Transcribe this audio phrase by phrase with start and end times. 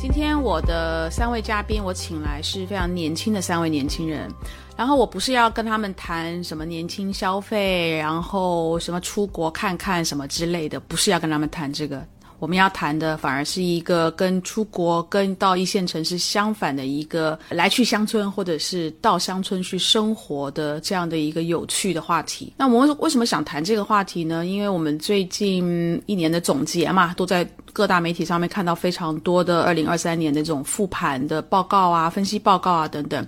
[0.00, 4.32] 今天我的三位嘉宾，我请来是非常年轻的三位年轻人。
[4.76, 12.00] 然后我不是要跟他们谈什么年轻消费，然后什么出国看看什么之类的，不是要跟他们谈这个。
[12.38, 22.52] 我们要谈的反而是一个跟出国、跟到一线城市相反的一个来去乡村，或者是到乡村去生活的这样的一个有趣的话题。
[22.56, 24.46] 那我们为什么想谈这个话题呢？
[24.46, 27.44] 因为我们最近一年的总结嘛，都在
[27.78, 33.24] 各大媒体上面看到非常多的二零二三年的这种复盘的报告啊、分析报告啊等等。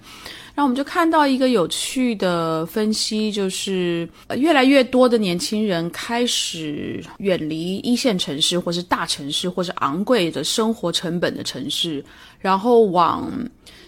[0.57, 12.05] 那我们就看到一个有趣的分析，就是越来越多的年轻人开始远离一线城市，或是大城市，或是昂贵的生活成本的城市，
[12.41, 13.31] 然后往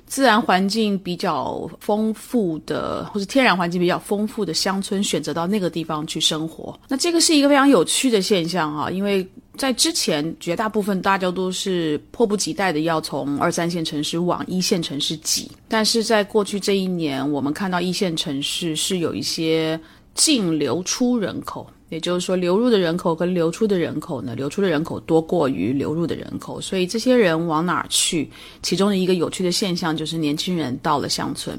[0.06, 6.78] 自然环境比较丰富的，或是天然环境比较丰富的乡村选择到那个地方去生活。
[6.86, 9.28] 那这个是一个非常有趣的现象哈，因为。
[9.56, 19.78] 在之前，绝大部分大家都是迫不及待的要从二三线城市往一线城市挤，但是在过去这一年，我们看到一线城市是有一些
[20.14, 28.30] 净流出人口，也就是说，流入的人口跟流出的人口呢，流出的人口多过于流入的人口，所以这些人往哪儿去？
[28.62, 31.54] 其中的一个有趣的现象就是年轻人到了乡村。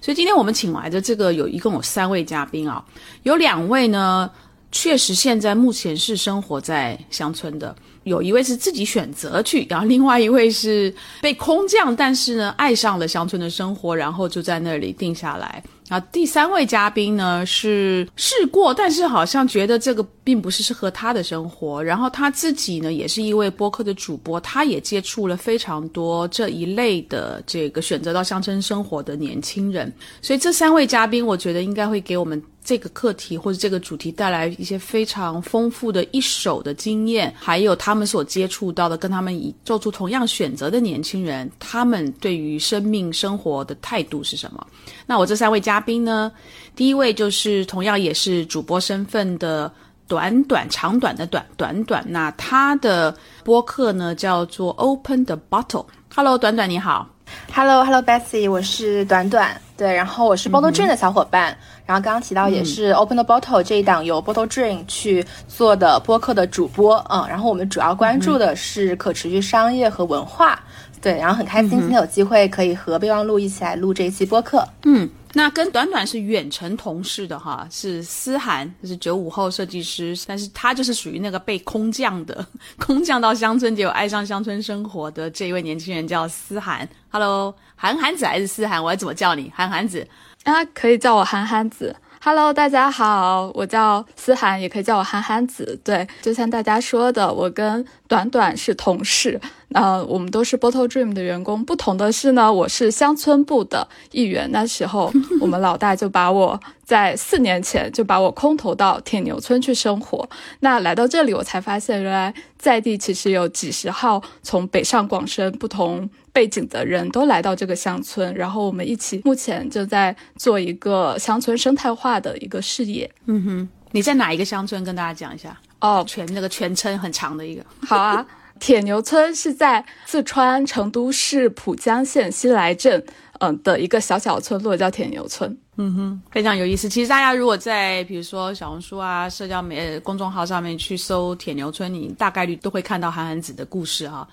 [0.00, 2.84] 所以今天我们请来的这个有一共有三位嘉宾啊，
[3.24, 4.30] 有两位呢。
[4.72, 15.62] 确实，现在目前是生活在乡村的，有一位是自己选择去，然后另外一位是被空降，但是呢，爱上了乡村的生活，然后就在那里定下来。
[15.88, 21.82] 然后第三位嘉宾呢是试过，但是好像觉得这个并不是适合他的生活。
[21.82, 29.92] 然后他自己呢也是一位播客的主播，他也接触了非常多这一类的这个选择到乡村生活的年轻人。
[30.20, 32.42] 所以这三位嘉宾，我觉得应该会给我们。
[32.64, 44.64] 这个课题或者这个主题带来一些非常丰富的一手的经验，还有他们所接触到的跟他们以做出同样选择的年轻人，他们对于生命生活的态度是什么？
[45.06, 46.30] 那我这三位嘉宾呢？
[46.76, 49.68] 第一位就是同样也是主播身份的
[50.12, 55.86] 短短长短的短短短，那他的播客呢叫做 Open the Bottle。
[56.14, 57.08] Hello，短短你好。
[57.50, 59.58] Hello，Hello，Betsy，我是短短。
[59.74, 61.56] 对，然后我是 Bottle Dream 的小伙伴，
[61.86, 70.60] 然后刚刚提到也是 Open the Bottle 这一档由 Bottle Dream 去做的播客的主播，嗯，然后我们主要关注的是可持续商业和文化，
[71.00, 75.08] 对，然后很开心今天有机会可以和备忘录一起来录这一期播客，嗯。
[75.34, 82.46] 那跟短短是远程同事的哈，是思涵，就是九五后设计师，但是他就是属于那个被空降的，
[82.78, 86.86] 空降到乡村，结果爱上乡村生活的这一位年轻人叫思涵。
[87.10, 88.82] Hello，韩寒子还是思涵？
[88.82, 89.50] 我要怎么叫你？
[89.54, 90.06] 韩寒子
[90.44, 91.96] 啊，可以叫我韩寒子。
[92.24, 95.76] Hello，大家好，我叫思涵，也可以叫我韩寒子。
[95.82, 99.40] 对，就像大家说的，我跟短短是同事，
[99.74, 101.64] 呃，我们都是 Bottle Dream 的员工。
[101.64, 104.50] 不同的是呢，我是乡村部的一员。
[104.52, 110.28] 那时候，我们老大就把我在四年前就把我空投到铁牛村去生活。
[110.60, 116.08] 那来到这里，我才发现，原来在地其实有几十号从北上广深不同。
[116.34, 123.10] 背景的人都来到这个乡村，然后我们一起目前就在做一个乡村生态化的一个事业。
[123.26, 124.82] 嗯哼，你在哪一个乡村？
[124.82, 127.62] 跟大家讲一下哦，全那个全称很长的一个。
[127.86, 128.26] 好啊，
[128.62, 133.04] 铁牛村是在四川成都市蒲江县西来镇，
[133.40, 135.58] 嗯的一个小小村落，叫铁牛村。
[135.78, 136.88] 嗯哼，非常有意思。
[136.88, 144.28] 其实大家如果在比如说小红书啊、社交媒公众号上面去搜铁牛村，你大概率都会看到韩寒子的故事哈。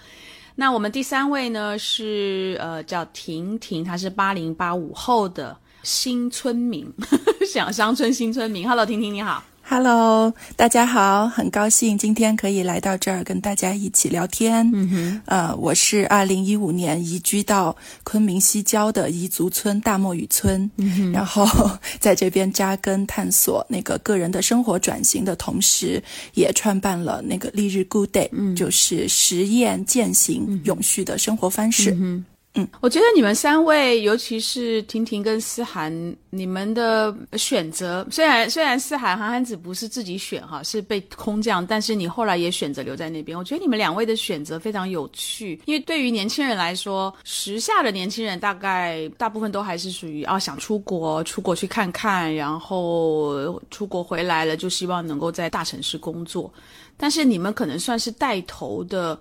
[0.53, 6.88] 那我们第三位呢是呃叫婷婷，她是八零八五后的新村民，
[7.51, 8.69] 想乡村新村民。
[8.69, 9.44] Hello，婷婷你好。
[9.72, 14.68] Hello，大家好，很高兴今天可以来到这儿跟大家一起聊天。
[14.74, 20.67] 嗯哼，呃，我是二零一五年移居到昆明西郊的彝族村大漠雨村，
[21.14, 21.47] 然后
[21.99, 26.02] 在这边扎根探索那个个人的生活转型的同时，
[26.34, 31.91] 也创办了那个丽日 Good Day，就是实验践行永续的生活方式。
[31.91, 32.26] 嗯，
[32.81, 35.93] 我觉得你们三位，尤其是婷婷跟思涵，
[36.29, 43.37] 你们的选择虽然虽然思涵韩寒子不是自己选哈，是被空降，但是你后来也选择留在那边。
[43.37, 56.51] 我觉得你们两位的选择非常有趣，因为对于年轻人来说，时下的年轻人大概大部分都还是属于啊想出国，出国去看看，然后出国回来了就希望能够在大城市工作，
[56.97, 59.17] 但是你们可能算是带头的。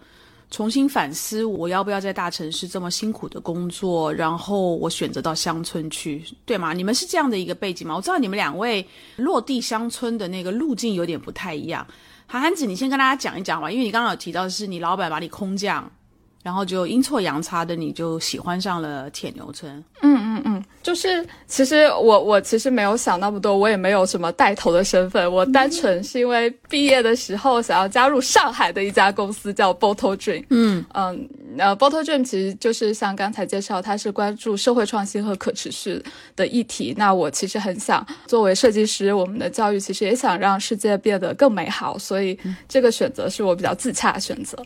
[0.50, 4.12] 重新反思，我要不要在大城市这么辛苦的工作？
[4.12, 6.72] 然后我选择到乡村去，对吗？
[6.72, 7.94] 你们是这样的一个背景吗？
[7.94, 8.86] 我知道你们两位
[9.16, 11.86] 落地乡村的那个路径有点不太一样。
[12.26, 15.90] 韩寒子，你先跟大家讲一讲吧，因为你刚刚有提到是你老板把你空降，
[16.42, 19.84] 然后就阴错阳差的你就喜欢上了铁牛村。
[20.00, 30.46] 嗯嗯嗯，就是其实我我其实没有想那么多，我也没有什么带头的身份，我单纯是因为毕业的时候想要加入上海的一家公司叫 Bottle Dream。
[30.48, 36.02] 嗯嗯，呃，Bottle Dream 其实就是像刚才介绍，它是关注社会创新和可持续
[36.34, 36.94] 的议题。
[36.96, 44.56] 那我其实很想作为设计师，我们的教育其实也想让世界变得更美好，所以这个选择是我比较自洽的选择。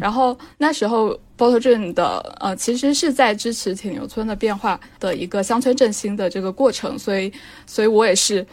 [0.00, 1.18] 然后那时候。
[1.42, 7.32] Bottle Dream 的呃，其实是在支持铁牛村的变化的一个乡村振兴的这个过程，所以，
[7.66, 8.46] 所以我也是，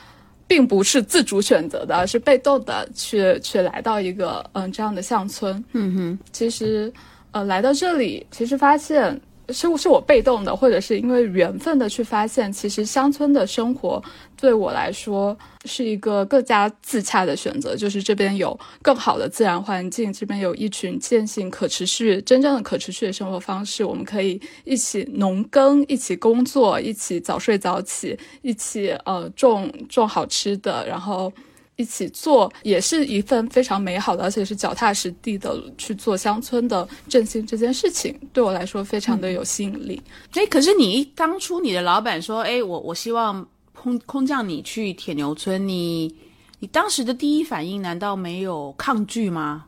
[0.47, 5.63] 并不是自主选择的，而是被动的去去来到一个嗯这样的乡村。
[5.73, 6.91] 嗯哼，其实
[7.29, 9.21] 呃来到这里，其实发现。
[9.51, 14.01] 是是我被动的，或者是因为缘分的去发现，其实乡村的生活
[14.35, 17.75] 对我来说是一个更加自洽的选择。
[17.75, 31.31] 就是这边有更好的自然环境，这边有一群践行可持续、真正的可持续的生活方式，我们可以一起农耕，一起工作，一起早睡早起，一起呃种种好吃的，然后。
[31.79, 40.01] 一起做也是一份非常美好的，而且是脚踏实地的去做乡村的振兴这件事情，对我来说非常的有吸引力。
[40.33, 46.13] 哎，可是你当初你的老板说，哎，我我希望空空降你去铁牛村，你
[46.59, 49.65] 你当时的第一反应难道没有抗拒吗？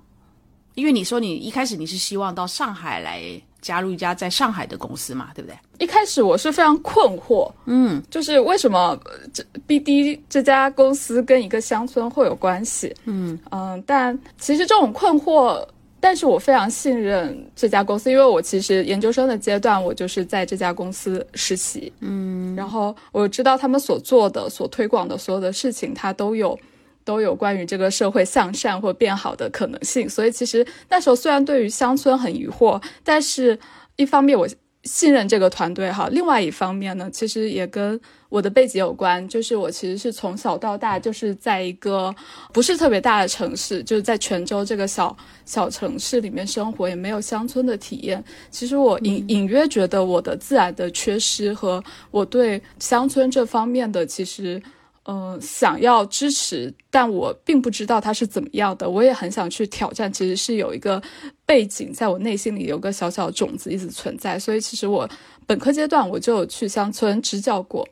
[0.75, 3.42] 因为你说你一开始你是希望到上海来。
[3.62, 5.58] 加入一家在上海的公司嘛，对不对？
[5.80, 9.00] 一开始我是非常困惑，嗯，就是为什么
[9.34, 12.94] 这 BD 这家公司跟一个乡村会有关系？
[13.06, 15.66] 嗯嗯，但其实这种困惑，
[16.00, 26.58] 但是我非常信任这家公司，因为我其实研究生的阶段我就是在这家公司实习，嗯，然后我知道他们所做的、所推广的所有的事情，它都有。
[27.03, 33.57] 都有关于这个社会向善或变好的可能性，所以其实那时候虽然对于乡村很疑惑，但是
[33.95, 34.48] 一方面我
[34.83, 38.00] 信任这个团队哈，另外一方面呢，其实也跟
[38.30, 42.13] 我的背景有关，就是我其实是从小到大就是在一个
[42.51, 45.15] 不是特别大的城市，就是在泉州这个小
[45.45, 48.24] 小城市里面生活，也没有乡村的体验。
[48.50, 54.62] 其实我隐隐约觉得我的自然的缺失和我对乡村这方面的其实。
[55.06, 58.89] 嗯，想要支持，但我并不知道它是怎么样的。
[58.89, 61.01] 我也很想去挑战，其实是有一个
[61.44, 64.38] 背景，在我内心里有个小小的种子一直存在。
[64.38, 65.09] 所以其实我
[65.48, 67.88] 本科阶段我就有去乡村支教过，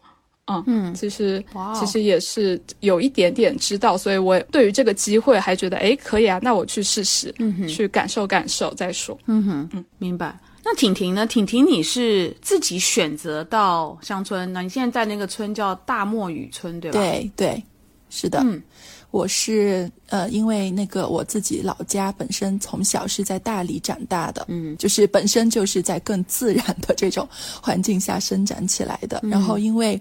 [0.46, 3.98] 嗯嗯，其实其实也是有一点点知道。
[3.98, 9.18] 所以我对于这个机会还觉得，哎，可以啊，那我去试试，嗯去感受感受再说。
[9.26, 10.38] 嗯哼，嗯，明白。
[10.72, 11.26] 那婷婷呢？
[11.26, 14.54] 婷婷，你是自己选择到乡村？
[14.54, 17.00] 那你现在在那个村叫大漠雨村，对吧？
[17.00, 17.64] 对对，
[18.12, 18.40] 是的。
[18.44, 18.62] 嗯，
[19.10, 27.28] 我是呃，因为那个我自己老家本身从小是在大理长大的，嗯，就是本身就是在更自然的这种
[27.60, 29.20] 环境下生长起来的。
[29.24, 30.00] 然后因为，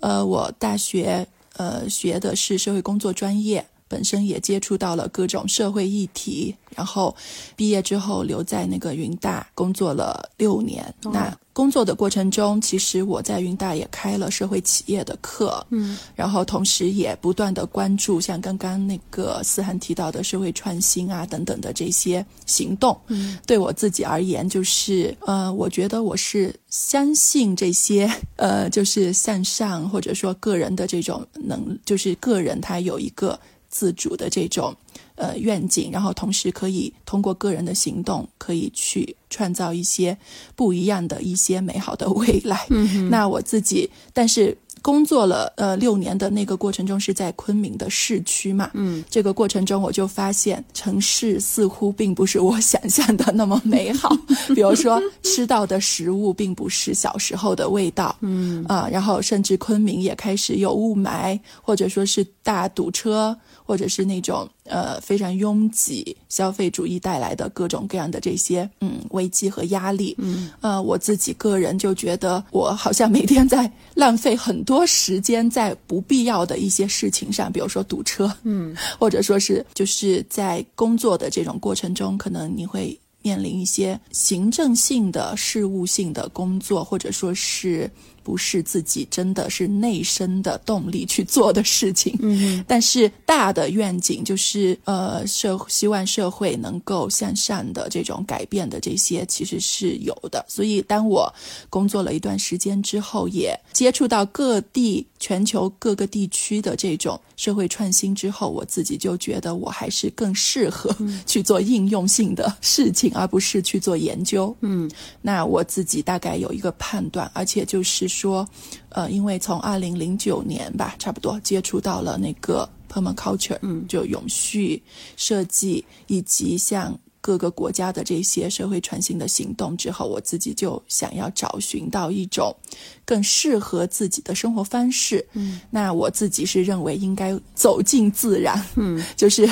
[0.00, 1.24] 呃，我大学
[1.56, 3.64] 呃学的是社会工作专业。
[3.88, 7.14] 本身也接触到了各种社会议题，然后
[7.56, 10.94] 毕业之后留在那个云大工作了六年。
[11.02, 22.96] 那工作的过程中，其实我在云大也开了社会企业的课，嗯，然后同时也不断的关注像刚刚那个思涵提到的社会创新啊等等的这些行动。
[23.08, 33.36] 嗯，对我自己而言，就是呃，我觉得我是相信这些呃，就是向上或者说个人的这种能，就是个人他有一个。
[33.68, 34.74] 自主的这种
[35.16, 40.16] 呃愿景，然后同时可以通过个人的行动，可以去创造一些
[40.54, 42.66] 不一样的一些美好的未来。
[42.70, 44.56] 嗯，那我自己，但是。
[44.80, 54.16] 工作了呃六年的那个过程中是在昆明的市区嘛，嗯，这个过程中我就发现城市似乎并不是我想象的那么美好，
[54.54, 63.36] 比如说吃到的食物并不是小时候的味道，嗯啊，然后甚至昆明也开始有雾霾，或者说是大堵车，
[63.68, 74.64] 或者是那种呃非常拥挤，消费主义带来的各种各样的这些嗯危机和压力，嗯呃我自己个人就觉得我好像每天在浪费很。
[74.64, 87.90] 多时间在不必要的一些事情上，比如说堵车，嗯，或者说是就是在工作的这种过程中，可能你会面临一些行政性的事务性的工作，或者说是。
[88.22, 100.44] 不是自己真的是内生的动力去做的事情，嗯，但是大的愿景就是呃社希望社会能够向善的这种改变的这些其实是有的。
[100.48, 101.32] 所以当我
[101.70, 110.94] 工作了一段时间之后，也接触到各地全球各个地区的这种社会创新之后，我自己就觉得我还是更适合
[111.26, 114.54] 去做应用性的事情，而不是去做研究。
[114.60, 114.90] 嗯，
[115.22, 118.46] 那我自己大概有一个判断，而且就是说，
[118.88, 124.82] 呃，因为从二零零九年吧，差不多接触到了那个 permaculture，嗯，就永续
[125.16, 126.98] 设计以及像。
[127.28, 132.56] 各个国家的这些社会创新的行动之后，我自己就想要找寻到一种
[133.04, 135.22] 更适合自己的生活方式。
[135.34, 138.58] 嗯，那我自己是认为应该走进自然。
[138.76, 139.46] 嗯， 就是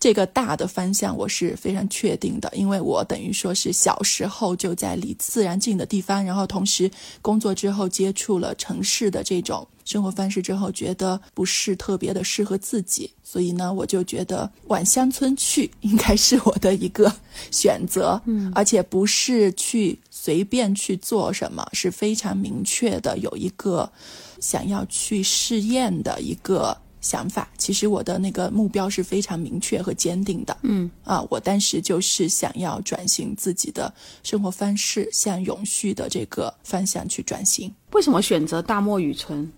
[0.00, 9.64] 这个大的方向我是非常确定的，因为我等于说是小时候就在离自然近的地方，然后同时工作之后接触了城市的这种。
[9.84, 17.12] 生活方式之后，觉得不是特别的适合自己，所以呢，我就觉得往乡村去应该是我的一个
[17.50, 18.20] 选择。
[18.26, 23.90] 嗯，而且不是去随便去做什么，是非常明确的有一个
[24.40, 27.50] 想要去试验的一个想法。
[27.58, 30.56] 其实我的那个目标是非常明确和坚定的。
[30.62, 37.72] 嗯，啊，我当时就是想要转型自己的生活方式，向永续的这个方向去转型。
[37.92, 39.50] 为什么选择大漠雨村？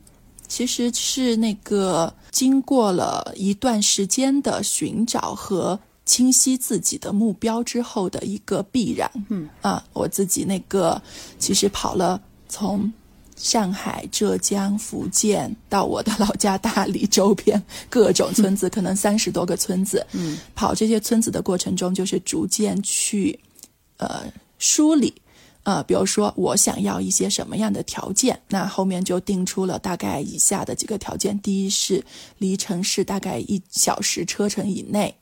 [0.55, 9.11] 其实是那个经过了一段时间的寻找和清晰自己的目标之后的一个必然。
[9.31, 11.03] 嗯啊，我自己那个
[11.41, 12.93] 其实跑了从
[13.35, 20.07] 上海、浙江、福建到我的老家大理周边各种村子，可能三十多个村子。
[20.13, 23.37] 嗯，跑这些村子的过程中，就是逐渐去
[23.97, 24.23] 呃
[24.61, 25.13] 梳理。
[25.65, 32.05] 呃，比如说我想要一些什么样的条件，那后面就定出了大概以下的几个条件：第一是
[32.37, 35.15] 离城市大概一小时车程以内，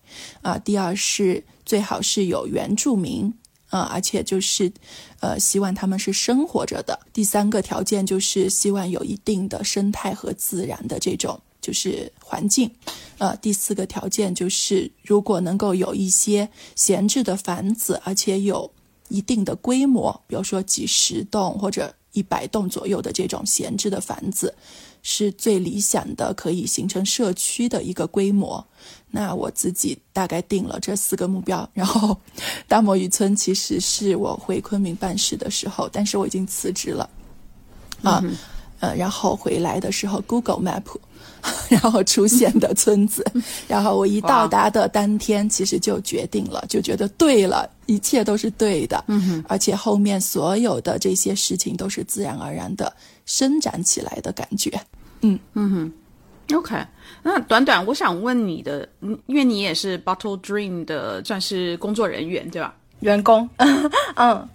[0.43, 3.33] 啊；第二是最好是有原住民，
[3.71, 4.73] 啊，而且就是，
[5.21, 12.69] 呃，希望他们是生活着的；第三个条件就是希望有一定的生态和自然的这种就是环境，
[13.19, 18.69] 呃；第四个条件就是如果能够有一些闲置的房子，而且有。
[19.13, 24.55] 一定的规模，比如说几十栋或者一百栋左右的这种闲置的房子，
[25.03, 28.67] 是最理想的，可以形成社区的一个规模。
[29.11, 31.69] 那我自己大概定了这四个目标。
[31.75, 32.17] 然后，
[32.67, 37.09] 大漠渔村其实是我回昆明办事的时候，但是我已经辞职了
[38.03, 38.25] 啊，
[38.81, 40.85] 呃，然后回来的时候，Google Map。
[41.69, 43.25] 然后出现的村子，
[43.67, 52.93] 然后我一到达的当天，其实就决定了，就觉得对了，一切都是对的，嗯哼，而且后面所有的这些事情都是自然而然的
[53.27, 54.71] 生长起来的感觉，
[55.23, 55.39] 嗯。
[55.55, 56.77] 嗯哼，OK，
[57.23, 58.89] 那短短我想问你的，
[59.27, 62.75] 因为你也是 Bottle Dream 的算是工作人员对吧？
[63.01, 63.49] 员工，
[64.15, 64.49] 嗯，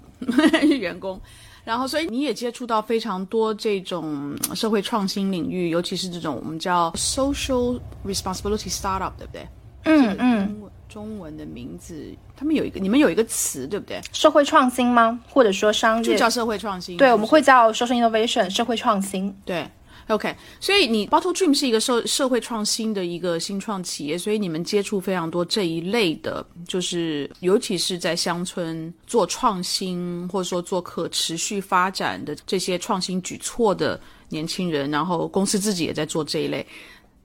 [0.62, 1.20] 是员工。
[1.68, 9.46] 然后，所以你也接触到非常多这种社会创新领域，尤其是这种我们叫 social responsibility startup，对不对？
[9.84, 10.48] 嗯嗯。
[10.48, 14.00] 中文中文的名字，他们有一个，你们有一个词，对不对？
[14.14, 15.20] 社会创新吗？
[15.30, 16.04] 或者说商业？
[16.04, 16.96] 就叫社会创新。
[16.96, 19.36] 对，我们会叫 social innovation，社会创新。
[19.44, 19.68] 对。
[20.08, 34.00] OK，所以你 Bottle Dream 是一个社社会创新的一个新创企业，所以你们接触非常多这一类的，就是尤其是在乡村做创新或者说做可持续发展的这些创新举措的
[34.30, 36.66] 年轻人，然后公司自己也在做这一类，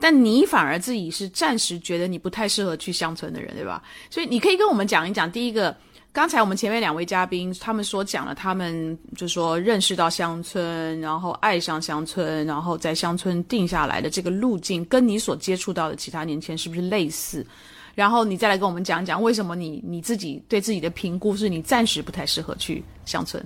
[0.00, 3.80] 但你反而自己是暂时觉得你不太适合去乡村的人，对吧？
[4.10, 5.76] 所以你可以跟我们讲一讲，第一个。
[6.12, 17.46] 刚才我们前面两位嘉宾，他们所讲了，他们就说认识到乡村，然后爱上乡村，然后在乡村定下来的这个路径，跟你所接触到的其他年轻人是不是类似？
[17.94, 23.42] 然后你再来跟我们讲讲，为什么你你自己对自己的评估是你暂时不太适合去乡村？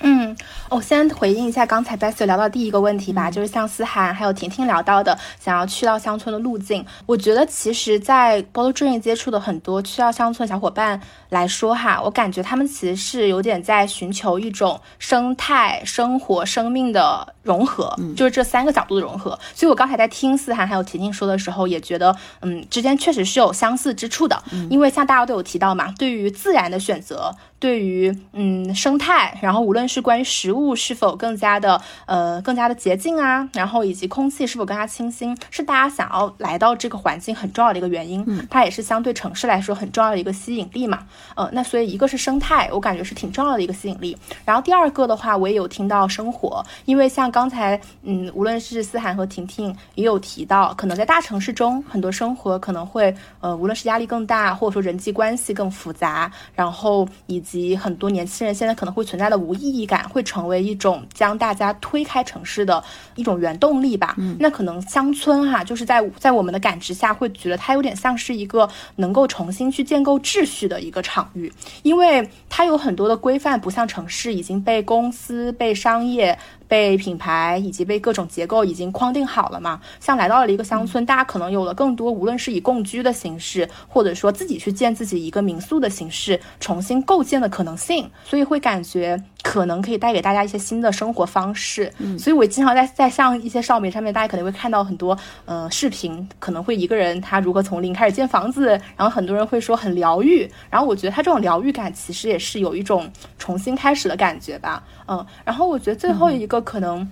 [0.00, 0.36] 嗯，
[0.70, 6.84] 我先回应一下刚才 Bessy 聊到第一个问题吧，就是像思涵还有婷婷聊到的，想要去到乡村的路径。
[7.06, 11.00] 我觉得其实，在 Bottle Dream 接触的很多去到乡村的小伙伴
[11.30, 19.38] 来说哈，我感觉他们其实是有点在寻求一种生态、生活、生命的融合，就是这三个角度的融合。
[19.54, 27.34] 所以我刚才在听思涵还有婷婷说的时候，也觉得嗯，之间确实是有相似之处的，因为像大家都有提到嘛，对于自然的选择。
[27.60, 38.22] 对于嗯生态，然后无论是关于食物是否更加的呃更加的洁净啊，然后以及空气是否更加清新，是大家想要来到这个环境很重要的一个原因。
[38.28, 41.00] 嗯，它也是相对城市来说很重要的一个吸引力嘛。
[41.34, 44.16] 呃，那所以一个是生态，我感觉是挺重要的一个吸引力。
[44.44, 62.82] 然后第二个的话，我也有听到生活，因为像刚才嗯无论是思涵和婷婷也有提到，可能在大城市中很多生活可能会呃无论是压力更大，或者说人际关系更复杂，然后以及很多年轻人现在可能会存在的无意义感，会成为一种将大家推开城市的
[63.14, 64.16] 一种原动力吧。
[64.18, 71.52] 嗯，那可能乡村哈，就是在在我们的感知下，会觉得它有点像是一个能够重新去建构秩序的一个场域，
[71.84, 76.36] 因为它有很多的规范，不像城市已经被公司、被商业。
[76.68, 79.80] 被品牌以及被各种结构已经框定好了嘛？
[79.98, 91.92] 像来到了一个乡村，大家可能有了更多，无论是以共居的形式，或者说自己去建自己一个民宿的形式，重新构建的可能性，所以会感觉可能可以带给大家一些新的生活方式。
[91.98, 104.82] 嗯，所以我经常在在像一些少美上面，大家可能会看到很多呃视频，可能会一个人他如何从零开始建房子，然后很多人会说很疗愈，然后我觉得他这种疗愈感其实也是有一种重新开始的感觉吧。
[105.06, 107.08] 嗯，然后我觉得最后一个可能。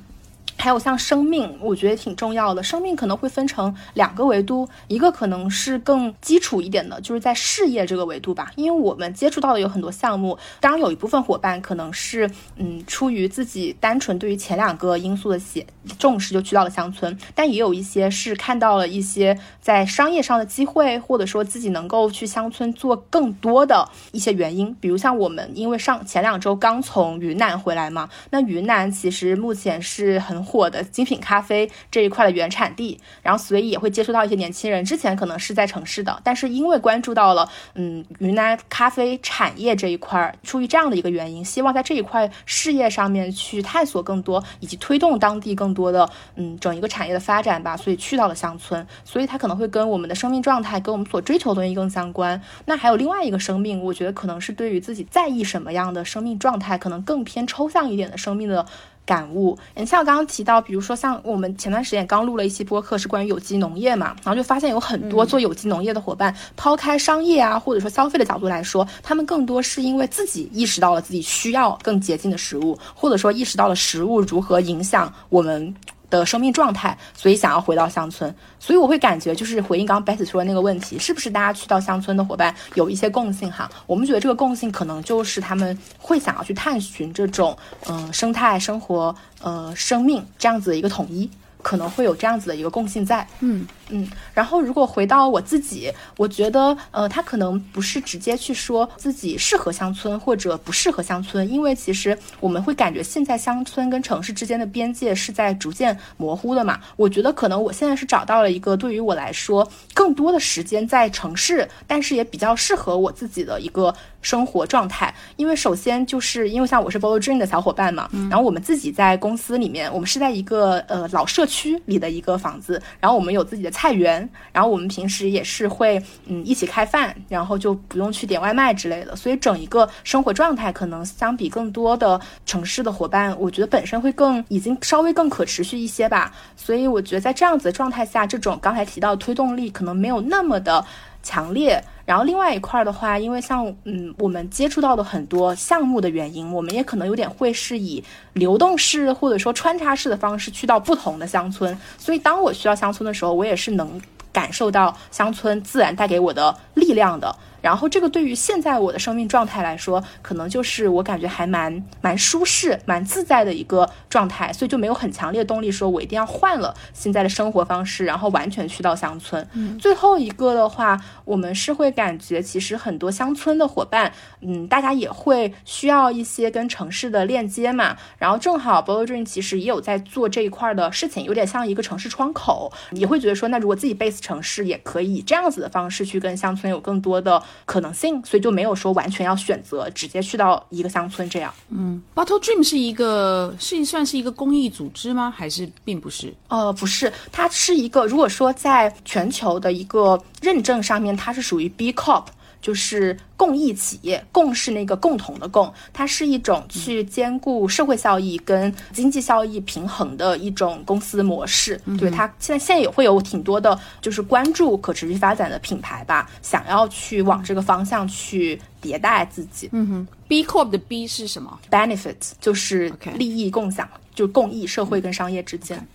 [0.59, 2.63] 还有像生命，我觉得挺重要的。
[2.63, 8.51] 生命可能会分成两个维度，一个可能是更基础一点的，就是在事业这个维度吧。
[8.57, 15.67] 因为我们接触到的有很多项目，当然有一部分伙伴可能是嗯出于自己单纯对于前两个因素的写
[15.99, 24.75] 重视就去到了乡村，但也有一些是看到了一些在商业上的机会，或者说自己能够去乡村做更多的一些原因。
[24.81, 30.46] 比如像我们因为上前两周刚从云南回来嘛，那云南其实目前是很。
[30.47, 52.41] 火的精品咖啡这一块的原产地，然后所以也会接触到一些年轻人，之前可能是在城市的，但是因为关注到了嗯云南咖啡产业这一块，出于这样的一个原因，希望在这一块事业上面去探索更多，以及推动当地更多的嗯整一个产业的发展吧，所以去到了乡村，所以它可能会跟我们的生命状态，跟我们所追求的东西更相关。
[52.67, 58.67] 那还有另外一个生命，我觉得可能是对于自己在意什么样的生命状态，可能更偏抽象一点的生命的。
[59.07, 75.73] 感悟，你像刚刚提到，比如说像我们前段时间刚录了一期播客，是关于有机农业嘛，然后就发现有很多做有机农业的伙伴，抛开商业啊或者说消费的角度来说，他们更多是因为自己意识到了自己需要更洁净的食物，或者说意识到了食物如何影响我们。
[76.11, 83.71] 的生命状态，所以想要回到乡村，所以我会感觉就是回应刚刚 Beth 说的那个问题，是不是大家去到乡村的伙伴有一些共性哈？
[83.87, 91.31] 我们觉得这个共性可能就是他们会想要去探寻这种嗯生态生活呃生命这样子的一个统一。
[91.62, 94.09] 可能会有这样子的一个共性在，嗯嗯。
[94.35, 106.81] 然后如果回到我自己，我觉得，呃，他可能不是直接去说自己适合乡村或者不适合乡村，因为其实我们会感觉现在乡村跟城市之间的边界是在逐渐模糊的嘛。
[106.96, 113.94] 我觉得可能我现在是找到了一个对于我来说更多的时间在城市，但是也比较适合我自己的一个。
[114.22, 140.83] 生活状态，因为首先就是因为像我是 Bolo Dream 的小伙伴嘛，然后我们自己在公司里面，我们是在一个呃老社区里的一个房子，然后我们有自己的菜园，然后我们平时也是会嗯一起开饭，然后就不用去点外卖之类的，所以整一个生活状态可能相比更多的城市的伙伴，我觉得本身会更已经稍微更可持续一些吧，所以我觉得在这样子的状态下，这种刚才提到推动力可能没有那么的
[141.27, 141.83] 强烈。
[142.05, 151.77] 然后另外一块的话，因为像嗯，我们接触到的很多项目的原因，我们也可能有点会是以流动式或者说穿插式的方式去到不同的乡村。
[151.99, 154.01] 所以当我需要乡村的时候，我也是能
[154.33, 157.35] 感受到乡村自然带给我的力量的。
[157.66, 169.44] 然后这个对于现在我的生命状态来说，可能就是我感觉还蛮蛮舒适、蛮自在的一个状态，所以就没有很强烈的动力说我一定要换了现在的生活方式，然后完全去到乡村。
[169.81, 177.96] 最后一个的话，我们是会感觉其实很多乡村的伙伴，嗯，大家也会需要一些跟城市的链接嘛。
[178.16, 187.42] 然后正好 b o l Dream 其实也有在做这一块的事情，有点像一个城市窗口，也会觉得说，那如果自己 base 城市，也可以以这样子的方式去跟乡村有更多的。
[187.64, 191.53] 可能性，所以就没有说完全要选择直接去到一个乡村这样。
[191.71, 195.33] 嗯，Bottle Dream 是一个是算是一个公益组织吗？
[195.35, 196.35] 还是并不是？
[196.49, 202.25] 呃，不是，它是一个，如果说在全球的一个认证上面，它是属于 B Corp。
[202.66, 211.81] 就是共益企业，共是那个共同的共，它是一种去兼顾社会效益跟经济效益平衡的一种公司模式。
[211.96, 219.68] 对它现在现在也会有挺多的，就是关注可持续发展的品牌吧，想要去往这个方向去迭代自己。
[219.70, 225.87] 嗯哼，B Corp 的 B 是什么？Benefit 就是利益共享，就共益社会跟商业之间。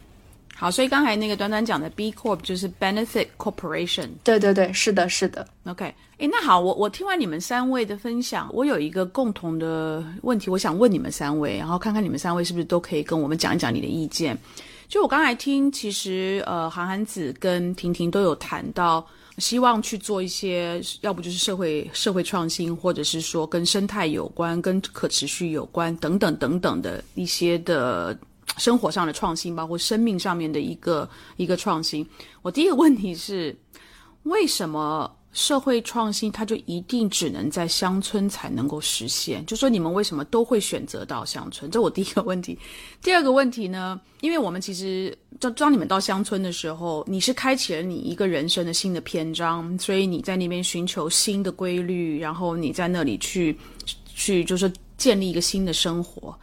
[0.62, 4.10] 好，所以刚才那个短短讲的 B Corp 就是 Benefit Corporation。
[4.24, 5.44] 对对对，是的，是的。
[5.64, 5.86] OK，
[6.20, 14.38] 哎，那好，我我听完你们三位的分享，我有一个共同的问题，我想问你们三位，然后看看你们三位是不是都可以跟我们讲一讲你的意见。
[14.88, 19.04] 就我刚才听，其实呃，韩寒子跟婷婷都有谈到，
[19.40, 28.16] 希望去做一些，要不就是社会社会创新，或者是说跟生态有关、跟可持续有关等等等等的一些的
[28.58, 32.08] 生活上的创新，包括生命上面的一个一个创新。
[32.42, 33.56] 我第一个问题是，
[34.24, 35.18] 为什么？
[35.34, 39.46] 社会创新，它就一定只能在乡村才能够实现。
[39.46, 41.72] 就说你们为什么都会选择到乡村？
[41.72, 42.60] 这我第一个问题。
[43.02, 43.98] 第二个问题呢？
[44.20, 53.58] 因为我们其实当当你们到乡村的时候，你是开启了你一个人生的新的篇章，所以你在那边寻求新的规律，然后你在那里去
[54.14, 56.38] 去就是建立一个新的生活。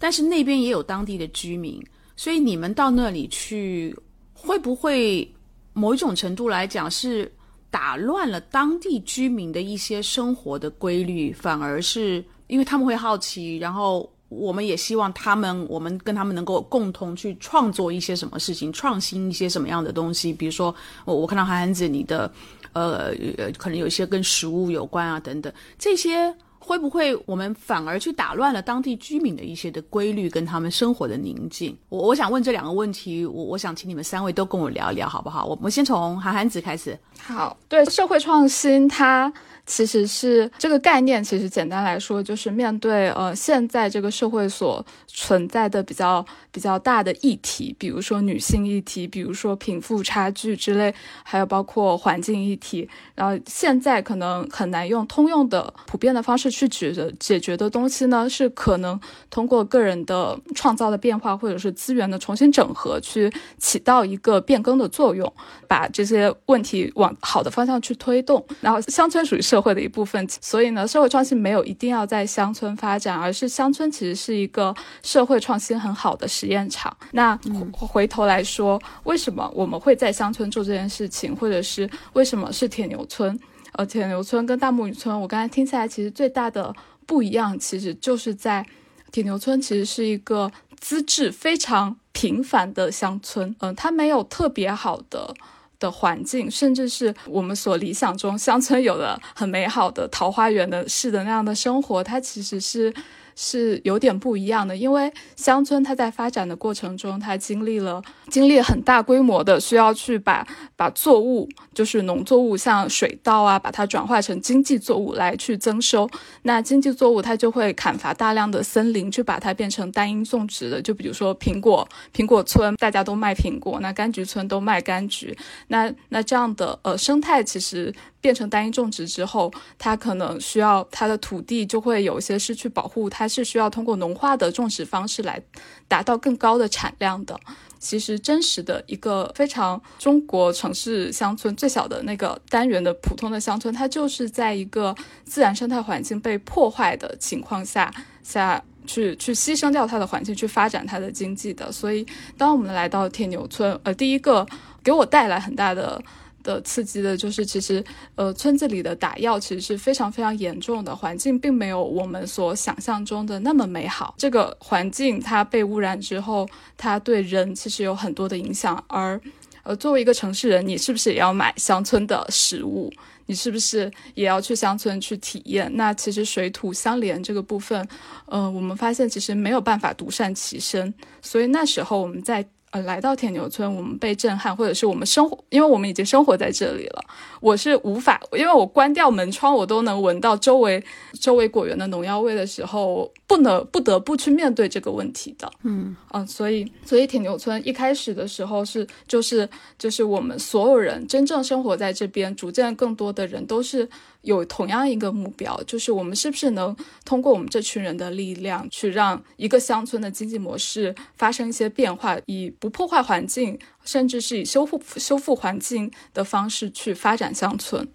[0.00, 1.80] 但是那边也有当地的居民，
[2.16, 3.96] 所以你们到那里去，
[4.32, 5.32] 会不会
[5.72, 7.30] 某一种程度来讲是？
[7.72, 20.32] 打乱了当地居民的一些生活的规律，反而是因为他们会好奇，然后我们也希望他们，我们跟他们能够共同去创作一些什么事情，创新一些什么样的东西。
[20.32, 22.28] 比如说，我我看到韩子你的，
[22.72, 23.12] 呃，
[23.56, 26.34] 可能有一些跟食物有关啊，等等这些。
[26.62, 31.76] 会不会我们反而去打乱了当地居民的一些的规律跟他们生活的宁静？
[31.88, 35.46] 我我想问这两个问题，我我想请你们三位都跟我聊一聊，好不好？
[35.46, 36.96] 我我先从韩寒子开始。
[37.20, 39.32] 好，对社会创新，它。
[39.70, 52.88] 其实是这个概念，其实简单来说，就是面对呃现在这个社会所存在的比较比较大的议题，比如说女性议题，比如说贫富差距之类，还有包括环境议题。
[53.14, 65.32] 然后现在可能很难用通用的普遍的方式去解决解决的东西呢，是可能通过个人的创造的变化，或者是资源的重新整合，去起到一个变更的作用，
[65.68, 68.44] 把这些问题往好的方向去推动。
[68.60, 69.59] 然后乡村属于社。
[69.60, 76.96] 会的一部分，所以呢，社会创新没有一定要在乡村发展，而是乡村其实是一个社会创新很好的实验场。
[77.12, 77.38] 那
[77.72, 83.38] 回头来说，为什么我们会在乡村做这件事情，或者是为什么是铁牛村？
[83.72, 86.74] 呃，铁牛村跟大木雨村，我刚才听起来，其实最大的
[87.06, 88.66] 不一样，其实就是在
[89.12, 95.34] 铁牛村其实是一个资质非常平凡的乡村，嗯，它没有特别好的。
[95.80, 102.94] 的环境，甚至是我们所理想中乡村有的很美好的桃花源的式的那样的生活，它其实是。
[103.42, 116.06] 是有点不一样的，因为乡村它在发展的过程中，它经历了经历很大规模的需要去把把作物，就是农作物，像水稻啊，把它转化成经济作物来去增收。
[116.42, 120.82] 那经济作物它就会砍伐大量的森林，去把它变成单一种植的。
[120.82, 125.34] 就比如说苹果，苹果村大家都卖苹果，那柑橘村都卖柑橘。
[125.68, 127.90] 那那这样的呃生态其实。
[128.22, 135.40] 变成单一种植之后，它可能需要它的土地就会有一些失去保护，它是需要通过农化的种植方式来
[135.86, 137.38] 达到更高的产量的。
[137.78, 147.90] 其实真实的一个非常中国城市乡村最小的那个单元的普通的乡村，它就是在一个自然生态环境被破坏的情况下
[148.22, 151.72] 下去去牺牲掉它的环境去发展它的经济的。
[151.72, 154.46] 所以，当我们来到铁牛村，呃，第一个
[154.84, 156.02] 给我带来很大的。
[156.42, 164.14] 的刺激的就是，其实，呃，村子里的打药其实是非常非常严重的，环境并没有我们所想象中的那么美好。
[164.18, 168.82] 这个环境它被污染之后，它对人其实有很多的影响。
[168.88, 169.20] 而，
[169.62, 172.92] 呃，作为一个城市人，你是不是也要买乡村的食物？
[173.26, 175.70] 你是不是也要去乡村去体验？
[175.74, 177.86] 那其实水土相连这个部分，
[178.26, 180.92] 呃，我们发现其实没有办法独善其身。
[181.22, 182.46] 所以那时候我们在。
[182.70, 187.04] 呃，来到铁牛村，我们被震撼，或者是我们生活，因为我们已经生活在这里了。
[187.40, 190.82] 我是无法，因为我关掉门窗，我都能闻到周围
[191.18, 195.50] 周围果园的农药味的时候，不能不得不去面对这个问题的。
[195.64, 203.88] 嗯嗯，所以所以铁牛村一开始的时候是就是就是我们所有人真正生活在这边，逐渐更多的人都是。
[204.22, 217.86] 有同样一个目标，就是我们是不是能通过我们这群人的力量，去让一个乡村的经济模式发生一些变化，以不破坏环境，甚至是以修复修复环境的方式去发展乡村。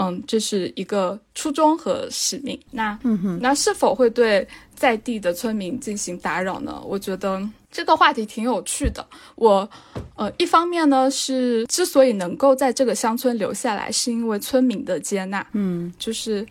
[0.00, 2.56] 嗯，这是一个初衷和使命。
[2.70, 4.46] 那，嗯那是否会对
[4.78, 6.80] 在地的村民进行打扰呢？
[6.86, 9.04] 我觉得这个话题挺有趣的。
[9.34, 9.68] 我，
[10.14, 15.46] 呃，一方面呢是之所以能够在这个乡村留下来，是因为村民的接纳。
[15.52, 16.46] 嗯，就是。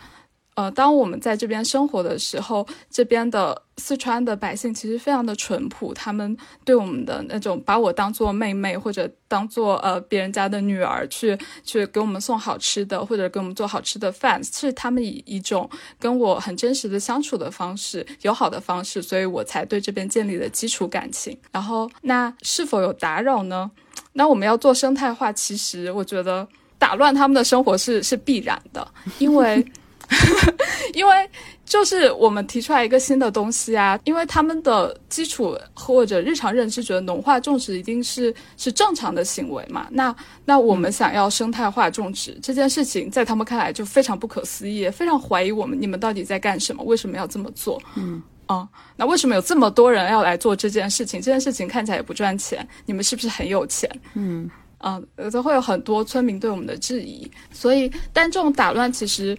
[0.58, 6.36] 呃，当我们在这边生活的时候，这边的四川的百姓其实非常的淳朴，他们
[6.66, 21.38] 对我们的那种把我当做妹妹或者当做呃别人家的女儿去去给我们送好吃的或者给我们做好吃的饭，是他们以一种跟我很真实的相处的方式，友好的方式，所以我才对这边建立了基础感情。
[21.52, 23.72] 然后，那是否有打扰呢？
[24.14, 26.48] 那我们要做生态化，其实我觉得。
[26.80, 28.88] 打乱他们的生活是是必然的，
[29.18, 29.66] 因为
[30.94, 31.30] 因为。
[31.68, 40.16] 就是我们提出来一个新的东西啊，因为他们的基础或者日常认知觉得农化种植一定是是正常的行为嘛，那
[40.46, 47.78] 那我们想要生态化种植这件事情，在他们看来就非常不可思议，非常怀疑我们你们到底在干什么，为什么要这么做？
[47.98, 48.66] 嗯啊，
[48.96, 51.20] 那为什么有这么多人要来做这件事情？
[51.22, 53.92] 这件事情看起来也不赚钱，你们是不是很有钱？
[54.14, 55.02] 嗯啊，
[55.34, 59.38] 都会有很多村民对我们的质疑，所以但这种打乱其实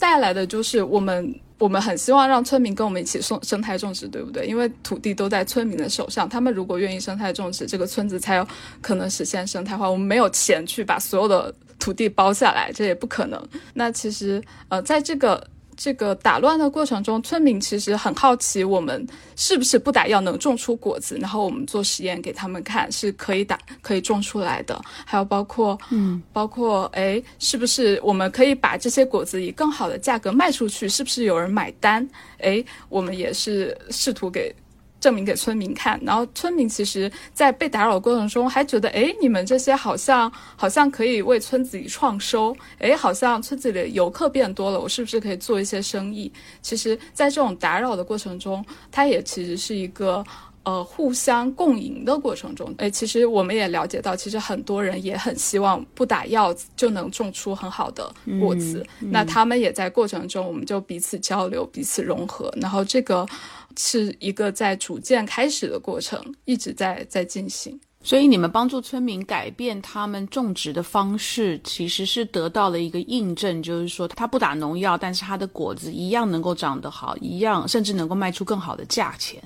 [0.00, 1.32] 带来的就是我们。
[1.60, 4.46] 我们很希望让村民跟我们一起送生态种植，对不对？
[4.46, 8.48] 因为土地都在村民的手上，他们如果愿意生态种植，这个村子才有
[8.80, 9.86] 可能实现生态化。
[9.86, 13.38] 我们没有钱去把所有的土地包下来，这也不可能。
[13.74, 15.46] 那其实，呃，在这个。
[15.82, 21.16] 这个打乱的过程中，村民其实很好奇，我们是不是不打药能种出果子？
[21.18, 24.78] 然后我们做实验给他们看，是可以打可以种出来的。
[25.06, 30.86] 还有包括，嗯，包括，哎，是不是我们可以把这些果子以更好的价格卖出去？
[30.86, 32.06] 是不是有人买单？
[32.40, 34.54] 哎，我们也是试图给。
[35.00, 46.30] 证明给村民看，然后村民其实，在被打扰过程中，还觉得，哎，你们这些好像好像可以为村子里创收，哎，好像村子里的游客变多了，我是不是可以做一些生意？
[46.60, 50.22] 其实，在这种打扰的过程中，它也其实是一个
[50.64, 52.74] 呃互相共赢的过程中。
[52.76, 63.26] 哎，其实我们也了解到，其实很多人也很希望不打药就能种出很好的果子，那他们也在过程中，我们就彼此交流，彼此融合，然后这个。
[63.76, 67.78] 是一个在逐渐开始的过程，一直在在进行。
[68.02, 79.42] 所以你们帮助村民改变他们种植的方式，其实是得到了一个印证，就是说他不打农药，但是他的果子一样能够长得好，一样甚至能够卖出更好的价钱。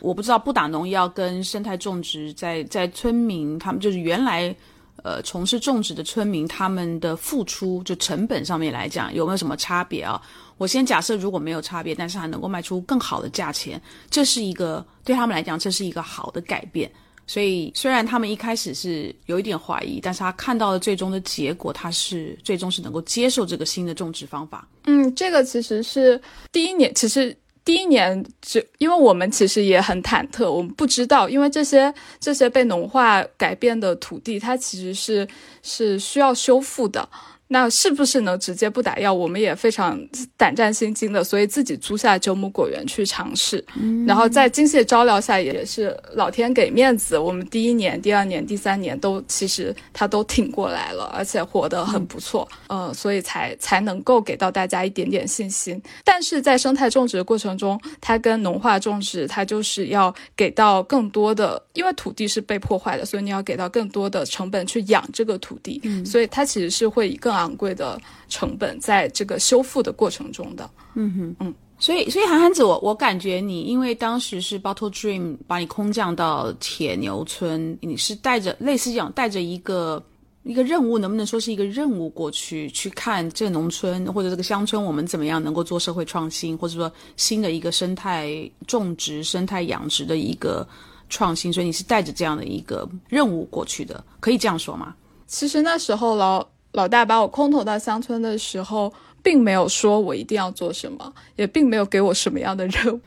[0.00, 4.54] 我不知道不打农药跟生态种植在在村民他们就是原来
[5.02, 10.20] 呃从事种植的村民他们的付出就成本上面来讲有没有什么差别啊？
[10.58, 16.90] 我先假设，如果没有差别，但是还能够卖出更好的价钱，这是一个对他们来讲，这是一个好的改变。
[17.28, 24.66] 所以，虽然他们一开始是有一点怀疑，但是他看到了最终的结果，他是最终是能够接受这个新的种植方法。
[24.84, 26.20] 嗯，这个其实是
[26.52, 35.26] 第一年，其实第一年就因为我们其实也很忐忑，我们不知道，因为这些这些被农化改变的土地，它其实是
[35.62, 37.08] 是需要修复的。
[37.48, 39.12] 那是不是能直接不打药？
[39.12, 39.98] 我们也非常
[40.36, 43.64] 胆战心惊的，所以自己租下九亩果园去尝试。
[44.06, 52.48] 然后在精细照料下，也是老天给面子，我们第一年、第二年、第三年都其实它都挺过来了，而且活得很不错。
[52.66, 55.80] 呃，所以才才能够给到大家一点点信心。
[56.04, 65.80] 但是在生态种植的过程中，它跟农化种植，它就是要给到更多的，因为土地是被破坏的，所以你要给到更多的成本去养这个土地。
[66.04, 80.02] 所以它其实是会以更昂贵的成本在这个修复的过程中的，嗯哼，嗯，所以，所以韩寒子，我我感觉你，因为当时是 Bottle Dream 把你空降到铁牛村，你是带着类似这样带着一个
[80.42, 90.66] 一个任务，能不能说是一个任务过去去看这个农村或者这个乡村，我们怎么样能够做社会创新，或者说新的一个生态种植、生态养殖的一个
[91.08, 94.94] 创新，所以你是带着这样的一个任务过去的，可以这样说吗？
[95.26, 96.46] 其实那时候老
[96.76, 98.92] 老大把我空投到乡村的时候。
[99.26, 103.00] 并没有说我一定要做什么，也并没有给我什么样的任务，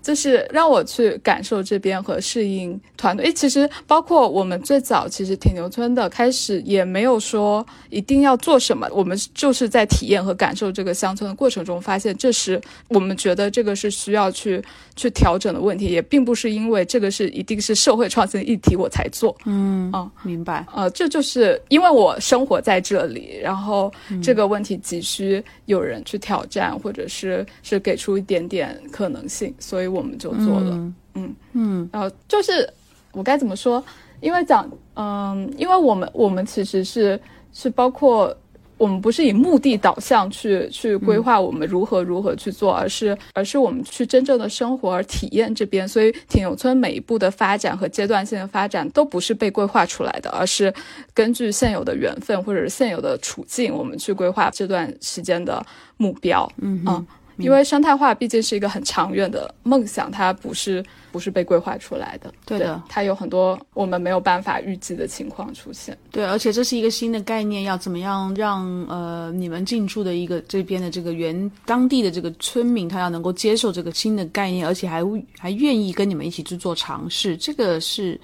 [0.00, 3.26] 就是让我去感受这边和适应团队。
[3.26, 14.62] 诶，其实包括我们最早其实铁牛村的开始也没有说一定要做什么，我们就是在体验和感受这个乡村的过程中，发现这是我们觉得这个是需要去
[14.94, 19.36] 去调整的问题，也并不是因为这个是一定是社会创新议题我才做。
[19.44, 20.64] 嗯，哦，明白。
[20.72, 25.42] 呃，这就是因为我生活在这里，然后这个问题急需。
[25.66, 30.92] 有人去挑战，或者是是给出一点点可能性，所以我们就做了。
[31.14, 32.68] 嗯嗯，然后就是
[33.12, 33.82] 我该怎么说？
[34.20, 37.20] 因为讲，嗯，因为我们我们其实是
[37.52, 38.36] 是包括。
[38.76, 45.88] 我们不是以目的导向去去规划我们如何如何去做，而是而是我们去真正的生活而体验这边。
[45.88, 50.72] 所以挺牛村每一步的发展和阶段性的发展都不是被规划出来的，而是
[51.12, 55.64] 根据现有的缘分或者是现有的处境，我们去规划这段时间的
[55.96, 56.50] 目标。
[56.58, 57.06] 嗯嗯。
[57.38, 62.32] 因为生态化毕竟是一个很长远的梦想，它不是不是被规划出来的。
[62.46, 65.96] 对的，它有很多我们没有办法预计的情况出现。
[66.10, 75.02] 对，而且这是一个新的概念，要怎么样让呃你们进驻的一个这边的这个原当地的这个村民，他要能够接受这个新的概念，而且还
[75.38, 78.20] 还愿意跟你们一起去做尝试，这个是。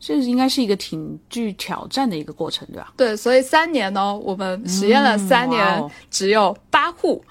[0.00, 2.92] 这应该是一个挺具挑战的一个过程，对吧？
[2.94, 7.24] 对，所以三年呢，我们实验了三年，只有八户，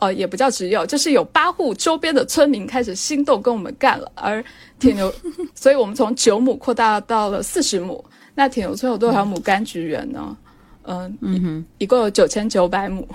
[0.00, 4.10] 哦，也不叫只有，就是有八户周边的村民开始心动跟我们干了。
[4.14, 4.42] 而
[4.78, 5.12] 铁牛，
[5.54, 8.02] 所以我们从九亩扩大到了四十亩。
[8.34, 10.36] 那铁牛村有多少亩柑橘园呢？
[10.84, 13.06] 嗯嗯哼，一共有九千九百亩。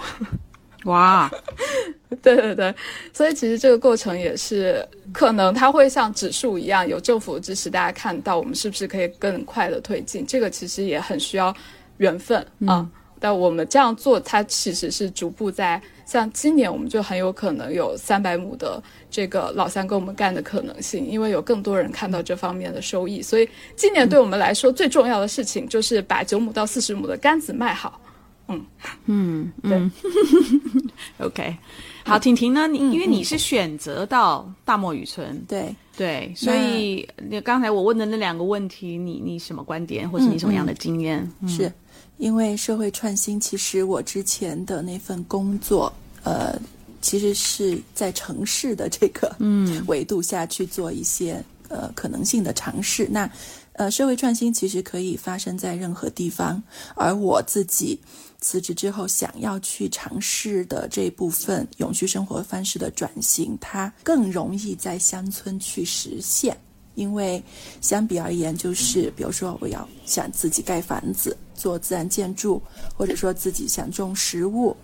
[0.84, 1.32] 哇，
[2.22, 2.74] 对对对，
[3.12, 10.24] 所以其实这个过程也是可能它会像指数一样，有政府支持，大家看到我们是不是可以更快的推进？
[10.28, 11.52] 这个其实也很需要
[11.98, 12.88] 缘分啊。
[13.20, 23.22] 但我们这样做，它其实是逐步在像今年，我们就很有可能有三百亩的这个老三跟我们干的可能性，因为有更多人看到这方面的收益。
[23.22, 28.00] 所以今年对我们来说最重要的事情就是把九亩到四十亩的杆子卖好。
[28.48, 28.64] 嗯
[29.08, 29.92] 嗯嗯
[31.18, 31.58] ，OK，
[32.06, 32.68] 好，婷婷呢？
[32.68, 41.28] 你因为你是选择到大漠雨村，对对，所以你刚才我问的那两个问题，你你什么观点，或者你什么样的经验？
[41.48, 41.74] 是
[42.18, 45.92] 因为社会创新，其实我之前的那份工作，
[46.24, 46.60] 呃，
[47.02, 53.08] 其实是在城市的这个嗯维度下去做一些呃可能性的尝试。
[53.10, 53.30] 那
[53.74, 56.62] 呃，社会创新其实可以发生在任何地方，
[56.96, 58.00] 而我自己。
[58.42, 66.56] 辞职之后，想要去尝试的这部分永续生活方式的转型，它更容易在乡村去实现。
[66.96, 67.44] 因为
[67.82, 72.62] 相比而言，就是比如说，我要想自己盖房子、做自然建筑，
[72.98, 74.76] 或者说自己想种食物，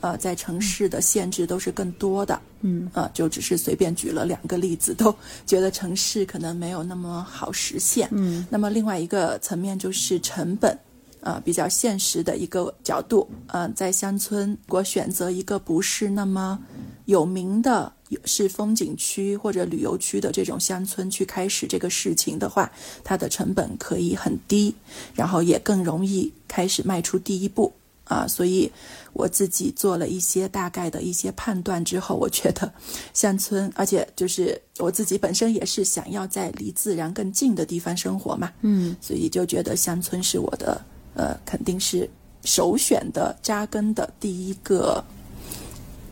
[0.00, 2.40] 呃，在城市的限制都是更多的。
[2.60, 5.14] 嗯，呃，就只是随便举了两个例子，都
[5.46, 8.08] 觉得城市可能没有那么好实现。
[8.12, 10.76] 嗯，那么另外一个层面就是成本。
[11.22, 16.58] 呃，比较现实的一个角度，呃，在乡村，如果选择一个不是那么
[17.04, 17.92] 有名的，
[18.24, 22.70] 是风景区或者旅游区的这种乡村去开始这个事情的话，
[23.04, 24.74] 它的成本可以很低，
[25.14, 27.72] 然后也更容易开始迈出第一步
[28.04, 28.26] 啊。
[28.26, 28.70] 所以
[29.12, 32.72] 我自己做了一些大概的一些判断之后，我觉得
[33.12, 40.80] 乡村，而且就是我自己本身也是想要在离自然更近的地方生活嘛，嗯，所以就觉得乡村是我的。
[41.12, 42.08] 呃，肯定是
[42.44, 45.04] 首选的扎根的第一个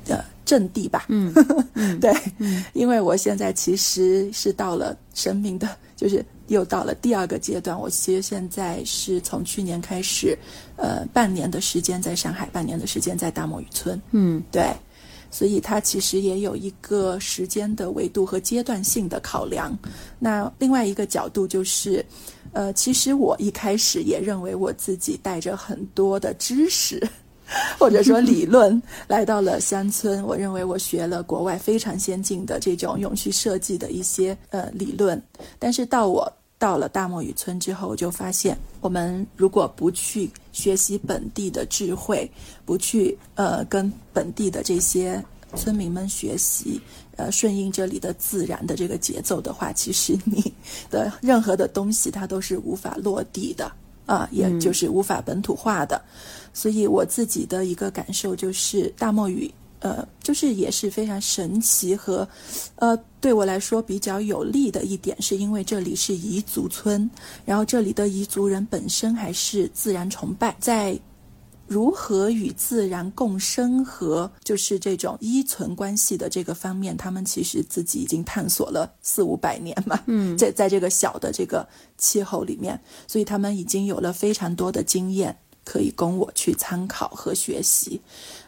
[0.05, 1.05] 的阵地吧。
[1.09, 1.31] 嗯，
[2.01, 2.11] 对，
[2.73, 7.79] 因为我现在其实是到了生命的，就是又到了第二个阶段。
[7.79, 10.37] 我其实现在是从去年开始，
[10.77, 14.01] 呃，半年的时间在上海，半年的时间在大漠渔村。
[14.13, 14.75] 嗯，对，
[15.31, 19.79] 所以它其实也有一个时间的维度和阶段性的考量。
[20.19, 22.03] 那另外一个角度就是。
[22.55, 26.99] 呃，其实我一开始也认为我自己带着很多的知识，
[27.79, 30.23] 或者说理论来到了乡村。
[30.25, 35.21] 我认为我学了国外非常先进的这种永续设计的一些呃理论。
[35.59, 42.31] 但是到我到了大漠雨村之后，我就发现，我们如果不去学习本地的智慧，
[42.65, 46.81] 不去呃跟本地的这些村民们学习。
[47.17, 50.53] 呃，顺应这里的自然的这个节奏的话，其实你
[50.89, 53.73] 的任何的东西它都是无法落地的
[54.07, 56.01] 啊，也就是无法本土化的。
[56.53, 62.29] 所以我自己的一个感受就是，大漠雨呃，就是也是非常神奇和
[62.77, 67.09] 呃，对我来说比较有利的一点，是因为这里是彝族村，
[67.45, 70.99] 然后这里的彝族人本身还是自然崇拜，在。
[71.71, 80.01] 如何与自然共生和就是这种依存关系的这个方面，他们其实自己已经探索了四五百年嘛。
[80.07, 85.37] 嗯，在在这个小的这个气候里面，所以他们已经有了非常多的经验
[85.69, 88.01] 可以供我去参考和学习。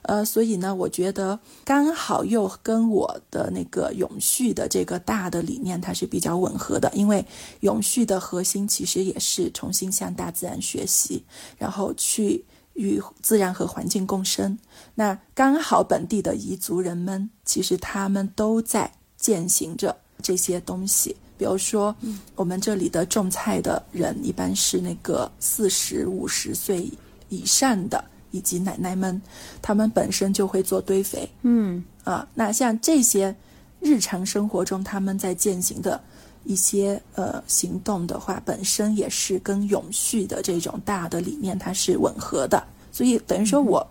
[0.03, 7.23] 呃，所以呢，我觉得刚好又跟我的那个永续的这个大的理念它是比较吻合的，因为
[7.61, 11.23] 永续的核心其实也是重新向大自然学习，
[11.59, 12.43] 然后去。
[12.75, 14.57] 与自然和环境共生，
[14.95, 21.15] 那刚好本地的彝族人们，其实他们都在践行着这些东西。
[21.37, 21.95] 比如说，
[22.37, 26.89] 我们这里的种菜的人，一般是那个四十五十岁
[27.31, 29.21] 以上的，以及奶奶们，
[29.63, 31.27] 他们本身就会做堆肥。
[31.41, 33.35] 嗯，啊，那像这些
[33.81, 35.99] 日常生活中他们在践行的
[36.45, 42.63] 一些呃行动的话，本身也是跟永续的这种大的理念它是吻合的。
[42.93, 43.87] 所以等于说，我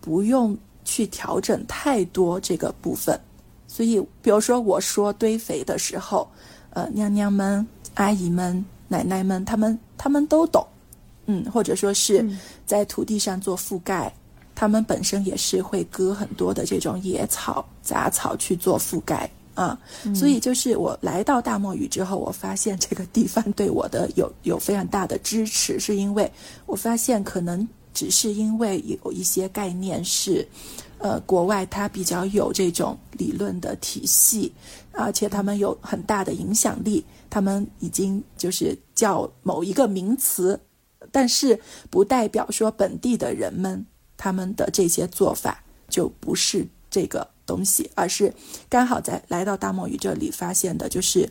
[0.00, 3.18] 不用去调整太多这个部分。
[3.66, 6.26] 所以，比如说我说堆肥的时候，
[6.70, 10.66] 呃，娘娘们、阿姨们、奶奶们，他们他们都懂，
[11.26, 12.28] 嗯，或者说是
[12.64, 14.12] 在土地上做覆盖，
[14.54, 19.78] 他们本身也是会割很多的这种野草、杂草去做覆盖，啊。
[20.14, 26.30] 所以就是我来到大漠语之后，我发现这个地方对我的有有非常大的支持，是因为
[26.64, 30.46] 我发现可能只是因为有一些概念是。
[30.98, 34.50] 呃，国外它比较有这种理论的体系，
[34.92, 37.04] 而且他们有很大的影响力。
[37.28, 40.58] 他们已经就是叫某一个名词，
[41.10, 43.86] 但是不代表说本地的人们
[44.16, 48.32] 他们的这些做法就不是这个东西，而是
[48.68, 51.30] 刚好在来到大漠语这里发现的，就是。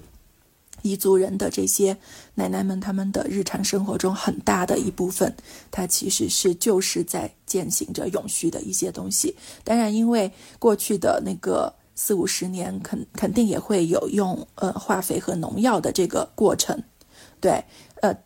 [0.84, 1.97] 彝族人的这些
[2.36, 5.36] 奶奶们，他们的日常生活中很大的一部分，
[5.71, 9.36] 它其实是就是在践行着永续的一些东西。
[9.63, 16.84] 当然，因为过去的那个四五十年，肯肯定也会有用呃化肥和农药的这个过程，
[17.41, 17.63] 对，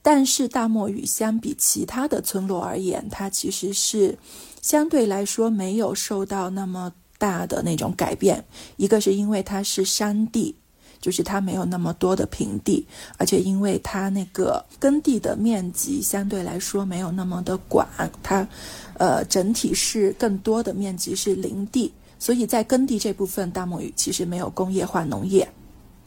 [0.02, 4.18] 但是大漠语相比其他的村落而言，它其实是
[4.62, 8.44] 相对来说没有受到那么大的那种改变。
[8.78, 10.56] 一个是因为它是山地。
[11.02, 17.88] 就是它没有那么多的平地，而且因为它那个耕地的面积相对来说没有那么的广，
[18.22, 18.46] 它，
[18.98, 25.50] 呃，整体是更多的面积是林地，所以在耕地这部分，大漠语其实没有工业化农业，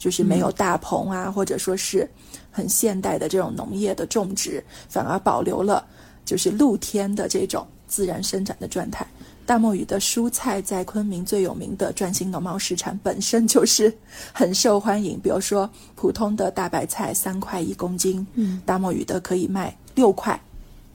[0.02, 2.10] 就是没有大棚啊，或者说是
[2.50, 5.86] 很现代的这种农业的种植，反而保留了
[6.24, 9.06] 就是露天的这种自然生长的状态。
[9.46, 13.96] 大漠语的蔬菜在昆明最有名的转型农贸市场本身就是
[14.32, 15.20] 很受欢迎。
[15.20, 20.40] 比如说，普通的大白菜三块一公斤，嗯，大漠语的可以卖六块。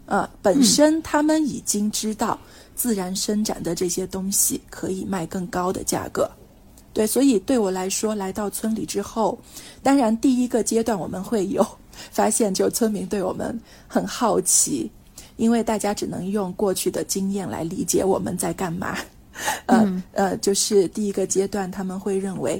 [0.05, 2.37] 呃，本身他们已经知道
[2.75, 6.29] 自然生长的这些东西可以卖更高的价格。
[6.97, 9.37] 对，所以对我来说，来到村里之后，
[9.83, 11.63] 当然第一个阶段我们会有
[12.09, 14.89] 发现，就村民对我们很好奇。
[15.35, 18.97] 因为大家只能用过去的经验来理解我们在干嘛，
[19.67, 22.59] 呃呃，就是第一个阶段他们会认为，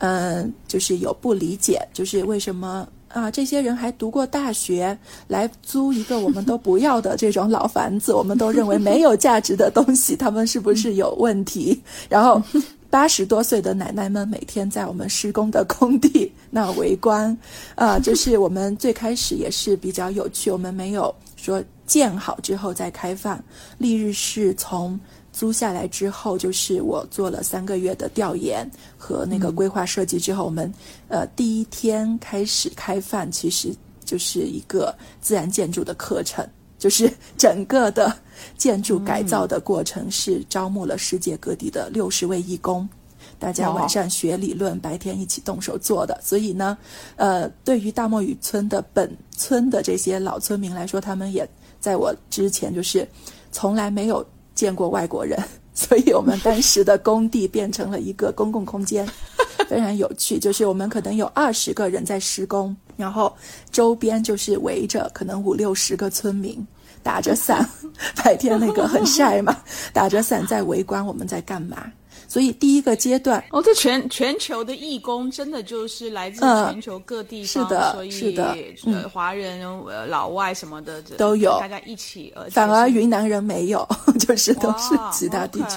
[0.00, 4.94] 嗯，就是有不理解，就是为什么啊这些人还读过大学
[5.28, 11.80] 来租一个我们都不要的这种老房子，我们都认为没有价值的东西，他们是不是有问题？
[12.10, 12.42] 然后
[12.90, 17.36] 八十多岁的奶奶们每天在我们施工的工地 那围观，
[17.76, 21.62] 啊，就是我们最开始也是比较有趣，我们没有说。
[21.90, 23.42] 建好之后再开放，
[23.76, 24.96] 丽日是从
[25.32, 30.72] 租下来之后，就是我做了三个月的调研和那个规划设计之后，我们
[31.08, 33.74] 呃第一天开始开放，其实
[34.04, 36.48] 就是一个自然建筑的课程，
[36.80, 37.08] 就是
[37.38, 38.12] 整个的
[38.58, 42.88] 建筑改造的过程是招募了世界各地的六十位义工，
[43.38, 46.18] 大家晚上学理论，白天一起动手做的。
[46.20, 46.76] 所以呢，
[47.14, 51.48] 呃，对于大漠雨村的本村的这些老村民来说，他们也。
[51.80, 53.08] 在我之前，就是
[53.50, 54.22] 从来没有
[54.54, 55.42] 见过外国人，
[55.74, 59.06] 所以我们当时的工地变成了一个公共空间，
[59.68, 60.38] 非常有趣。
[60.38, 63.34] 就是我们可能有二十个人在施工，然后
[63.70, 66.66] 周边就是围着可能五六十个村民
[67.02, 67.66] 打着伞，
[68.22, 69.56] 白天那个很晒嘛，
[69.92, 71.90] 打着伞在围观我们在干嘛。
[72.30, 78.56] 所以第一个阶段，哦，这全全球的义工真的就是来自全球各地方，是的，所以是的，
[78.86, 82.32] 呃，华人、呃，老外什么的都有，大家一起。
[82.52, 83.84] 反而云南人没有，
[84.16, 85.76] 就是都是其他地区。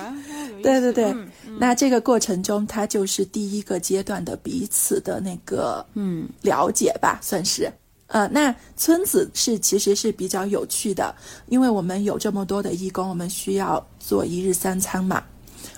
[0.62, 1.12] 对对对，
[1.58, 7.68] 那这个过程中，它就是第一个阶段的彼此的那个嗯了解吧，算是。
[8.08, 11.16] 呃，那村子是其实是比较有趣的，
[11.48, 15.24] 因为我们有这么多的义工，我们需要做一日三餐嘛。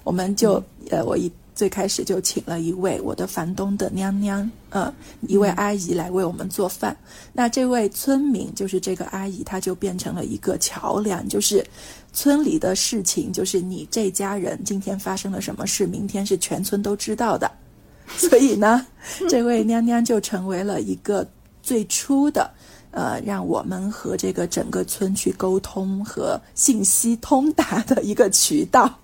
[0.05, 6.95] 我们就呃，我一最开始就请了一位我的房东的娘娘，呃，一位阿姨来为我们做饭。
[7.33, 11.65] 那这位村民就是这个阿姨，她就变成了一个桥梁，就是
[12.13, 17.49] 村里的事情，就是你这家人今天发生了什么事，明天是全村都知道的。
[18.15, 18.85] 所以呢，
[19.27, 21.25] 这位娘娘就成为了一个
[21.63, 22.51] 最初的，
[22.91, 28.99] 呃，让我们和这个整个村去沟通和信息通达的一个渠道。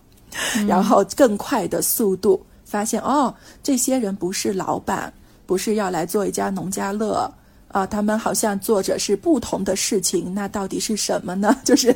[0.67, 5.11] 然后更快的速度发现哦，这些人不是老板，
[5.45, 7.29] 不是要来做一家农家乐
[7.67, 11.55] 啊，他们好像做着是不同的事情，那到底是什么呢？
[11.63, 11.95] 就是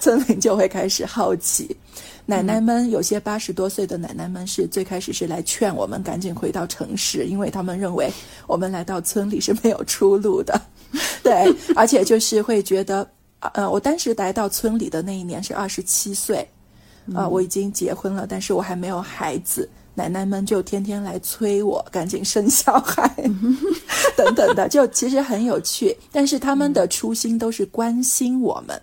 [0.00, 1.76] 村民就会开始好奇，
[2.26, 8.10] 奶奶们有些八十多岁的奶奶们是最开始是来劝我们赶紧回到城市，因为他们认为
[8.46, 10.60] 我们来到村里是没有出路的，
[11.22, 13.06] 对，而且就是会觉得，
[13.40, 16.46] 呃，我当时来到村里的那一年是二十七岁。
[17.12, 19.68] 啊，我已经结婚了，但是我还没有孩子。
[19.96, 23.08] 奶奶们就天天来催我赶紧生小孩
[24.16, 25.96] 等等的，就其实很有趣。
[26.10, 28.80] 但是他们的初心都是关心我们，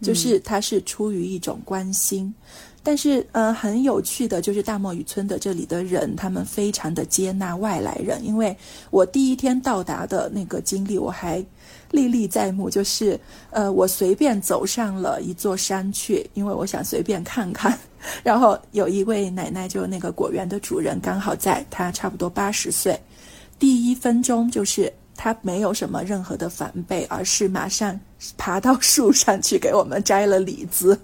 [0.00, 2.32] 就是他是出于一种关心。
[2.80, 8.24] 但是，嗯，很有趣的就是大漠雨村的这里的人，他们非常的接纳外来人。
[8.24, 8.56] 因为
[8.90, 11.44] 我第一天到达的那个经历，我还
[11.90, 12.68] 历历在目。
[12.68, 13.18] 就是，
[13.50, 17.78] 呃，我随便走上了一座山去，因为我想随便看看。
[18.22, 22.98] 然后有一位奶奶，就那个果园的主人，刚好在，她差不多八十岁。
[23.58, 27.98] 第一分钟就是她没有什么任何的防备，而是马上
[28.36, 30.98] 爬到树上去给我们摘了李子。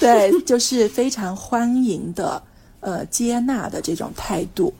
[0.00, 2.42] 对， 就是非常欢迎的，
[2.80, 4.74] 呃，接纳的这种态度，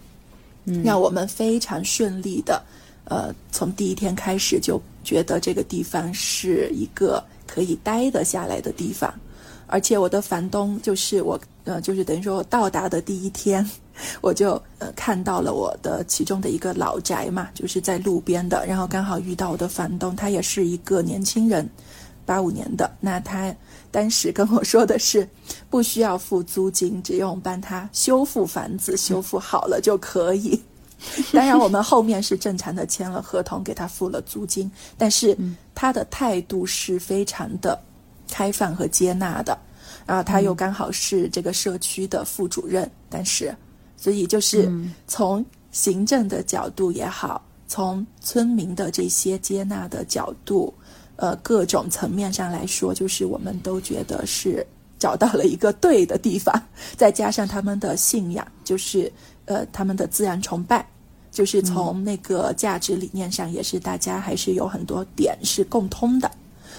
[0.82, 2.60] 让我们非常顺利的，
[3.04, 9.12] 呃，从第一天开始就觉得这个地方是一个可以待得下来的地方。
[9.66, 13.64] 而且我的房东就是我，呃，就是等于说我到达的第一天，
[14.20, 21.68] 我就呃看到了我的其中的一个老宅嘛，就是在路边的，然后刚好遇到我的房东，他也是一个年轻人，
[22.26, 23.54] 八五年的，那他。
[23.90, 25.28] 当时跟我说的是，
[25.70, 30.60] 不需要付租金，只用帮他修复房子，修复好了就可以。
[31.32, 34.70] 当然，我们后面是正常的签了合同，给他付了租金。
[34.96, 35.36] 但是
[35.74, 37.78] 他的态度是非常的
[38.30, 39.58] 开放和接纳的。
[40.06, 43.54] 然后他又刚好是这个社区的副主任，但是
[43.96, 44.70] 所以就是
[45.06, 50.72] 从行政的角度也好，从村民的这些接纳的角度。
[51.16, 54.66] 呃，各种层面上来说，就是我们都觉得是
[54.98, 56.52] 找到了一个对的地方，
[56.96, 59.10] 再加上他们的信仰，就是
[59.44, 60.84] 呃他们的自然崇拜，
[61.34, 66.30] 就是从那个价值理念上，也是大家还是有很多点是共通的。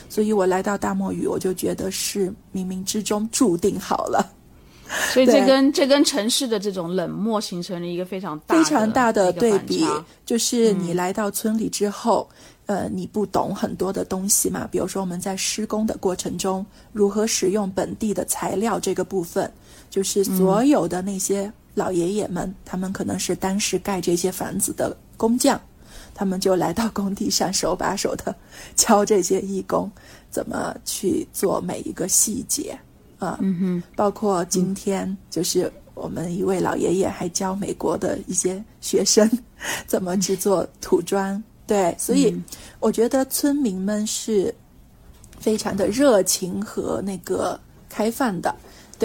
[0.10, 4.32] 所以我来到大漠雨，我就觉得是冥冥之中注定好了。
[5.14, 9.86] 所以这跟这跟城市的这种冷漠形成了一个非常非常大的对比，
[10.26, 12.28] 就是你来到村里之后。
[12.68, 14.68] 呃，你不懂很多的东西嘛？
[14.72, 19.48] 比如说我们在施工的过程中，如何使用本地的材料这个部分，
[19.92, 25.60] 就是所有的那些老爷爷们，他们可能是当时盖这些房子的工匠，
[26.16, 28.34] 他们就来到工地上手把手的
[28.76, 29.92] 教这些义工
[30.32, 32.76] 怎么去做每一个细节
[33.20, 33.38] 啊。
[33.42, 39.30] 嗯哼，包括今天就是我们一位老爷爷还教美国的一些学生
[39.86, 41.42] 怎么制作土砖。
[41.68, 42.34] 对，所以
[42.80, 44.54] 我觉得村民们是
[45.40, 47.60] 非常的热情和那个
[47.90, 48.56] 开放的。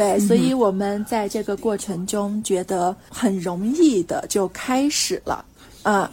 [0.00, 5.44] 对，所以我们在这个过程中觉得很容易的就开始了。
[5.82, 6.10] 啊，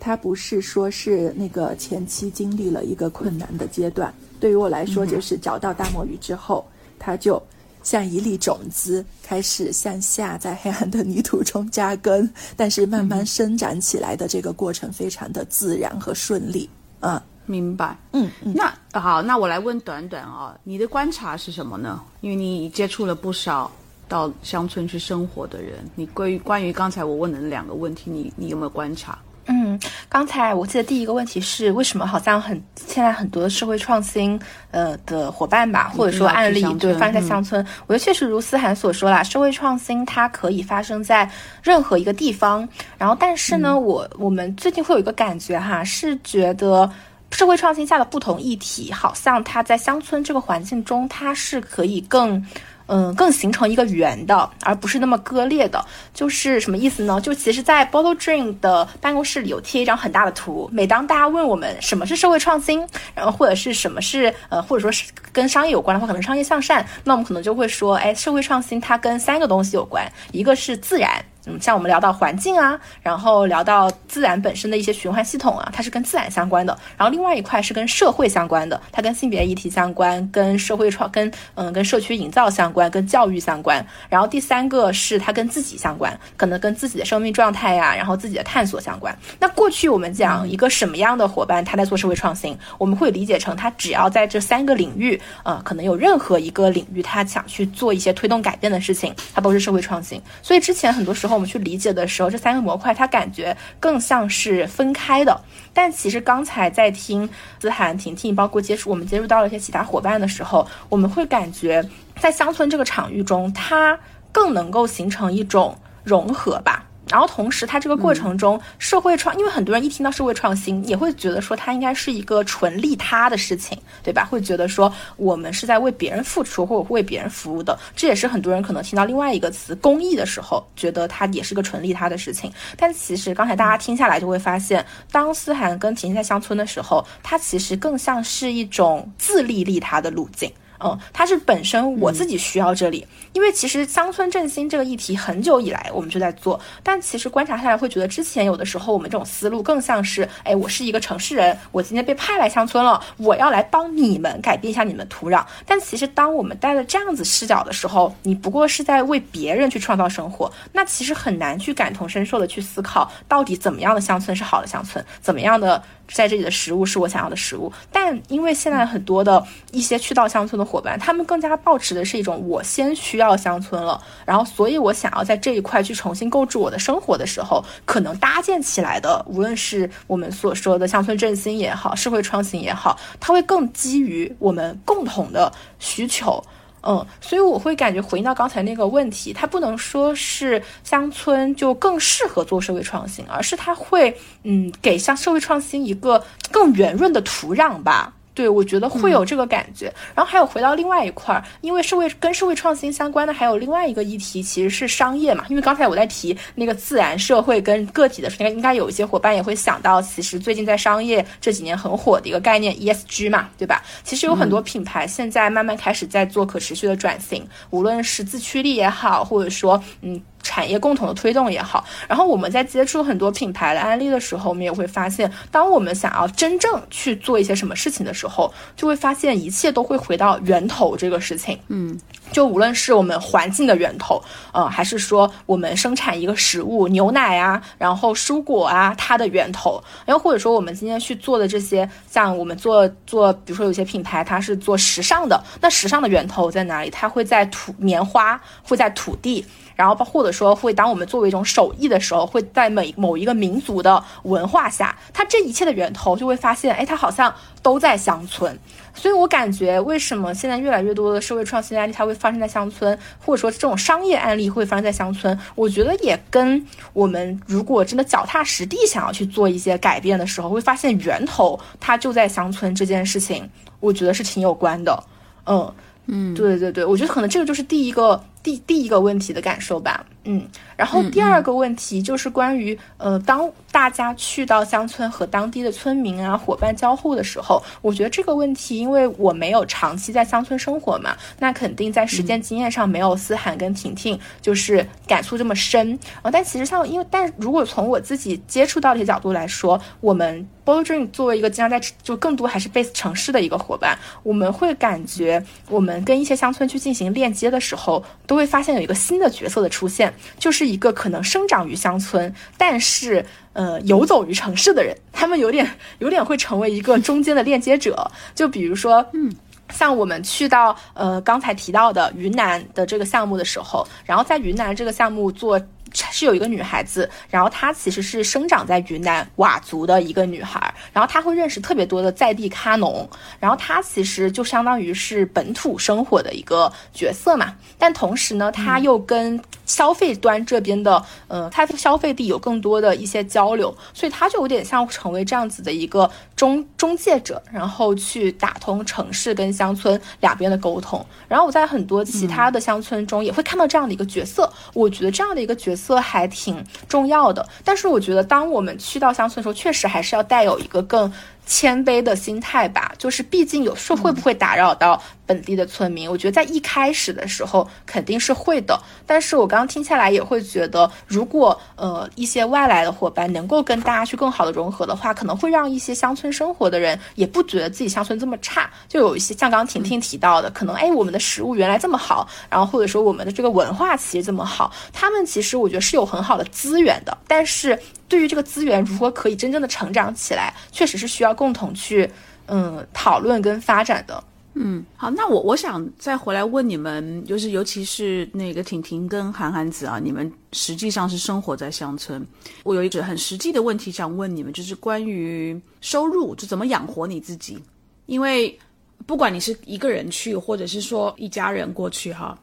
[0.00, 6.64] 它不是说是那个前期经历了一个困难的阶段，对于我来说就是找到大墨鱼之后，
[6.98, 7.40] 它就。
[7.82, 16.68] 像一粒种子开始向下，在黑暗的泥土中扎根，但是慢慢生长起来的这个过程非常的自然和顺利。
[17.00, 17.96] 嗯，明白。
[18.12, 18.54] 嗯嗯。
[18.54, 22.00] 那好，那我来问短短啊，你的观察是什么呢？
[22.20, 23.70] 因为你接触了不少
[24.08, 29.18] 到乡村去生活的人，你关于关于刚才我问的那两个问题，你你有没有观察？
[29.46, 29.76] 嗯，
[30.08, 34.38] 刚才我记得第一个问题是为什么好像很现在很多社会创新
[34.70, 41.28] 呃的伙伴吧，或者说案例对发生在乡村，我觉得确实如思涵所说啦，社会创新它可以发生在
[41.62, 46.88] 任何一个地方，然后但是呢，我我们最近会有一个感觉哈，是觉得
[47.30, 52.44] 社会创新下的不同议题，好像它在乡村这个环境中，它是可以更。
[52.92, 55.80] 嗯，更形成一个圆的，而不是那么割裂的，
[56.12, 57.20] 就是什么意思呢？
[57.20, 60.68] 就其实，在 Bottle Dream 的办公室里有贴一张很大的图。
[60.72, 71.24] 每当大家问我们什么是社会创新，然后或者是什么是呃，或者说是跟商业有关的话，可能商业向善，那我们可能就会说，哎，社会创新它跟三个东西有关，一个是自然。
[71.50, 76.76] 嗯，像我们聊到环境啊，然后聊到自然本身的一些循环系统啊，它是跟自然相关的。
[76.96, 83.84] 然后另外一块是跟社会相关的，它跟性别议题相关，跟社会创跟嗯跟社区营造相关，跟教育相关。
[84.08, 89.16] 然后第三个是它跟自己相关，可能跟自己的生命状态呀，然后自己的探索相关。
[89.38, 100.20] 那过去我们讲一个什么样的伙伴他在做社会创新，我们会理解成他只要在这三个领域，呃，可能有任何一个领域他想去做一些推动改变的事情，它都是社会创新。
[100.42, 101.39] 所以之前很多时候。
[101.40, 105.40] 我们去理解的时候，这三个模块它感觉更像是分开的。
[105.72, 107.26] 但其实刚才在听
[107.58, 111.82] 子涵、婷婷，包括接触我们接触到了一些其他伙伴的时候，我们会感觉
[112.18, 113.98] 在乡村这个场域中，它
[114.30, 116.84] 更能够形成一种融合吧。
[117.10, 124.24] 然后同时，它这个过程中，社会创，因为很多人一听到社会创新，也会觉得说它应该是一个纯利他的事情，对吧？
[124.30, 127.76] 会觉得说我们是在为别人付出或者为别人服务的。
[127.96, 132.52] 这也是很多人可能听到另外一个词“公益”的时候，觉得它也是个纯利他的事情。
[132.76, 140.50] 但其实刚才大家听下来就会发现，当思涵跟婷婷在乡村的时候，它其实更像是一种自利利他的路径。
[140.82, 155.44] 嗯，它是本身我自己需要这里，因为其实乡村振兴这个议题很久以来我们就在做，但其实观察下来会觉得之前有的时候我们这种思路更像是，哎，我是一个城市人，我今天被派来乡村了，我要来帮你们改变一下你们土壤。
[155.66, 165.82] 但其实当我们带着这样子视角的时候，你不过是在为别人去创造生活，那其实很难去感同身受的去思考到底怎么样的乡村是好的乡村，怎么样的。
[166.12, 186.42] 在这里的食物是我想要的食物，但因为现在很多的一些去到乡村的伙伴，他们更加抱持的是一种我先需要乡村了，然后所以我想要在这一块去重新构筑我的生活的时候，可能搭建起来的，无论是我们所说的乡村振兴也好，社会创新也好，它会更基于我们共同的需求。
[186.82, 198.12] 嗯，所以我会感觉回应到刚才那个问题，它不能说是乡村就更适合做社会创新，而是它会嗯给像社会创新一个更圆润的土壤吧。
[198.32, 199.92] 对，我觉得会有这个感觉。
[200.14, 205.44] 然后还有回到另外一块儿，因为社会跟社会创新相关的还有另外一个议题，其实是商业嘛。
[205.48, 213.82] 因为刚才我在提那个自然社会跟个体的时候，应该应该有一些伙伴也会想到，其实最近在商业这几年很火的一个概念 ESG 嘛，对吧？
[214.04, 220.22] 其实有很多品牌现在慢慢开始在做可持续的转型，无论是自驱力也好，或者说嗯。
[220.42, 231.58] 产业共同的推动也好，然后我们在接触很多品牌的案例的时候，我们也会发现，当我们想要真正去做一些什么事情的时候，就会发现一切都会回到源头这个事情。
[231.68, 231.98] 嗯，
[232.32, 234.22] 就无论是我们环境的源头，
[234.52, 246.90] 呃，还是说我们生产一个食物，牛奶啊，然后蔬果啊，它的源头，然后或者说我们今天去做的这些，像我们做做，比如说有些品牌它是做时尚的，那时尚的源头在哪里？
[246.90, 249.44] 它会在土棉花，会在土地。
[249.80, 258.58] 然后，或者说，会当我们作为一种手艺的时候，会在每某一个民族的文化下，它这一切的源头就会发现，哎，它好像都在乡村。
[258.92, 265.38] 所以我感觉，为什么现在越来越多的社会创新案例它会发生在乡村，或者说这种商业案例会发生在乡村？
[265.54, 266.62] 我觉得也跟
[266.92, 273.48] 我们如果真的脚踏实地想要去做一些改变的时候，会发现源头它就在乡村这件事情，
[273.80, 275.02] 我觉得是挺有关的。
[275.46, 275.72] 嗯
[276.06, 278.22] 嗯，对对对，我觉得可能这个就是第一个。
[278.42, 280.46] 第第一个问题的感受吧，嗯，
[280.76, 296.30] 然后第二个问题就是关于，呃，当大家去到乡村和当地的村民啊伙伴交互的时候，我觉得这个问题，因为我没有长期在乡村生活嘛，那肯定在实践经验上没有思涵跟婷婷就是感触这么深啊。
[296.30, 308.04] 但其实像，因为但如果从我自己接触到的一些角度来说，我们 b o d r e a m 作为一个经常在就更多还是 base 城市的一个伙伴，我们会感觉我们跟一些乡村去进行链接的时候。
[308.26, 318.10] 都会发现有一个新的角色的出现，就是一个可能生长于乡村，但是呃游走于城市的人，他们有点有点会成为一个中间的链接者。
[318.34, 319.32] 就比如说，嗯，
[319.70, 325.60] 像我们去到呃刚才提到的云南的这个项目的时候，然后在云南这个项目做。
[325.92, 339.36] 是有一个女孩子，然后她其实是生长在云南佤族的一个女孩，然后她会认识特别多的在地咖农，然后她其实就相当于是本土生活的一个角色嘛，但同时呢，她又跟
[339.70, 351.04] 消费端这边的，呃，她的消费地有更多的一些交流，所以她就有点像成为这样子的一个中中介者，然后去打通城市跟乡村两边的沟通。
[351.26, 355.74] 然后我在很多其他的乡村中也会看到这样的一个角色，我觉得这样的一个角。
[355.80, 361.10] 色还挺重要的，但是我觉得，当我们去到乡村的时候，确实还是要带有一个更。
[361.46, 366.08] 谦卑的心态吧，就是毕竟有时候会不会打扰到本地的村民？
[366.08, 378.70] 我觉得在一开始的时候肯定是会的，但是我刚刚听下来也会觉得，如果呃一些外来的伙伴能够跟大家去更好的融合的话，可能会让一些乡村生活的人也不觉得自己乡村这么差。
[378.88, 387.76] 就有一些像刚刚婷婷提到的，可能哎我们的食物原来这么好，然后或者说我们的这个文化其实这么好，他们其实我觉得是有很好的资源的，但是。
[388.10, 392.10] 对于这个资源如何可以真正的成长起来，确实是需要共同去
[392.46, 394.22] 嗯讨论跟发展的。
[394.54, 402.26] 嗯，好，那我我想再回来问你们，就是尤其是那个婷婷跟韩寒子啊，你们实际上是生活在乡村，
[402.64, 407.62] 我有一个很实际的问题想问你们，就是关于收入，就怎么养活你自己？
[408.06, 408.58] 因为
[409.06, 412.36] 不管你是一个人去，或者是说一家人过去哈，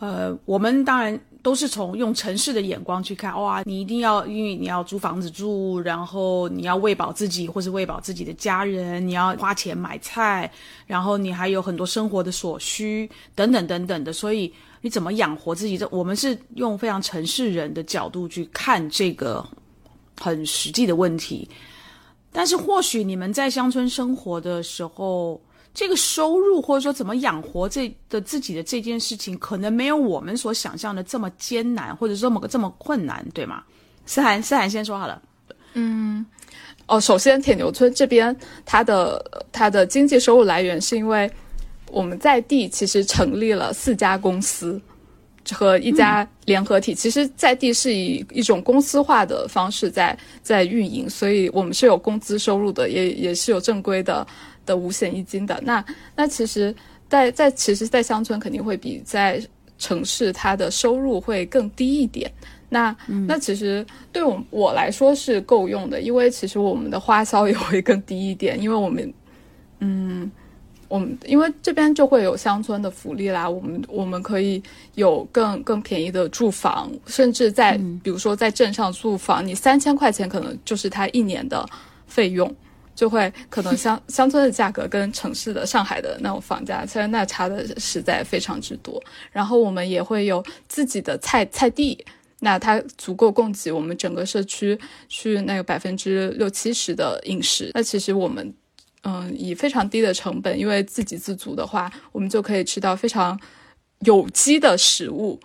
[0.00, 1.16] 呃，我们当然。
[1.46, 10.50] 都是从用城市的眼光去看，哇，你一定要因为你要租房子住，然后你要喂饱自己或是喂饱自己的家人，你要花钱买菜，
[10.88, 15.78] 然后你还有很多生活的所需等等等等的，所以你怎么养活自己？
[15.78, 19.46] 这我们是用非常城市人的角度去看这个
[20.20, 21.48] 很实际的问题。
[22.32, 25.40] 但是或许你们在乡村生活的时候，
[25.76, 33.62] 这个收入或者说怎么养活这的自己的这件事情，可能没有我们所想象的这么艰难，或者这么个这么困难，对吗？
[34.06, 35.20] 思涵，思涵先说好了。
[35.74, 36.24] 嗯，
[36.86, 39.22] 哦，首先铁牛村这边它的
[39.52, 41.30] 它的经济收入来源是因为
[41.90, 44.80] 我们在地其实成立了四家公司
[45.52, 54.26] 和一家联合体，其实在地是以一种公司化的方式在在运营，所以我们是有工资收入的，也也是有正规的。
[54.66, 55.82] 的五险一金的那
[56.14, 56.74] 那其实，
[57.08, 59.40] 在在其实，在乡村肯定会比在
[59.78, 62.30] 城市它的收入会更低一点。
[62.68, 62.94] 那
[63.28, 69.14] 那其实对我我来说是够用的，因为其实我们的花销也会更低一点，因为我们
[69.78, 70.28] 嗯，
[70.88, 74.60] 我们因为这边就会有乡村的福利啦，我们我们可以
[74.96, 81.64] 有更更便宜的住房，甚至在比如说在镇上住房，你三千块钱可能就是他一年的
[82.08, 82.52] 费用。
[82.96, 89.00] 就会可能乡乡村的价格跟城市的上海的那种房价，虽然那差的实在非常之多。
[89.30, 92.02] 然后我们也会有自己的菜菜地，
[92.40, 94.76] 那它足够供给我们整个社区
[95.08, 97.70] 去那个百分之六七十的饮食。
[97.74, 98.54] 那其实我们
[99.02, 103.38] 嗯以非常低的成本，因为自给自足的话，我们就可以吃到非常
[104.00, 105.38] 有机的食物。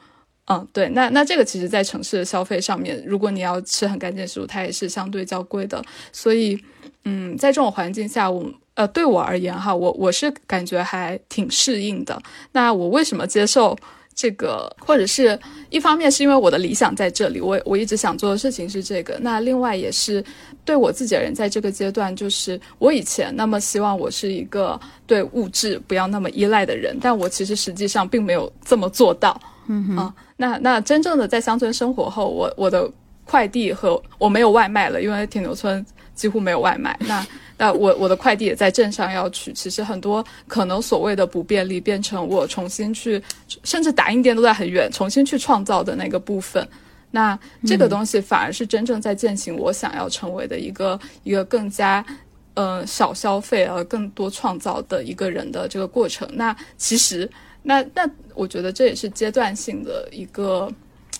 [0.45, 5.83] 嗯，对，那那这个其实在城市的消费上面，如果你要吃很干净的食物，它也是相对较贵的，
[6.13, 6.57] 所以。
[7.03, 8.45] 嗯，在这种环境下，我
[8.75, 12.21] 呃，对我而言哈，我我是感觉还挺适应的。
[12.51, 13.77] 那我为什么接受
[14.15, 15.37] 这个，或者是
[15.69, 19.17] 一方面是因为我的理想在这里，我我一直想做的事情是这个。
[19.19, 20.23] 那另外也是
[20.63, 29.39] 对我自己而言，在这个阶段，就是我以前那么希望我是一个对物质不要那么依赖的人，但我其实实际上并没有这么做到。
[29.67, 32.89] 嗯哼，那那真正的在乡村生活后，我我的
[33.25, 35.85] 快递和我没有外卖了，因为铁牛村。
[36.21, 37.25] 几乎没有外卖，那
[37.57, 43.19] 那我我的快递也在镇上要取，其实很多可能所谓的不便利，变成我重新去，
[43.63, 46.63] 甚至打印店都在很远，重新去创造的那个部分。
[47.09, 52.05] 那这个东西反而是真正在践行我想要成为的一个一个更加
[52.53, 56.29] 呃少消费而更多创造的一个人的这个过程。
[56.33, 57.27] 那其实
[57.63, 60.71] 那那我觉得这也是阶段性的一个。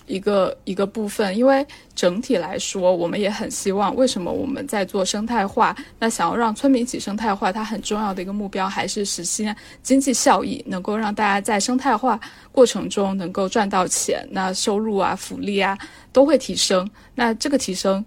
[0.08, 3.96] 一个一个部分，因为整体来说，我们也很希望。
[3.96, 5.76] 为什么我们在做生态化？
[6.00, 12.20] 那想要让村民起生态化，它很重要的一个目标还是实现经济效益，能够让大家在生态化
[12.52, 15.78] 过程中能够赚到钱，那收入啊、福利啊
[16.12, 16.90] 都会提升。
[17.16, 18.04] 那这个提升，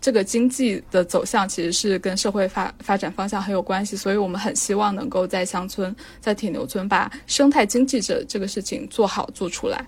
[0.00, 3.96] 这个经济的走向其实是跟社会发发展方向很有关系。
[3.96, 9.86] 所以我们很希望能够在乡村、在铁牛村把生态经济这这个事情做好做出来。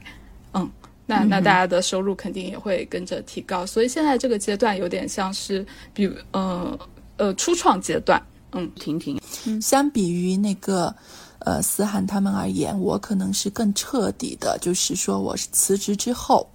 [0.55, 0.71] 嗯。
[1.11, 6.79] 那那大家的收入肯定也会跟着提高，所以现在这个阶段有点像是，比如呃
[7.17, 9.19] 呃初创阶段，嗯，婷婷，
[9.59, 10.95] 相比于那个
[11.39, 16.47] 呃思涵他们而言，我可能是更彻底的，就是说我是辞职之后，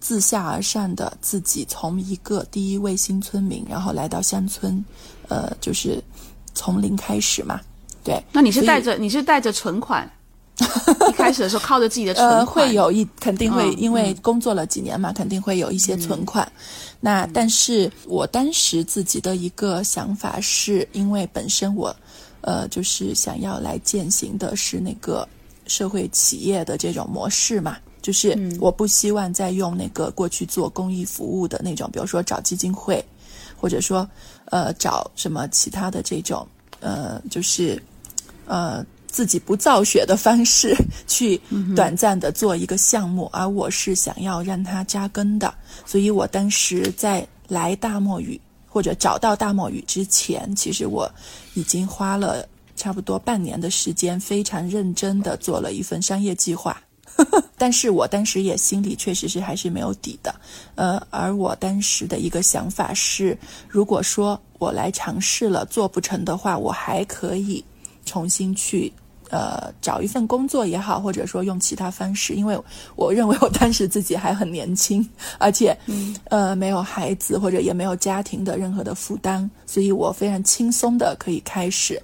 [0.00, 4.82] 自下而上的自己从一个第一位新村民，然后来到乡村，
[5.28, 6.02] 呃，就是
[6.54, 7.60] 从零开始嘛，
[8.02, 8.18] 对。
[8.32, 10.10] 那你是带着你是带着存款？
[11.08, 16.50] 一开始的时候靠着自己的存款，会有一肯定会，因为工作了几年嘛，肯定会有一些存款。
[17.00, 21.94] 那但是我当时自己的一个想法是，因为本身我，
[22.42, 25.26] 呃，就是想要来践行的是那个
[25.66, 33.02] 社会企业的这种模式嘛，就是我不希望再用那个过去做公益服务的那种，比如说找基金会，
[33.56, 34.08] 或者说
[34.46, 36.46] 呃找什么其他的这种，
[36.80, 37.82] 呃，就是
[38.46, 38.84] 呃。
[39.10, 40.74] 自己不造血的方式
[41.06, 41.40] 去
[41.74, 45.52] 短暂的做一个项目，而我是想要让它扎根的，
[45.84, 51.10] 所以我当时在来大漠雨或者找到大漠雨之前，其实我
[51.54, 52.46] 已经花了
[52.76, 56.80] 差不多半年的时间，非常认真的做了一份商业计划。
[57.58, 60.34] 但是我当时也心里确实是还是没有底的，
[60.76, 63.36] 呃，而我当时的一个想法是，
[63.68, 67.62] 如果说我来尝试了做不成的话，我还可以
[68.10, 68.92] 重新去。
[69.32, 72.60] 呃，找一份工作也好，或者说用其他方式，因为
[72.96, 75.08] 我认为我当时自己还很年轻，
[75.38, 75.72] 而且，
[76.24, 82.02] 呃，没有孩子或者也没有家庭的任何的负担，所以我非常轻松的可以开始。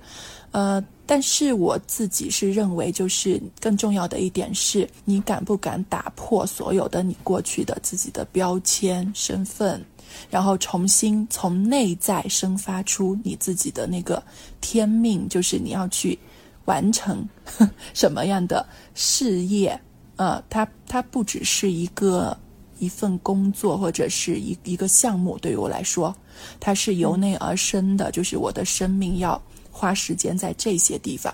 [0.53, 9.85] 呃，但是我自己是认为，就是更重要的一点是，你敢不敢打破所有的你过去的自己的标签身份，
[10.31, 14.23] 然后重新从内在生发出你自己的那个
[14.61, 16.19] 天命，就是你要去。
[16.67, 17.25] 完成
[17.95, 19.81] 什么样的事业？
[20.17, 22.37] 呃，它它不只是一个
[22.81, 26.13] 一份工作或者是一一个项目，对于我来说，
[26.59, 29.41] 它是由内而生的，就是我的生命要
[29.71, 31.33] 花时间在这些地方。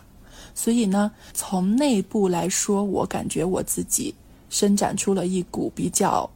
[0.55, 4.15] 所以呢，从内部来说，我感觉我自己
[4.51, 6.29] 伸展出了一股比较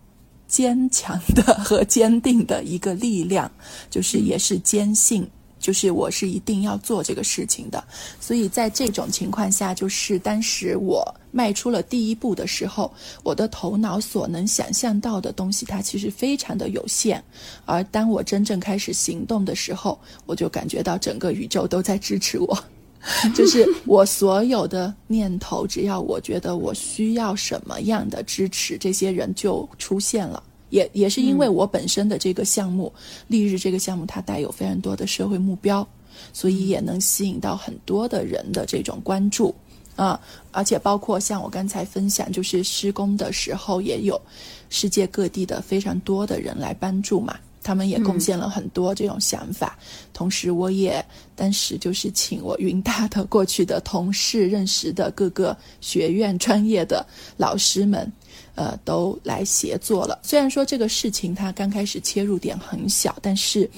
[0.47, 3.51] 坚强的和坚定的一个力量，
[3.91, 5.27] 就是也是坚信，
[5.59, 7.83] 就是我是一定要做这个事情的。
[8.21, 12.93] 所以在这种情况下，就是当时我迈出了第一步的时候，
[13.23, 17.23] 我的头脑所能想象到的东西，它其实非常的有限。
[17.65, 22.65] 而当我真正开始行动的时候，我就感觉到整个宇宙都在支持我。
[23.35, 30.43] 就是我所有的念头，只要我觉得我需要什么样的支持，这些人就出现了。
[30.71, 32.93] 也也是因为我本身的这个项目，
[33.29, 35.87] 丽日这个项目，它带有非常多的社会目标，
[36.33, 39.55] 所以也能吸引到很多的人的这种关注
[39.95, 40.21] 啊。
[40.51, 44.21] 而且包括像我刚才分享，就是施工的时候，也有
[44.69, 47.39] 世界各地的非常多的人来帮助嘛。
[47.67, 49.77] 他们也贡献了很多这种想法，
[50.13, 51.05] 同时我也
[51.35, 57.05] 当时就是请我云大的过去的同事、认识的各个学院专业的
[57.37, 58.13] 老师们，
[58.55, 60.17] 呃，都来协作了。
[60.23, 63.69] 虽然说这个事情它刚开始切入点很小，但是，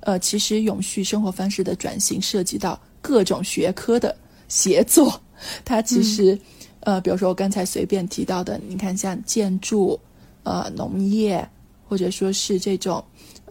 [0.00, 4.16] 呃，其实永续生活方式的转型涉及到各种学科的
[4.48, 5.20] 协作。
[5.66, 6.38] 它其实，
[6.80, 10.00] 呃，比如说我刚才随便提到的，你看像建筑、
[10.44, 11.46] 呃，农业，
[11.86, 13.04] 或者说是这种。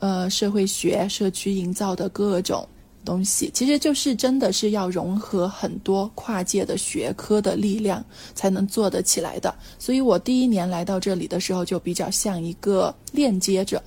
[0.03, 2.67] 呃，社会学、社区营造的各种
[3.05, 8.03] 东西，其实就是真的是要融合很多跨界的学科的力量
[8.35, 9.55] 才能做得起来的。
[9.79, 13.81] 所以我第一年来到这里的时候，就比较像一个链接者，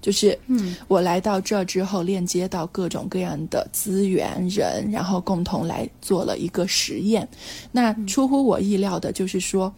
[0.00, 7.28] 就是嗯，我来到这之后，链接到各种各样的资源人，然后共同来做了一个实验。
[7.70, 9.70] 那出乎我意料的就是说。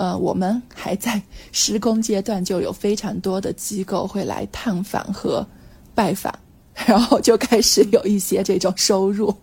[0.00, 1.20] 呃，我们还在
[1.52, 5.46] 施工阶段，就有非常多的机构会来探访和
[5.94, 6.32] 拜访，
[6.86, 9.34] 然后就开始有一些这种收入。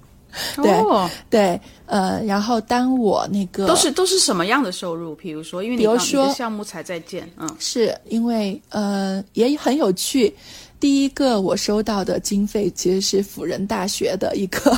[0.56, 0.84] 对
[1.30, 5.14] 对，呃，然后当我那个都是都是什么样的收入？
[5.14, 10.36] 比如说，因为比如说项目才在建，嗯，是因为呃也很有趣。
[10.80, 14.76] 第一个我收到的经费其实是辅仁大学的一个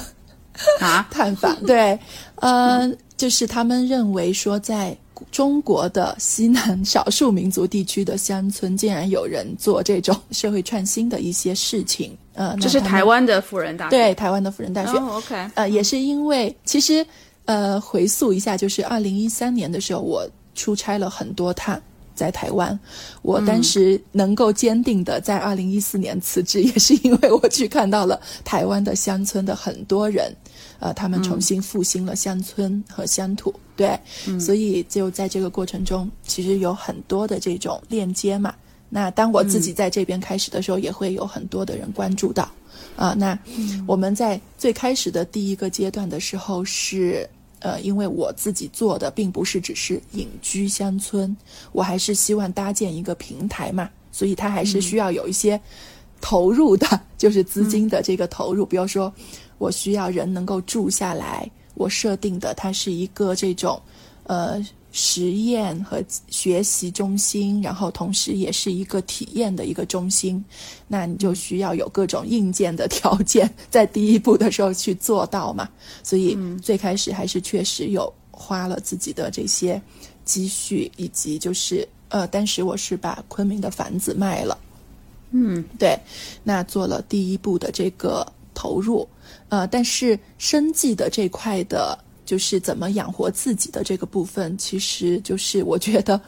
[0.82, 1.98] 啊 探访，对，
[2.36, 4.94] 呃，就是他们认为说在。
[5.32, 17.06] 中国的西南少数民族地区的乡村，竟然有人做这种社会创新的一些事情，呃，这是台湾的辅仁大学，对，台湾的辅仁大学，OK，呃，也是因为其实，
[17.46, 21.82] 呃，回溯一下，就是二零一三年的时候，我出差了很多趟
[22.16, 22.78] 在台湾，
[23.22, 30.34] 我当时能够坚定的在二零一四年辞职， 也是因为我去看到了台湾的乡村的很多人。
[30.80, 34.00] 呃，他们重新复兴了乡村和乡土，对，
[34.40, 38.56] 所以就在这个过程中，其实有很多的这种链接嘛。
[38.90, 42.50] 那当我自己在这边开始的时候，也会有很多的人关注到。
[42.96, 43.38] 啊，那
[43.86, 51.36] 我们在最开始的第一个阶段的时候，是呃，因为我自己做的并不是只是隐居乡村，
[51.74, 55.60] 我还是希望搭建一个平台嘛，所以它还是需要有一些
[56.22, 59.14] 投入的， 就是资金的这个投入，比如说。
[59.60, 63.80] 我需要人能够住下来，我设定的它是一个这种，
[64.24, 64.60] 呃，
[64.92, 70.44] 实验和学习中心，然后同时也是一个体验的一个中心，
[70.88, 75.70] 那你就需要有各种硬件的条件，在第一步的时候去做到嘛。
[76.04, 79.80] 所以最开始还是确实有花了自己的这些
[80.26, 84.58] 积蓄，以及就是呃，当时我是把昆明的房子卖了，
[85.32, 85.96] 嗯，对，
[86.44, 89.08] 那做了第一步的这个投入。
[89.50, 96.22] 呃，但是生计的这块的，就是怎么养活自己的这个部分，其实就是我觉得，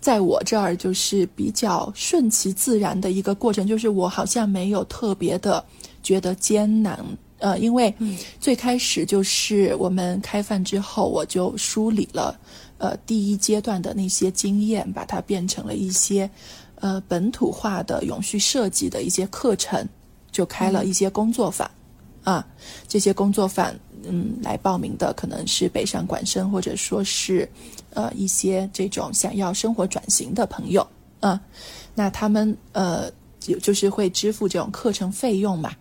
[0.00, 5.64] 在我这儿就是比较顺其自然的一个过程，就是我好像没有特别的
[6.02, 6.98] 觉得艰难。
[7.38, 7.92] 呃，因为
[8.40, 12.38] 最开始就是我们开饭之后，我就梳理了
[12.78, 16.30] 呃第一阶段的那些经验，把它变成了一些
[16.76, 19.86] 呃本土化的永续设计的一些课程，
[20.30, 21.68] 就开了一些工作坊。
[22.24, 22.46] 啊，
[22.86, 27.48] 这些工作坊，嗯，来报名的可能是北上广深，或者说是，
[27.90, 30.86] 呃，一些这种想要生活转型的朋友，
[31.20, 31.40] 啊，
[31.94, 33.10] 那他们呃，
[33.40, 35.72] 就就是会支付这种课程费用嘛，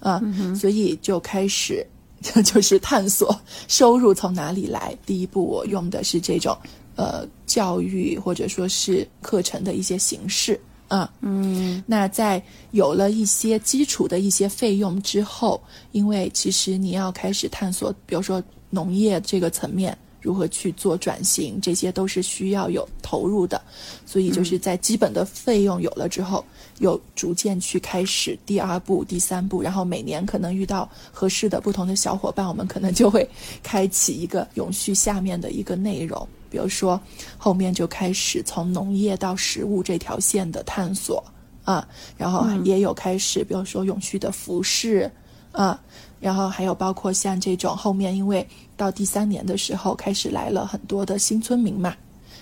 [0.00, 0.22] 啊，
[0.54, 1.84] 所以就开始
[2.44, 3.36] 就是探索
[3.66, 4.96] 收入从哪里来。
[5.04, 6.56] 第一步，我用的是这种
[6.96, 10.58] 呃教育或者说是课程的一些形式。
[10.88, 15.60] 啊，嗯，那在有了一些基础的一些费用之后，
[15.92, 23.60] 因为其实你要开始探索，比如说农业这个层面，如何去做转型，这些都是需要有投入的。
[24.06, 26.42] 所以就是在基本的费用有了之后，
[26.78, 33.28] 有逐渐去开始第二步、第三步，然后每年可能遇到合适的不同的小伙伴，我们可能就会
[33.62, 36.26] 开启一个永续下面的一个内容。
[36.50, 37.00] 比如说
[37.36, 41.22] 后面就开始从农业到食物这条线的探索
[41.64, 41.86] 啊，
[42.16, 45.10] 然后也有开始，比如说永续的服饰
[45.52, 45.80] 啊。
[46.20, 48.44] 然后还有包括像这种后面，因为
[48.76, 51.94] 到第三年的时候开始来了很多的新村民嘛，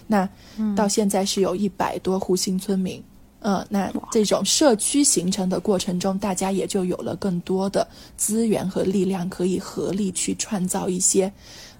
[0.06, 0.26] 那
[0.74, 3.04] 到现在是有一百多户新村民，
[3.40, 7.86] 嗯，那这种社区形成的过程中，大家也就有了更多的
[8.16, 11.30] 资源和力量，可以合力去创造一些，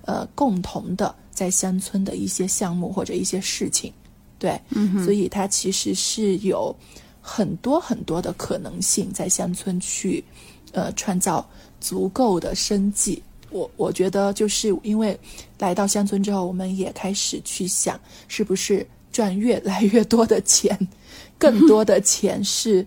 [0.06, 3.92] 呃，共同的在乡村的一些项目或者一些事情，
[4.38, 4.58] 对，
[5.04, 6.74] 所以它其实是有
[7.20, 10.24] 很多很多的可能性在乡村去，
[10.72, 11.46] 呃，创造。
[11.78, 15.16] 足够的生计，我我觉得就是因为
[15.58, 20.76] 来到乡村之后，我们也开始去想，是不是赚越来越多的钱，
[21.38, 22.84] 更多的钱是，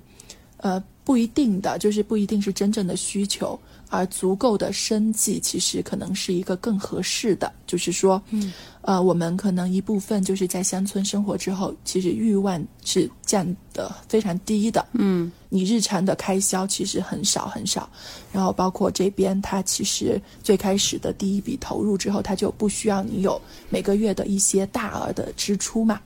[0.57, 3.57] 呃，不一定的，就是不一定是真正的需求。
[3.89, 7.51] 而足够的生计，其实可能是一个更合适的。
[7.67, 14.85] 就是说，嗯，呃，我们可能一部分就是在乡村生活之后，其实欲望是降的非常低的。
[14.93, 17.89] 嗯，你日常的开销其实很少很少。
[18.31, 25.99] 然后包括这边，它其实最开始的第一笔投入之后，它就不需要你有每个月的一些大额的支出嘛。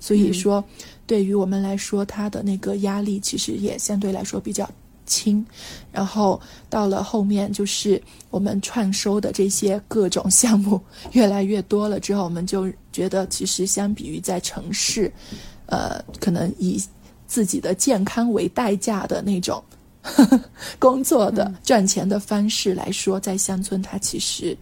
[0.00, 0.64] 所以说，
[1.06, 4.68] 对于我们来说，它的那个压力其实也相对来说比较。
[5.12, 5.44] 轻，
[5.92, 6.40] 然后
[6.70, 8.00] 到了后面，就是
[8.30, 10.80] 我们创收的这些各种项目
[11.12, 15.12] 越来越多了之后，我们就觉得，其实相比于在城市，
[15.66, 16.82] 呃，可能以
[17.26, 19.62] 自己的健康为代价的那种
[20.80, 24.56] 工作的赚钱的方式来说，在乡村它其实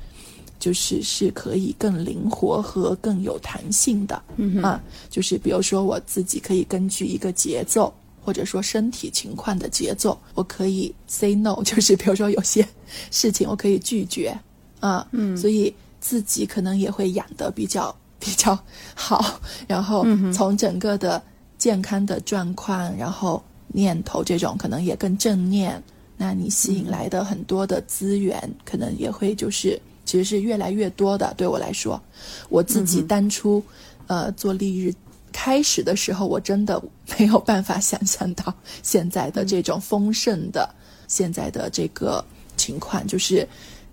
[0.59, 7.93] 就是是可以更灵活和更有弹性的嗯啊，就是比如说我自己可以根据一个节奏。
[8.23, 12.67] 或者说身体情况的节奏，我可以 say no， 就是比如说有些
[13.11, 14.37] 事情我可以拒绝
[14.81, 18.59] 啊，嗯，所以自己可能也会养得比较 比较
[18.95, 21.23] 好，然后从整个的
[21.57, 25.83] 健康的状况，然后念头这种可能也更正念，
[26.17, 31.33] 那你吸引来的很多的资源，可能也会就是其实是越来越多的。
[31.37, 32.01] 对我来说，
[32.49, 33.63] 我自己当初
[34.07, 34.95] 呃做丽日。
[35.33, 36.83] 开始的时候，我真的
[37.19, 40.69] 没有办法想象到现在的这种丰盛的
[41.09, 42.25] 现在的这个
[42.57, 43.47] 情况，就是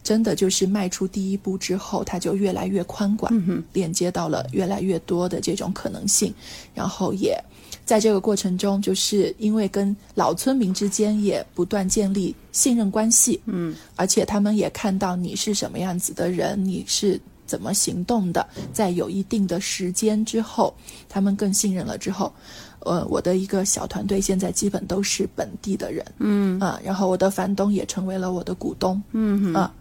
[0.03, 3.31] 真的就是迈出第一步之后，它就越来越宽广，
[3.73, 6.33] 连接到了越来越多的这种可能性，
[6.73, 7.38] 然后也
[7.85, 17.19] 在这个过程中，就是因为跟老村民之间也不断建立信任关系，嗯，而且他们也看到你是什么样子的人，你是。
[17.47, 18.45] 怎么行动的？
[18.71, 20.75] 在有一定的时间之后，
[21.09, 22.31] 他们更信任了之后，
[22.79, 29.73] 呃，我的一个小团队现在基本都是本地的人，嗯啊，然后我的房东也成为了我的股东，嗯啊，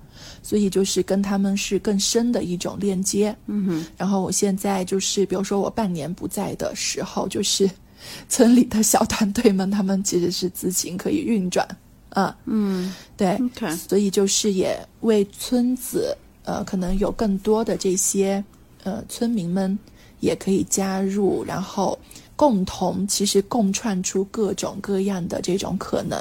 [0.42, 3.86] 所以就是跟他们是更深的一种链接，嗯哼。
[3.96, 7.68] 然后我现在就是，比如说我半年不在的时候，就是
[8.28, 11.66] 村里的小团队们，他们其实是资金可以运转，
[12.10, 13.38] 啊，嗯，对，
[13.76, 16.16] 所以就是也为村子。
[16.46, 18.42] 呃，可能有更多的这些
[18.84, 19.76] 呃村民们
[20.20, 21.98] 也可以加入，然后
[22.36, 26.16] 共同其实共创出各种各样的这种可能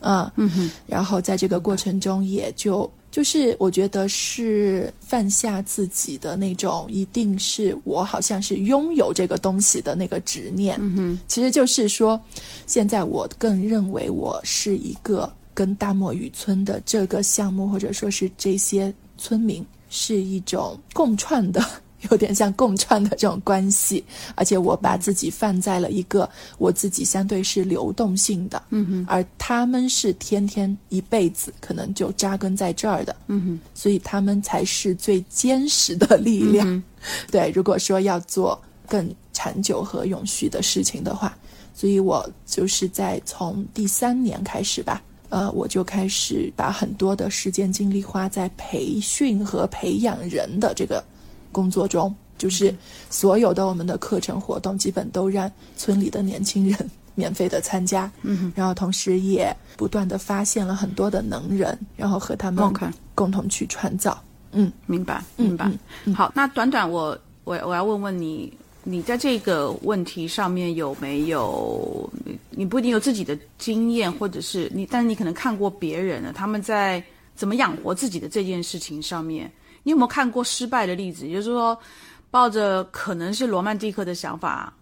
[0.00, 12.20] 啊，嗯哼，然后在这个过程中，也就就是我觉得是放下自己的那种，一定是我好像是拥有这个东西的那个执念，嗯哼，其实就是说，
[12.66, 18.92] 现在我更认为我是一个跟大漠渔村的这个项目，或者说是这些。
[19.20, 21.62] 村民是一种共创的，
[22.10, 24.02] 有点像共创的这种关系，
[24.34, 36.82] 而且我把自己放在了一个我自己相对是流动性的，嗯哼，而他们是天天一辈子可能就扎根在这儿的，嗯哼，所以他们才是最坚实的力量。
[37.30, 38.58] 对，如果说要做
[38.88, 41.36] 更长久和永续的事情的话，
[41.74, 45.02] 所以我就是在从第三年开始吧。
[45.30, 51.02] 呃，我就开始把很多的时间精力花在培训和培养人的这个
[51.50, 52.74] 工作中，就是
[53.08, 62.68] 所有的我们的课程活动，基本都让村里的年轻人免费的参加，嗯，然后同时也不断的发现了很多的能人，然后和他们
[63.14, 64.22] 共同去创造，
[64.52, 65.70] 嗯，明白，明白。
[66.14, 68.52] 好，那短短我我我要问问你。
[68.82, 72.10] 你在这个问题上面有没有？
[72.50, 77.02] 你不一定有自己的经验，或者是你，但是你可能看过别人的他们在
[77.34, 79.50] 怎么养活自己的这件事情上面
[79.82, 81.26] 你有没有看过失败的例子？
[81.26, 81.78] 也就是说，
[82.30, 84.72] 抱着可能是罗曼蒂克的想法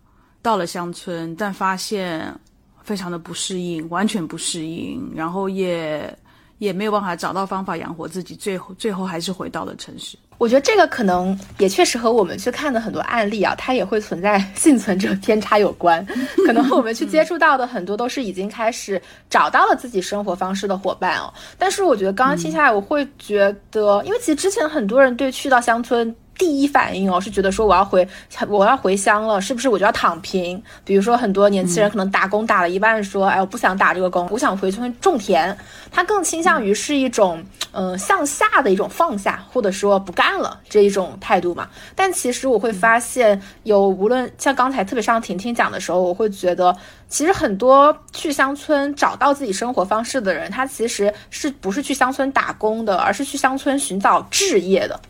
[0.43, 2.35] 到了乡村，但发现
[2.83, 6.19] 非常的不适应，完全不适应，然后也
[6.59, 10.19] 也没有办法找到方法养活自己，最后最后还是回到了城市。
[10.39, 16.05] 我觉得这个可能也确实和我们去看的很多案例啊，它也会存在 幸存者偏差有关。
[16.47, 21.33] 可能我们去接触到的很多都是已经开始找到了自己生活方式的伙伴哦。
[21.59, 26.15] 但是我觉得刚刚听下来，我会觉得，因为其实之前很多人对去到乡村。
[26.39, 28.07] 第一反应哦，是觉得说我要回
[28.47, 30.63] 我要回乡了，是不是我就要躺平？
[30.85, 35.59] 比如说很多年轻人可能打工打了一半，说哎我不想打这个工，我想回村种田。
[35.91, 41.69] 他更倾向于是一种嗯向下的一种放下，或者说不干了这一种态度嘛。
[41.97, 46.77] 但其实我会发现，有无论像刚才特别像婷婷讲的时候，我会觉得
[47.09, 55.01] 其实很多去乡村找到自己生活方式的人，他其实是不是去乡村打工的，而是去乡村寻找置业的。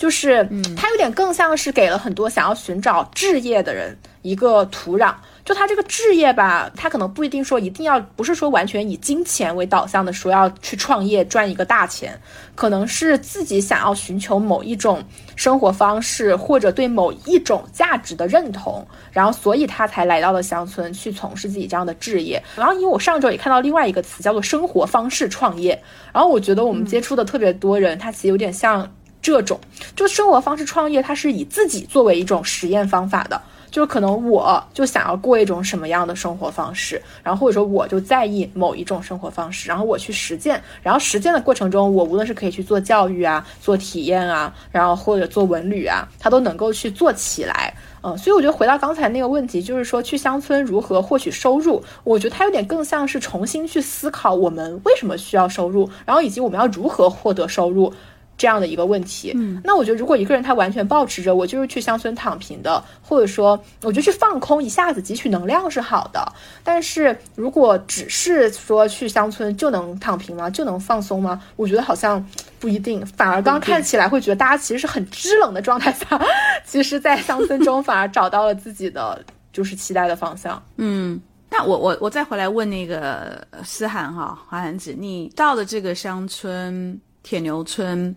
[0.00, 5.14] 就是，它有点更像是给了很多想要寻找置业的人一个土壤。
[5.44, 12.18] 就他这个置业吧，他可能不一定说一定要，不是说完全以金钱为导向的，说要去创业赚一个大钱，
[12.54, 15.02] 可能是自己想要寻求某一种
[15.36, 22.42] 生活方式，或者对某一种价值的认同，然后所以他才来到了乡村去从事自己这样的置业。
[22.56, 25.78] 然后因为我上周也看到另外一个词叫做生活方式创业，
[26.10, 28.90] 然后我觉得我们接触的特别多人，他其实有点像。
[29.20, 29.58] 这种。
[29.94, 33.40] 就生活方式创业，它是以自己作为一种实验方法的，
[33.70, 57.92] 就是可能我就想要过一种什么样的生活方式，然后或者说我就在意某一种生活方式，然后我去实践，然后实践的过程中，我无论是可以去做教育啊，做体验啊，然后或者做文旅啊，它都能够去做起来，嗯，所以我觉得回到刚才那个问题，就是说去乡村如何获取收入，我觉得它有点更像是重新去思考我们为什么需要收入，然后以及我们要如何获得收入。
[58.40, 66.26] 这样的一个问题，嗯，那我觉得如果一个人他完全保持着我就是去乡村躺平的，或者说我觉得去放空，一下子汲取能量是好的。
[66.64, 70.48] 但是如果只是说去乡村就能躺平吗？
[70.48, 71.42] 就能放松吗？
[71.56, 72.26] 我觉得好像
[72.58, 76.18] 不一定，反而刚看起来会觉得大家其实是很支冷的状态下，
[76.64, 79.22] 其实，在乡村中反而找到了自己的
[79.52, 80.62] 就是期待的方向。
[80.78, 81.20] 嗯，
[81.50, 86.98] 那我我我再回来问那个思涵哈，韩寒子，你到了这个乡村。
[87.22, 88.14] 铁牛村，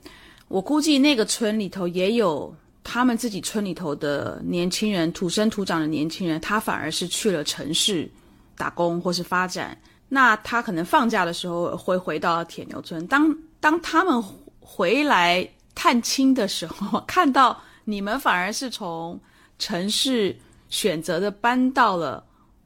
[0.47, 8.09] 我估计那个村里头也有他们自己村里头的年轻人，土生土长的年轻人，他反而是去了城市
[8.55, 9.77] 打工或是发展。
[10.09, 13.05] 那他可能放假的时候会回到铁牛村。
[13.07, 14.23] 当当他们
[14.59, 19.19] 回来探亲的时候， 看到你们反而是从
[19.59, 20.35] 城市
[20.69, 22.23] 选择的搬到了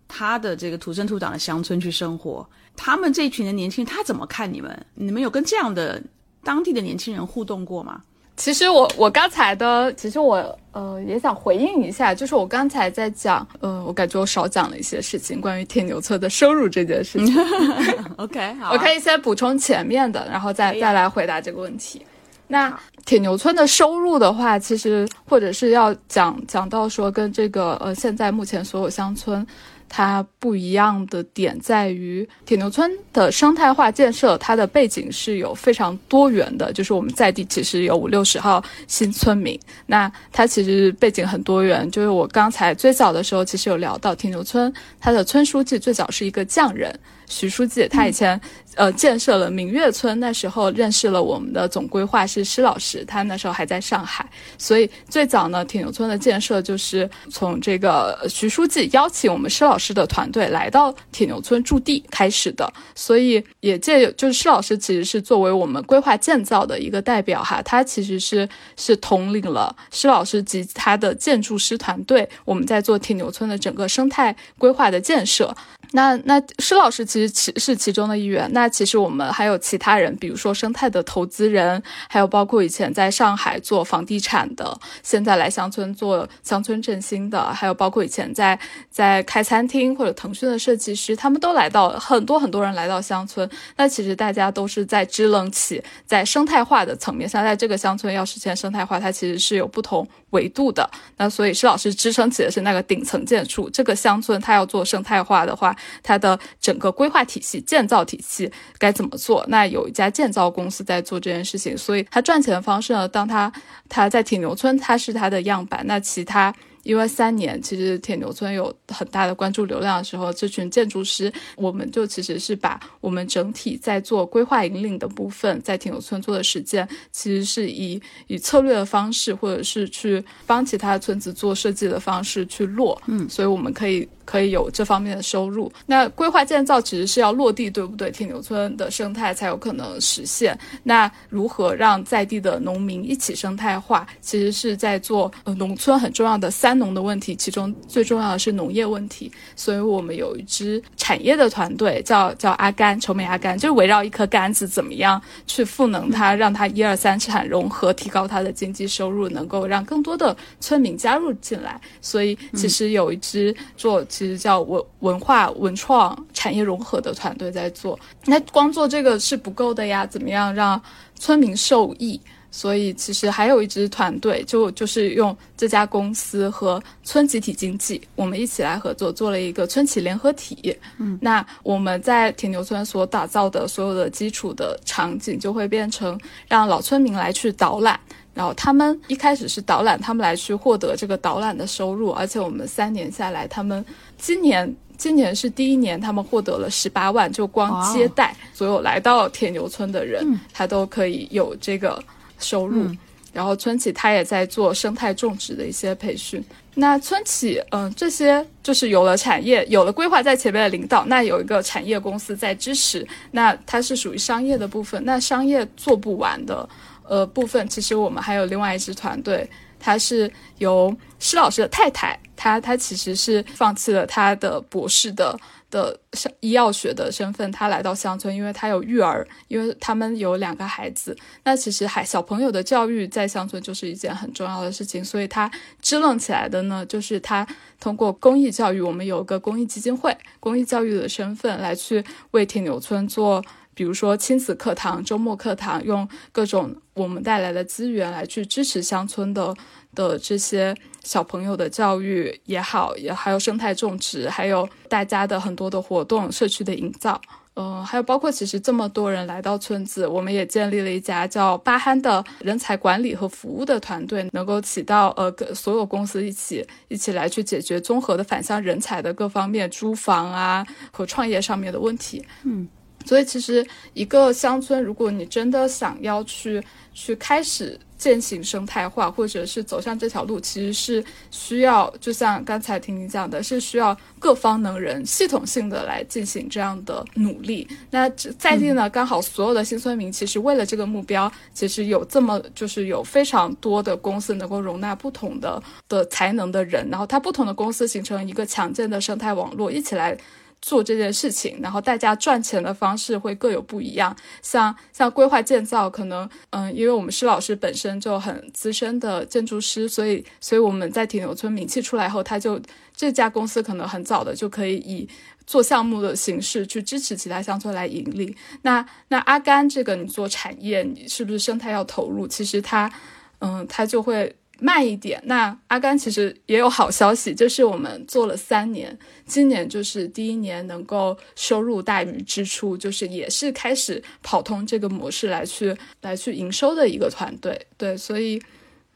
[0.07, 2.47] 他的这个土生土长的乡村去生活。
[2.75, 4.85] 他们这群的年轻人，他怎么看你们？
[4.93, 6.01] 你们有跟这样的？
[6.47, 7.99] 当地的年轻人互动过吗？
[8.37, 10.35] 其实我我刚才的，其实我
[10.71, 17.35] 呃也想回应一下，就是我刚才在讲，呃，我感觉我少讲了一些事情，关于铁牛村的收入这件事情。
[18.15, 22.01] OK， 好我可以先补充前面的，然后再再来回答这个问题。
[22.47, 22.73] 那
[23.05, 29.45] 铁牛村的收入的话，其实或者是要讲讲到说跟这个呃现在目前所有乡村。
[29.89, 36.71] 它不一样的点在于，铁牛村的生态化建设，它的背景是有非常多元的。
[36.73, 41.89] 就是我们在地其实有五六十号新村民，那它其实背景很多元。
[41.89, 46.93] 就是我刚才最早的时候，其实有聊到铁牛村，它的村书记最早是一个匠人。
[47.27, 48.39] 徐书记，他以前
[48.75, 75.53] 呃建设了明月村，那时候认识了我们的总规划师施老师，他那时候还在上海，所以最早呢铁牛村的建设就是从这个徐书记邀请我们施老师的团队来到铁牛村驻地开始的，所以也借就是施老师其实是作为我们规划建造的一个代表哈，他其实是是统领了施老师及他的建筑师团队，我们在做铁牛村的整个生态规划的建设。
[75.91, 78.49] 那那施老师其实其是其中的一员。
[78.53, 88.59] 那其实我们还有其他人，比如说生态的投资人，还有包括以前在上海做房地产的，现在来乡村做乡村振兴的，还有包括以前在
[88.89, 93.49] 在开餐厅或者腾讯的设计师，他们都来到很多很多人来到乡村。
[93.75, 100.89] 那其实大家都是在支棱起在生态化的层面上，在这个乡村要实现生态化，它其实是有不同维度的。
[101.17, 103.69] 那所以施老师支撑起的是那个顶层建筑。
[103.69, 109.45] 这个乡村它要做生态化的话，它的整个规划体系、建造体系该怎么做？
[109.47, 113.07] 那有一家建造公司在做这件事情，所以它赚钱的方式呢？
[113.07, 113.51] 当它
[113.89, 116.53] 它在铁牛村，它是它的样板，那其他。
[116.83, 134.07] 因为三年其实铁牛村有很大的关注流量的时候，这群建筑师，我们就其实是把我们整体在做规划引领的部分，在铁牛村做的实践，其实是以以策略的方式，或者是去帮其他村子做设计的方式去落，嗯，所以我们可以。
[134.27, 135.71] 可以有这方面的收入。
[135.85, 138.11] 那规划建造其实是要落地，对不对？
[138.11, 140.57] 铁牛村的生态才有可能实现。
[140.83, 144.05] 那如何让在地的农民一起生态化？
[144.19, 149.31] 其实是在做呃农村很重要的三农的问题，其中最重要的是农业问题。
[149.55, 161.79] 所以我们有一支产业的团队，叫叫阿甘，稠美阿甘，就是围绕一颗杆子，怎么样去赋能它，让它一二三产融合，提高它的经济收入，能够让更多的村民加入进来。
[162.01, 164.03] 所以其实有一支做。
[164.17, 170.81] 其实叫文文化文创产业融合的团队在做，那光做这个是不够的呀，怎么样让
[171.13, 172.19] 村民受益？
[172.49, 180.75] 所以其实还有一支团队，就就是用这家公司和村集体经济，我们一起来合作，做了一个村企联合体。
[180.97, 187.99] 嗯，那我们在铁牛村所打造的所有的基础的场景，就会变成让老村民来去导览。
[188.37, 193.83] 然后他们一开始是导览，他们来去获得这个导览的收入，而且我们三年下来，他们
[194.15, 201.99] 今年今年是第一年，他们获得了十八万，就光接待所有来到铁牛村的人，他都可以有这个
[202.37, 202.85] 收入。
[203.33, 206.43] 然后村企他也在做生态种植的一些培训。
[206.75, 216.67] 那村企，嗯，这些就是有了产业，有了规划在前面的领导，那有一个产业公司在支持，那它是属于商业的部分，那商业做不完的。
[217.07, 225.37] 呃，部分其实我们还有另外一支团队，他是由施老师的太太，她她其实是放弃了他的博士的
[225.69, 225.99] 的
[226.39, 231.15] 医药学的身份，他来到乡村，因为他有育儿，因为他们有两个孩子。
[231.43, 235.49] 那其实还小朋友的教育在乡村就是一件很重要的事情，所以他
[235.81, 237.45] 支棱起来的呢，就是他
[237.79, 243.43] 通过公益教育，我们有个公益基金会，公益教育的身份来去为铁牛村做。
[243.77, 249.55] 比如说亲子课堂、周末课堂，用各种我们带来的资源来去支持乡村的
[249.93, 257.21] 的这些小朋友的教育也好，也还有生态种植，还有大家的很多的活动、社区的营造，
[257.53, 272.67] 嗯，还有包括其实这么多人来到村子，我们也建立了一家叫巴憨的人才管理和服务的团队，能够起到呃跟所有公司一起一起来去解决综合的返乡人才的各方面租房啊和创业上面的问题，嗯。
[273.07, 276.61] 所以，其实一个乡村，如果你真的想要去
[276.93, 287.67] 去开始践行生态化，或者是走上这条路，其实是需要，就像刚才听你讲的，是需要各方能人系统性的来进行这样的努力。
[287.89, 300.17] 那在地呢，刚好所有的新村民，其实为了这个目标，其实有这么就是有非常多的公司能够容纳不同的的才能的人，然后它不同的公司形成一个强健的生态网络，一起来。
[300.61, 304.15] 做这件事情，然后大家赚钱的方式会各有不一样。
[304.41, 312.59] 像像规划建造，可能嗯，因为我们施老师本身就很资深的建筑师，所以所以我们在铁牛村名气出来后，他就
[312.95, 315.07] 这家公司可能很早的就可以以
[315.45, 318.35] 做项目的形式去支持其他乡村来盈利。
[318.63, 322.27] 那那阿甘这个，你做产业，你是不是生态要投入？
[322.27, 322.91] 其实他
[323.39, 324.35] 嗯，他就会。
[324.59, 325.21] 慢一点。
[325.25, 337.67] 那阿甘其实也有好消息，就是我们做了三年，今年就是第一年能够收入大于支出，就是也是开始跑通这个模式来去来去营收的一个团队。
[337.77, 338.41] 对，所以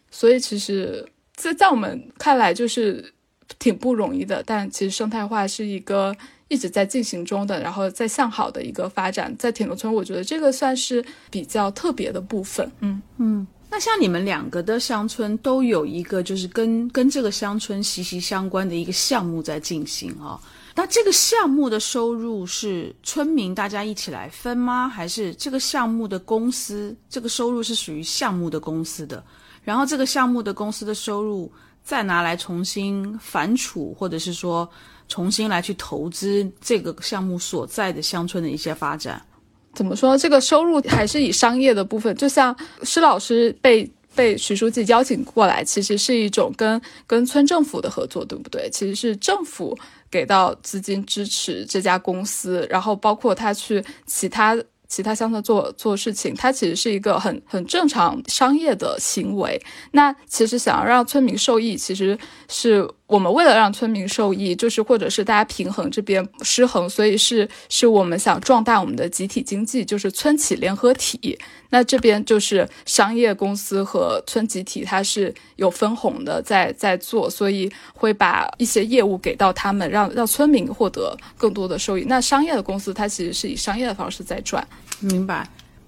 [0.09, 3.13] 所以其实，在在我们看来就是
[3.59, 6.15] 挺不容易的，但其实生态化是一个
[6.47, 9.35] 一直在进行中的，然后在向好的一个发展。
[9.38, 12.71] 在铁牛村，我觉得这个算是比较特别的部分。
[12.79, 13.47] 嗯嗯。
[13.73, 20.38] 那像你们两个的乡村都有一个，就是跟跟这个乡村息息相关的一个项目在进行啊。
[20.76, 24.89] 那这个项目的收入是村民大家一起来分吗？
[24.89, 29.23] 还是这个项目的公司这个收入是属于项目的公司的？
[29.64, 31.49] 然后这个项目的公司的收入
[31.81, 34.69] 再拿来重新反刍，或者是说
[35.07, 39.26] 重新来去投资这个项目所在的乡村的一些发展？
[39.73, 40.18] 怎么说？
[40.18, 48.69] 这个收入还是以商业的部分，就像施老师被被徐书记邀请过来，其实是一种跟跟村政府的合作，对不对？
[48.69, 49.77] 其实是政府
[50.10, 54.57] 给到资金支持这家公司，然后包括他去其他。
[54.91, 59.57] 其他乡村做做事情，他其实是一个很很正常商业的行为。
[59.93, 62.19] 那其实想要让村民受益，其实
[62.49, 71.38] 是我们为了让村民受益，就是或者是大家平衡这边失衡，所以是是我们想壮大我们的集体经济，就是村企联合体。
[71.71, 82.05] 那这边就是商业公司和村集体，它是有分红的，在在做，所以会把一些业务给到他们，让让村民获得更多的收益。
[82.07, 84.65] 那商业的公司，它其实是以商业的方式在赚。
[85.01, 85.45] 明白。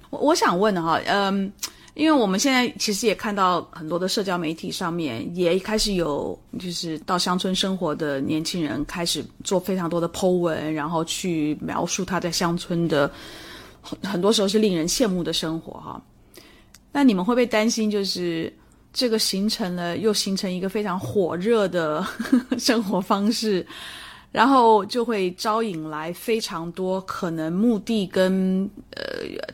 [0.10, 1.50] 我我想问哈，嗯。
[1.96, 13.12] 因为我们现在其实也看到很多的社交媒体上面也开始有，就是到乡村生活的年轻人开始做非常多的 Po 文，然后去描述他在乡村的
[13.82, 16.02] 很很多时候是令人羡慕的生活哈。
[16.92, 18.52] 那你们会不会担心，就是
[18.92, 22.04] 这个形成了又形成一个非常火热的
[22.58, 23.66] 生活方式？
[24.34, 29.04] 然后就会招引来非常多可能目的跟呃，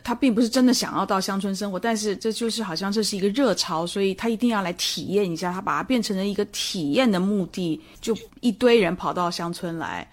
[0.02, 10.08] 他并不是真的想要到乡村生活，但是这就是好像这是一个热潮，所以他一定要来体验一下，他把它变成了一个体验的目的，就一堆人跑到乡村来，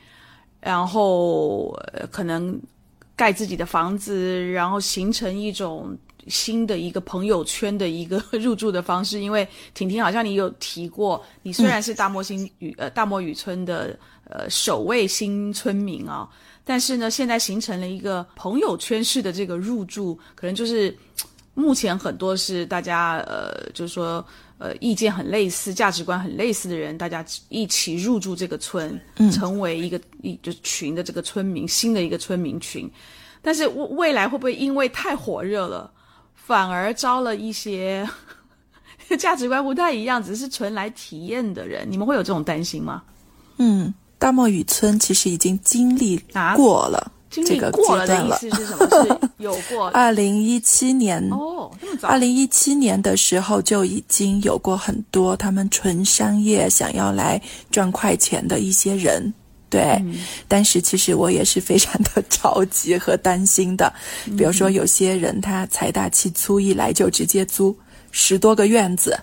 [0.60, 1.74] 然后
[2.12, 2.60] 可能
[3.16, 9.22] 盖自己的房子，然后形成一种新的一个朋友圈的一个入住的方式。
[9.22, 13.98] 因为婷婷好像你有提过，你虽然是大漠新雨呃大漠雨村的。
[14.30, 16.28] 呃，首位新村民啊，
[16.66, 20.96] 但是呢，现在形成了一个朋友圈式的这个入住，可能就是
[21.54, 24.24] 目前很多是大家呃，就是说
[24.58, 29.00] 呃，意见很类似、价值观很类似的人，大家一起入住这个村，
[29.32, 32.90] 成为一个一就群的这个村民，新的一个村民群。
[33.42, 35.90] 但是未未来会不会因为太火热了，
[36.34, 38.06] 反而招了一些
[39.18, 41.90] 价值观不太一样，只是纯来体验的人？
[41.90, 43.02] 你们会有这种担心吗？
[43.58, 43.94] 嗯。
[44.20, 46.18] 大漠雨村其实已经经历
[46.56, 48.38] 过了这个阶段了。
[48.40, 48.88] 是什么？
[48.90, 49.88] 是有过。
[49.94, 52.08] 二零一七年哦，这么早。
[52.08, 57.40] 二零一七年的时候就已经有过很多他们纯商业想要来
[57.70, 59.32] 赚快钱的一些人，
[59.70, 60.04] 对。
[60.48, 63.94] 但是其实我也是非常的着急和担心的。
[64.38, 67.78] 比如说有些人他财大气粗，一来就直接租
[68.12, 69.16] 十多个院子，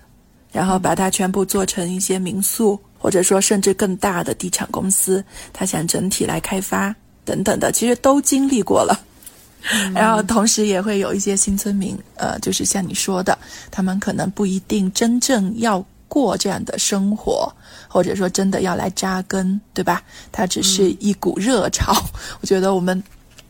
[0.53, 2.79] 然后把它全部做成一些民宿。
[3.05, 5.23] 或者说，甚至更大的地产公司，
[5.53, 8.99] 他想整体来开发等等的，其实都经历过了。
[9.95, 13.39] 然后，同时也会有一些新村民，呃，就是像你说的，
[13.71, 17.55] 他们可能不一定真正要过这样的生活，
[17.89, 20.03] 或者说真的要来扎根，对吧？
[20.33, 21.95] 它只是一股热潮。
[22.41, 23.05] 我觉得我们。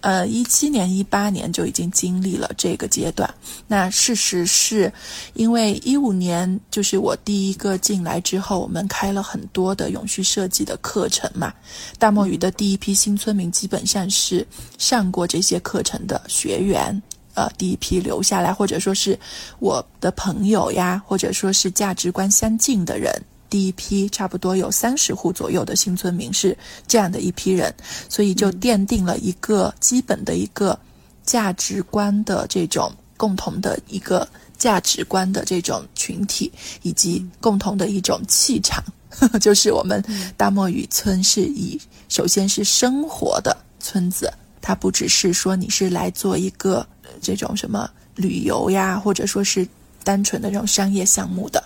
[0.04, 3.32] 呃，一七年、一八年就已经经历了这个阶段。
[3.66, 4.92] 那事实是，
[5.32, 11.54] 因为一五年就是我第一个进来之后，我们开了很多的永续设计的课程嘛。
[11.98, 17.02] 大漠雨的第一批新村民基本上是上过这些课程的学员，
[17.32, 19.18] 呃，第一批留下来，或者说是
[19.58, 23.10] 我的朋友呀，或者说是价值观相近的人。
[23.54, 26.58] 第一批差不多有三十户左右的新村民是
[26.88, 27.72] 这样的一批人，
[28.08, 30.76] 所以就奠定了一个基本的一个
[31.22, 34.26] 价值观的这种共同的一个
[34.58, 36.50] 价值观的这种群体，
[36.82, 38.82] 以及共同的一种气场。
[39.40, 40.02] 就是我们
[40.36, 44.28] 大漠雨村是以首先是生活的村子，
[44.60, 46.84] 它不只是说你是来做一个
[47.22, 49.64] 这种什么旅游呀，或者说是
[50.02, 51.62] 单纯的这种商业项目的。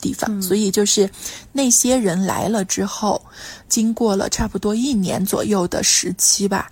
[0.00, 1.08] 地方，所以就是
[1.52, 3.20] 那些人来了之后，
[3.68, 6.70] 经过了差不多一年左右的时期吧，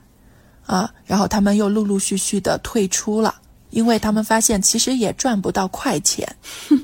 [0.66, 3.34] 啊，然后他们又陆陆续续的退出了，
[3.70, 6.26] 因为他们发现其实也赚不到快钱，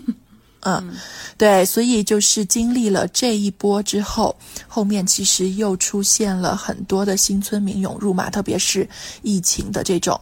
[0.61, 0.95] 嗯，
[1.37, 4.37] 对，所以就是经历了这一波之后，
[4.69, 8.89] 后面其实又出现了很多的新村民涌入嘛，特别是
[9.23, 10.21] 疫情的这种，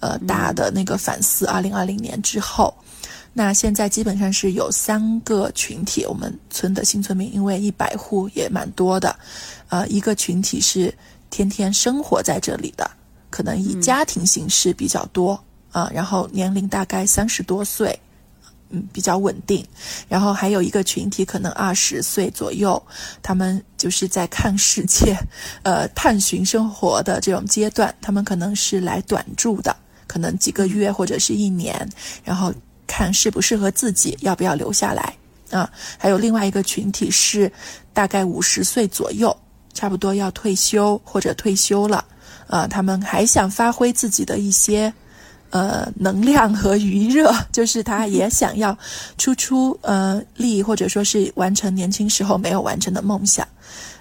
[0.00, 2.72] 呃，大的那个反思，二零二零年之后。
[3.36, 9.14] 那现在基本上是有三个群体，我们村的新村民，因为一百户也蛮多的，
[9.70, 10.94] 呃，一个群体是
[11.30, 12.88] 天天生活在这里的，
[13.30, 15.36] 可能以家庭形式比较多
[15.72, 17.98] 啊，然后年龄大概三十多岁，
[18.70, 19.66] 嗯，比较稳定。
[20.08, 22.80] 然后还有一个群体，可能二十岁左右，
[23.20, 25.16] 他们就是在看世界，
[25.64, 31.88] 呃，探寻生活的这种阶段，他们可能是来短住的，可能几个月或者是一年，
[32.22, 32.54] 然后。
[32.86, 35.14] 看适不适合自己，要不要留下来
[35.50, 35.70] 啊？
[35.98, 37.50] 还有另外一个群体是
[37.92, 39.36] 大概五十岁左右，
[39.72, 42.04] 差不多要退休或者退休了
[42.46, 42.66] 啊。
[42.66, 44.92] 他们还想发挥自己的一些
[45.50, 48.76] 呃能量和余热， 就是他也想要
[49.16, 53.46] 出出呃力，或者说是完成年轻时候没有完成的梦想。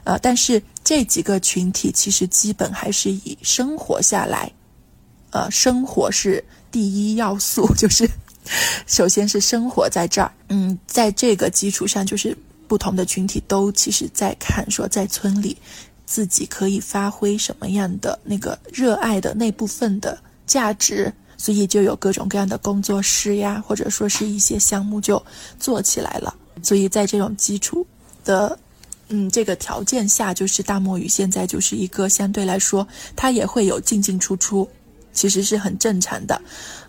[0.04, 4.52] 呃，但是这几个群体其实基本还是以生活下来，
[5.30, 8.10] 呃，生活是第一要素， 就是。
[8.86, 12.38] 首先是生活在这儿，嗯，在这个基础上，就是
[12.68, 15.58] 不同的群体都其实在看说，在村里
[16.06, 25.24] 自己可以发挥什么样的那个热爱的那部分的价值，所以就有各种各样的工作室呀，或者说是一些项目就
[25.60, 26.36] 做起来了。
[26.62, 27.86] 所以在这种基础
[28.24, 28.58] 的
[29.10, 34.68] 嗯这个条件下，就是大墨鱼现在就是一个相对来说，它也会有进进出出，
[35.14, 36.42] 其实是很正常的，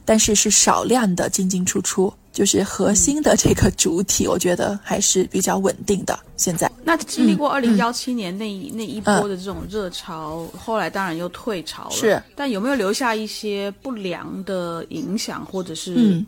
[0.05, 2.13] 但是是少量的进进出出。
[2.35, 6.19] 就是核心的这个主体，我觉得还是比较稳定的。
[6.37, 11.91] 现在，那经历过二零幺七年那一那一波的这种热潮，后来当然又退潮了。
[11.93, 16.21] 是，但有没有留下一些不良的影响，或者是，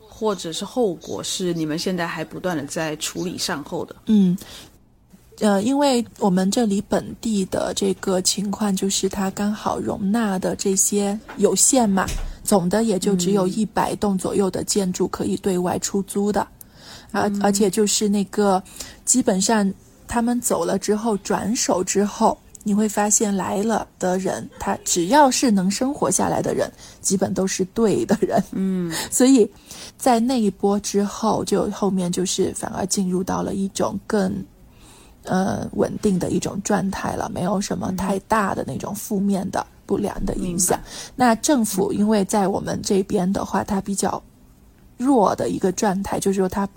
[0.00, 3.94] 或者是后果，是你们现在还不断的在处理善后的？
[4.06, 4.36] 嗯，
[5.38, 12.04] 呃，因为我们这里本地的这个情况，就是它刚好容纳的这些有限嘛。
[12.52, 16.46] 总的也就只有一百栋左右的建筑可以对外出租的，
[17.10, 18.62] 而而且就是那个，
[19.06, 19.72] 基本上
[20.06, 26.70] 他们走了之后转手之后，你会发现来了的人，他只要是能生活下来的人，
[27.00, 28.44] 基本都是对的人。
[28.52, 29.50] 嗯， 所以
[29.96, 34.30] 在那一波之后，就后面就是反而进入到了一种更
[35.24, 39.66] 呃稳定的一种状态了，没有什么太大的那种负面的。
[39.86, 40.80] 不良的影响。
[41.16, 44.22] 那政府因为在我们这边的话，它比较
[44.96, 46.68] 弱的一个状态，就是说它，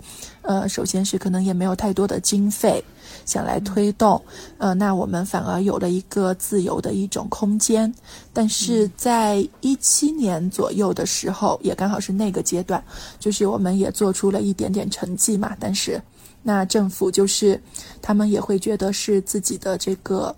[0.42, 2.82] 呃，首先是可能也没有太多的经费
[3.24, 4.20] 想来推动，
[4.58, 7.92] 呃，那我们反而有了一个自由的一种空间。
[8.32, 12.82] 但是在一七年左右的时候，也刚好是那个阶段，
[13.20, 15.56] 就是我们也做出了一点点成绩嘛。
[15.60, 16.02] 但是
[16.42, 17.60] 那政府就是
[18.02, 20.34] 他们也会觉得是自己的这个。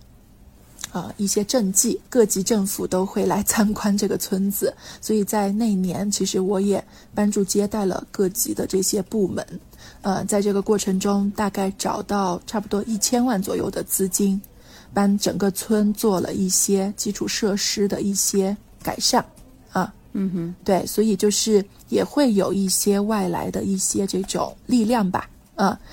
[0.90, 6.82] 啊，一些政绩，各级政府都会来参观这个村子，所以在那年，其实我也
[7.14, 9.46] 帮助接待了各级的这些部门。
[10.00, 14.40] 呃，在这个过程中，大概找到差不多一千万左右的资金，
[14.94, 19.24] 帮整个村做了一些基础设施的一些改善。
[19.72, 25.28] 啊，嗯哼，对，所以就是也会有一些外来的一些这种力量吧。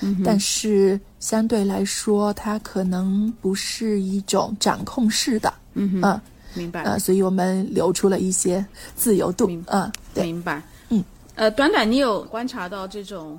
[0.00, 5.52] 嗯，但是相对来说，它可能不是一种掌控式的。
[5.74, 6.20] 嗯嗯，
[6.54, 6.84] 明白。
[6.84, 9.50] 呃，所以我们留出了一些自由度。
[9.66, 10.62] 嗯，对明白。
[10.90, 11.02] 嗯，
[11.34, 13.36] 呃，短短你有观察到这种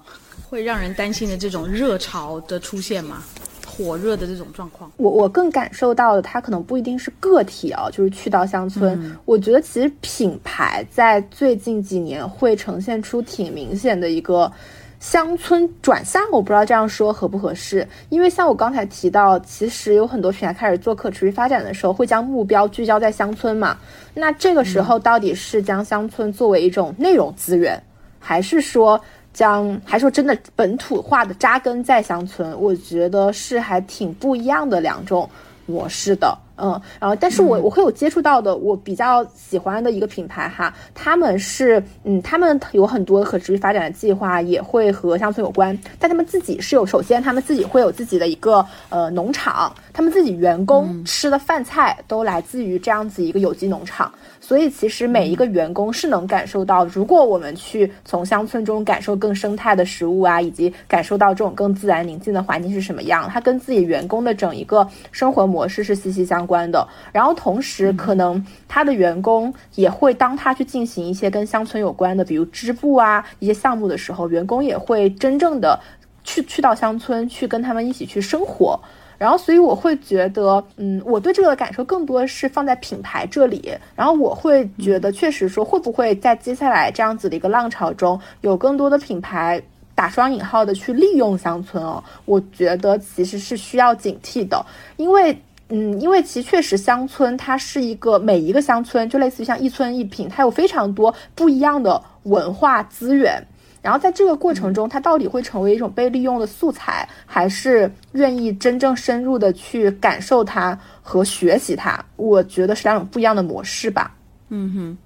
[0.50, 3.24] 会让人担心的这种热潮的出现吗？
[3.66, 4.92] 火热的这种状况？
[4.98, 9.18] 我我更感受到的，它可能不一定是个体啊，就是去到乡村。
[9.24, 14.52] 我觉得其实品牌在最近几年会呈现出挺明显的一个。
[15.00, 23.78] 乡村转向，我不知道这样说合不合适，因为像我刚才提到，其实有很多品牌开始做可持续发展的时候，会将目标聚焦在乡村嘛。
[24.16, 27.82] 那这个时候到底是将乡村作为一种内容资源，
[28.20, 29.00] 还是说
[29.34, 32.60] 将，还是说真的本土化的扎根在乡村？
[32.60, 35.30] 我觉得是还挺不一样的两种
[35.68, 36.36] 模式的。
[36.60, 54.12] 嗯，然后，但是我我会有接触到的，我比较喜欢的一个品牌哈，他们是，嗯，他们有很多可持续发展的计划，也会和乡村有关，但他们自己是有，首先他们自己会有自己的一个呃农场，他们自己员工吃的饭菜都来自于这样子一个有机农场。
[54.48, 66.88] 所以其实每一个员工是能感受到，如果我们去从乡村中感受更生态的食物啊，以及感受到这种更自然宁静的环境是什么样，它跟自己员工的整一个生活模式是息息相关的。
[67.12, 75.78] 然后同时，可能他的员工也会当他去进行一些跟乡村有关的，比如织布啊一些项目的时候，员工也会真正的
[76.24, 78.80] 去去到乡村去跟他们一起去生活。
[79.18, 83.74] 然后，所以我会觉得，嗯，我对这个感受更多是放在品牌这里。
[83.96, 89.62] 然后我会觉得，确实说，会不会在接下来这样子的一个浪潮中，有更多的品牌
[89.96, 92.04] 打双引号的去利用乡村哦？
[92.26, 94.64] 我觉得其实是需要警惕的，
[94.98, 95.36] 因为，
[95.70, 103.44] 嗯，因为其实确实乡村它是一个每一个乡村就类似于像一村一品，它有非常多不一样的文化资源。
[103.88, 111.98] 然后在这个过程中，它到底会成为一种被利用的素材，还是愿意真正深入的去感受它和学习它？
[112.18, 114.14] 我觉得是两种不一样的模式吧。
[114.50, 114.98] 嗯哼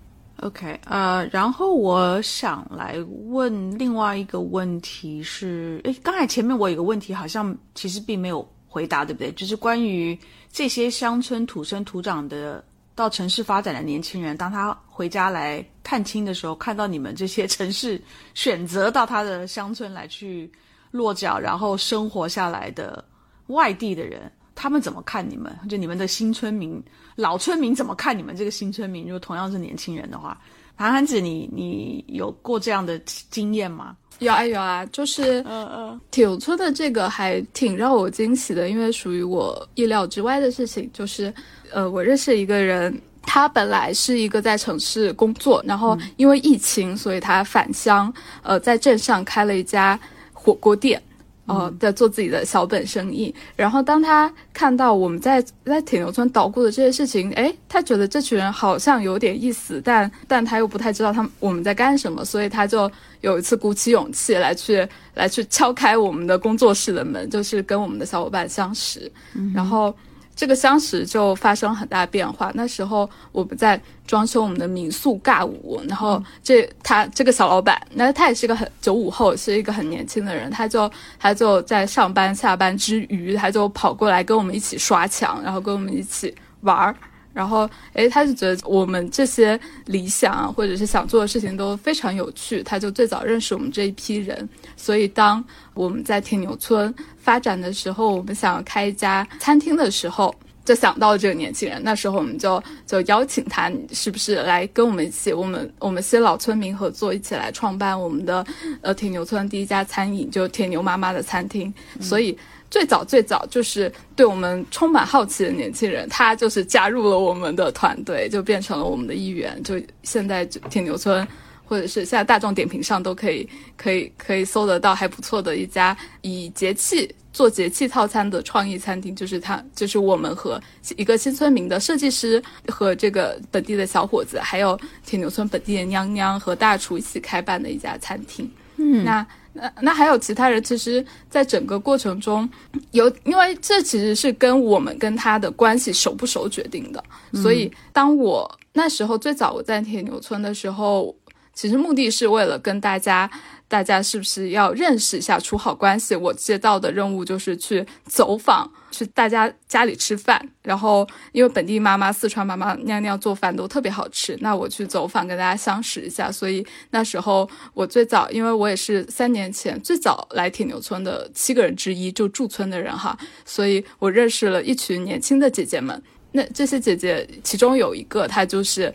[0.47, 2.95] ，OK 呃，然后我想来
[3.27, 9.31] 问另外一个问题是，诶，刚才前面我有个问题好像其实并没有回答，对不对？
[9.33, 10.17] 就是关于
[10.51, 12.63] 这些乡村土生土长的。
[12.93, 18.01] 到城市发展的年轻人，当他回家来探亲的时候，看到你们这些城市
[18.33, 20.51] 选择到他的乡村来去
[20.91, 23.03] 落脚，然后生活下来的
[23.47, 25.57] 外地的人，他们怎么看你们？
[25.69, 26.83] 就你们的新村民、
[27.15, 29.05] 老村民怎么看你们这个新村民？
[29.05, 30.39] 如果同样是年轻人的话，
[30.75, 33.95] 韩寒子，你你有过这样的经验吗？
[34.21, 40.87] 有啊有啊，就是嗯嗯，铁牛村的这个还挺让我惊喜的，因为属于我意料之外的事情。
[40.93, 41.33] 就是
[41.71, 49.99] 呃，我认识一个人，他本来是一个在城市工作，然后因为疫情，所以他返乡，呃，在镇上开了一家
[50.33, 51.01] 火锅店。
[51.45, 53.33] 呃，在做自己的小本生意。
[53.55, 62.89] 然后当他看到我们在在铁牛村捣鼓的这些事情，哎，他觉得这群人好像有点意思，但但他又不太知道他们我们在干什么，所以他就
[63.21, 69.11] 有一次鼓起勇气来去来去敲开我们的工作室的门，就是跟我们的小伙伴相识，
[69.53, 69.93] 然后。
[70.35, 72.51] 这个相识就发生很大变化。
[72.55, 86.95] 那时候我们在装修我们的民宿尬舞，然后这他这个小老板，那他也是个很九五后，是一个很年轻的人，他就他就在上班下班之余，他就跑过来跟我们一起刷墙，然后跟我们一起玩儿。
[87.33, 94.47] 然后，诶，他就觉得我们这些理想或者是想做的事情都非常有趣，他就最早认识我们这一批人。
[94.75, 95.43] 所以，当
[95.73, 100.35] 我们在铁牛村发展的时候，我们想要开一家餐厅的时候，
[100.65, 101.81] 就想到这个年轻人。
[101.81, 108.45] 那时候，我们就就邀请他，是不是来跟我们一起，我们我们些老村民合作，一起来创办我们的
[108.81, 111.73] 呃铁牛村第一家餐饮，就铁牛妈妈的餐厅。
[112.01, 112.37] 所以。
[112.71, 119.61] 最早最早就是对我们充满好奇的年轻人，他就是加入了我们的团队，就变成了我们的一员。
[119.61, 121.27] 就现在就铁牛村，
[121.65, 130.57] 或者是现在大众点评上都可以可以可以搜得到还不错的一家以节气做节气套餐的创意餐厅，就是他就是我们和
[130.95, 138.49] 一个新村民的设计师和这个本地的小伙子，还有铁牛村本地的娘娘和大厨一起开办的一家餐厅。
[138.77, 139.27] 嗯，那。
[139.53, 142.49] 那那还有其他人，其实，在整个过程中，
[142.91, 147.03] 有因为这其实是跟我们跟他的关系熟不熟决定的。
[147.33, 151.15] 所以，当我那时候最早我在铁牛村的时候，
[151.53, 153.29] 其实目的是为了跟大家。
[153.71, 156.13] 大家是不是要认识一下，处好关系？
[156.13, 160.39] 我接到的任务就是去走访，去大家家里吃饭。
[160.61, 166.31] 然后，因为本地妈妈、四川妈妈娘娘做饭都特别好吃，那我去走访，跟大家相识一下。
[166.31, 175.99] 所以那时候我最早，因为我也是三年前最早来铁牛村的七个人之一，就驻村的人哈，所以我认识了一群年轻的姐姐们。
[176.33, 178.93] 那这些姐姐其中有一个，她就是，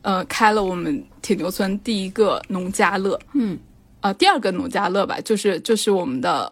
[0.00, 3.58] 呃，开了我们铁牛村第一个农家乐，嗯。
[4.00, 6.50] 呃，第二个农家乐吧，就是就是我们的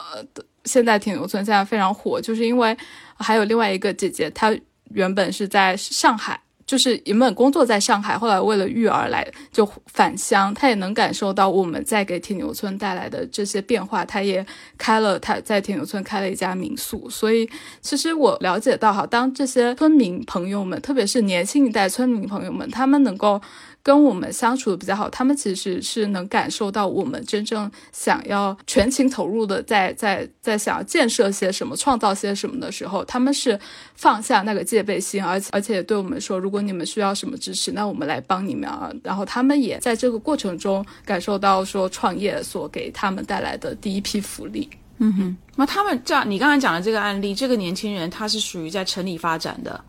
[0.65, 2.77] 现在铁牛村现在非常火，就是因为
[3.17, 4.55] 还有另外一个姐姐，她
[4.91, 14.45] 原本是在上海，就是原本工作在上海，后来为了育儿来就返乡，她也能感受到我们在给铁牛村带来的这些变化，她也
[14.77, 17.49] 开了她在铁牛村开了一家民宿，所以
[17.81, 23.41] 其实我了解到哈，当这些村民朋友们，特别是年轻一代村民朋友们，他们能够。
[23.83, 33.59] 跟我们相处的比较好，他们其实是能感受到我们真正想要全情投入的，在在在想要建设些什么、创造些什么的时候，他们是
[33.95, 38.93] 放下那个戒备心，而且而且对我们说，如果你们需要什么支持，那我们来帮你们啊。
[39.03, 44.69] 然后他们也在这个过程中感受到说创业所给他们带来的第一批福利。
[44.99, 49.83] 嗯哼，那他们这样，你刚才讲的这个案例，这个年轻人他是属于在城里发展的。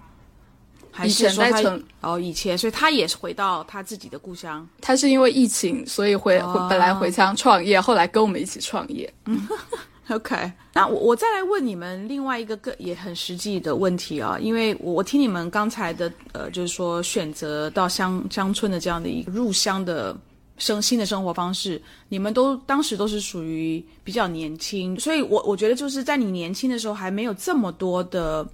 [0.92, 4.68] 还是说他哦，以前，所以他也是回到他自己的故乡。
[4.82, 9.12] 他是因为疫情，所以回回本来回乡创业，后来跟我们一起创业。
[9.26, 9.48] 嗯，
[10.10, 10.52] OK。
[10.74, 20.16] 那我我再来问你们另外一个个也很实际的问题啊，因为我我听你们刚才的呃，就是说选择到乡乡村的这样的一个入乡的
[20.58, 28.46] 生新的生活方式，你们都当时都是属于比较年轻，所以我我觉得就是在你年轻的时候还没有这么多的。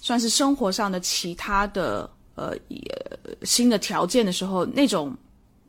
[0.00, 2.52] 算是生活上的其他的呃
[3.42, 5.14] 新的条件的时候，那种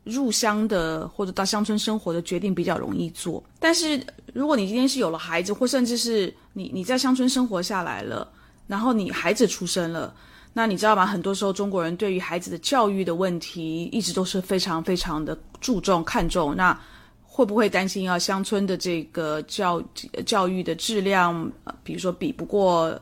[0.04, 3.42] 入乡的或者到乡村生活的决定比较容易做。
[3.58, 4.00] 但是
[4.32, 8.30] 如果你今天是有了孩子，或甚至是你你在乡村生活下来了，
[8.66, 10.14] 然后你孩子出生了，
[10.52, 11.04] 那你知道吗？
[11.04, 16.54] 很多时候中国人对于孩子的教育的问题一直都是非常非常的注重看重。
[16.54, 16.78] 那
[17.22, 18.18] 会不会担心啊？
[18.18, 19.82] 乡村的这个教
[20.24, 21.50] 教育的质量，
[21.82, 22.98] 比如说比不过？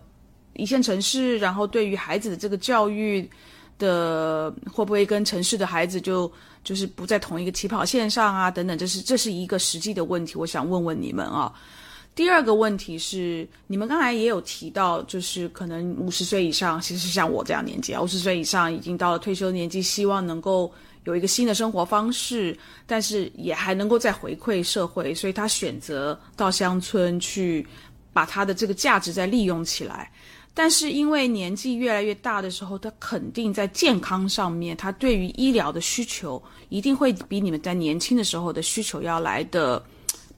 [0.57, 3.29] 一线城市，然后对于孩子的这个教育
[3.79, 6.31] 的，会不会跟城市的孩子就
[6.65, 8.51] 就是不在同一个起跑线上啊？
[8.51, 10.35] 等等，这是这是一个实际的问题。
[10.37, 11.53] 我想问问你们啊。
[12.15, 20.73] 第二个问题是，你们刚才也有提到，就是可能五十岁以上，其实像我这样年纪啊，五十岁以上已经到了退休年纪，希望能够
[21.05, 22.57] 有一个新的生活方式，
[22.87, 27.67] 但是也还能够再回馈社会，所以他选择到乡村去，
[28.15, 30.11] 把他的这个价值再利用起来。
[30.59, 39.85] 但是因为年纪越来越大的时候，他肯定在健康上面，他对于医疗的需求一定会比你们在年轻的时候的需求要来的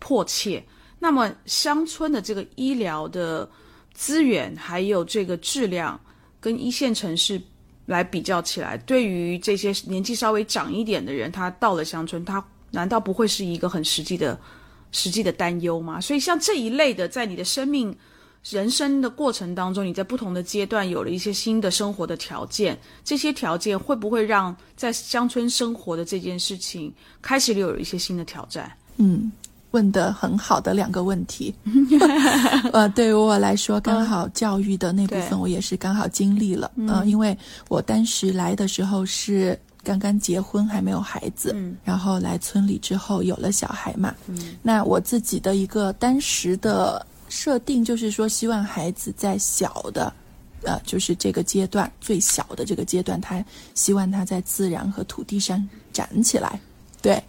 [0.01, 0.61] 迫切。
[0.99, 3.49] 那么乡村的这个医疗的
[3.95, 5.99] 资源还有这个质量，
[6.41, 7.41] 跟一线城市
[7.87, 14.37] 来比较起来，对于这些年纪稍微长一点的人，他到了乡村，他难道不会是一个很实际的、
[14.91, 16.01] 实际的担忧吗？
[16.01, 17.97] 所以像这一类的，在你的生命、
[18.49, 28.73] 人生的过程当中，你在不同的阶段有了一些新的生活的条件，这些条件会不会让在乡村生活的这件事情开始有了一些新的挑战？
[28.97, 29.31] 嗯。
[29.73, 31.55] 问的很好的两个问题，
[32.73, 37.37] 呃，对于我来说，刚好教育的那部分我也是刚好经历了，嗯，因为
[37.69, 50.13] 我当时来的时候是刚刚结婚还没有孩子，嗯，然后来村里之后有了小孩嘛，嗯，那我自己的一个当时的设定就是说，希望孩子在小的，
[50.63, 53.45] 呃，就是这个阶段最小的这个阶段，他
[53.75, 56.61] 希望他在自然和土地上长起来，
[57.01, 57.23] 对，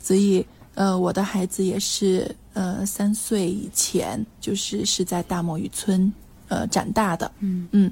[0.00, 0.46] 所以。
[0.76, 6.12] 呃，我的孩子也是，呃，三岁以前就是是在大墨鱼村，
[6.54, 7.66] 呃，长大的，嗯。
[7.72, 7.90] 嗯，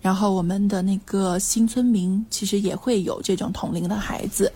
[0.00, 4.52] 然后我们的那个新村民其实也会有这种同龄的孩子，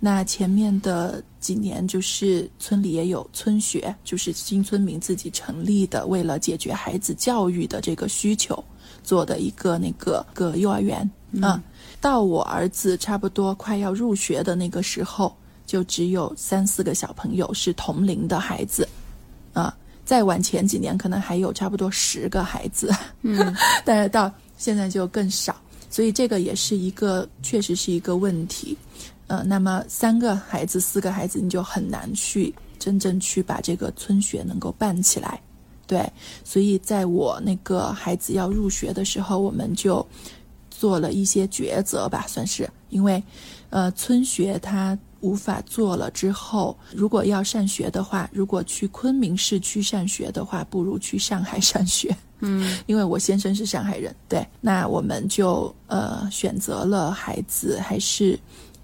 [0.00, 8.64] 那前面的几年就是村里也有村学，就是新村民自己成立的，为了解决孩子教育的这个需求
[9.04, 11.08] 做的一个那个个幼儿园。
[11.42, 11.62] 啊，
[12.00, 15.36] 到我儿子差不多快要入学的那个时候。
[15.64, 18.86] 就只有三四个小朋友是同龄的孩子，
[19.54, 19.74] 啊，
[20.04, 22.90] 再往前几年可能还有差不多十个孩子，
[23.22, 23.54] 嗯，
[23.84, 25.54] 但是到现在就更少，
[25.88, 28.76] 所以这个也是一个确实是一个问题，
[29.28, 35.40] 呃，那么三个孩子、四个孩子，你就很难去真正去把这个村学能够办起来，
[35.86, 36.10] 对，
[36.44, 40.04] 所以在我那个孩子要入学的时候，我们就
[40.70, 43.22] 做了一些抉择吧，算是，因为，
[43.70, 44.98] 呃，村学它。
[45.22, 52.14] 无法做了之后，如果要上学的话，如果去昆明市区上学的话，不如去上海上学。
[52.40, 58.38] 嗯， 因为我先生是上海人，对，那我们就呃选择了孩子还是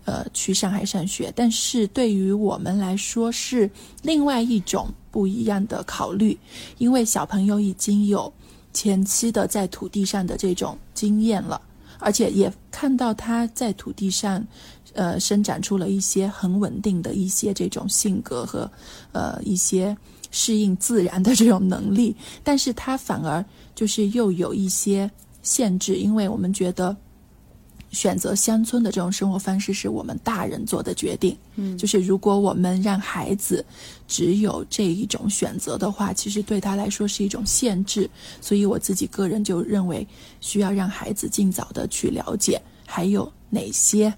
[0.05, 1.33] 呃去上海上学。
[1.35, 3.69] 但是对于我们来说是
[4.03, 6.39] 另外一种不一样的考虑，
[6.79, 8.33] 因为小朋友已经有
[8.73, 11.61] 前期的在土地上的这种经验了，
[11.99, 14.47] 而且也看到他在土地上。
[14.99, 18.69] 呃，生长出了一些很稳定的一些这种性格和，
[19.13, 19.97] 呃，一些
[20.33, 23.45] 适应自然的这种能力， 但是他反而
[23.77, 25.09] 就是又有一些
[25.41, 26.97] 限制，因为我们觉得
[27.93, 33.65] 选择乡村的这种生活方式是我们大人做的决定，嗯，就是如果我们让孩子
[34.09, 38.11] 只有这一种选择的话，其实对他来说是一种限制，
[38.41, 40.05] 所以我自己个人就认为
[40.41, 44.13] 需要让孩子尽早的去了解还有哪些。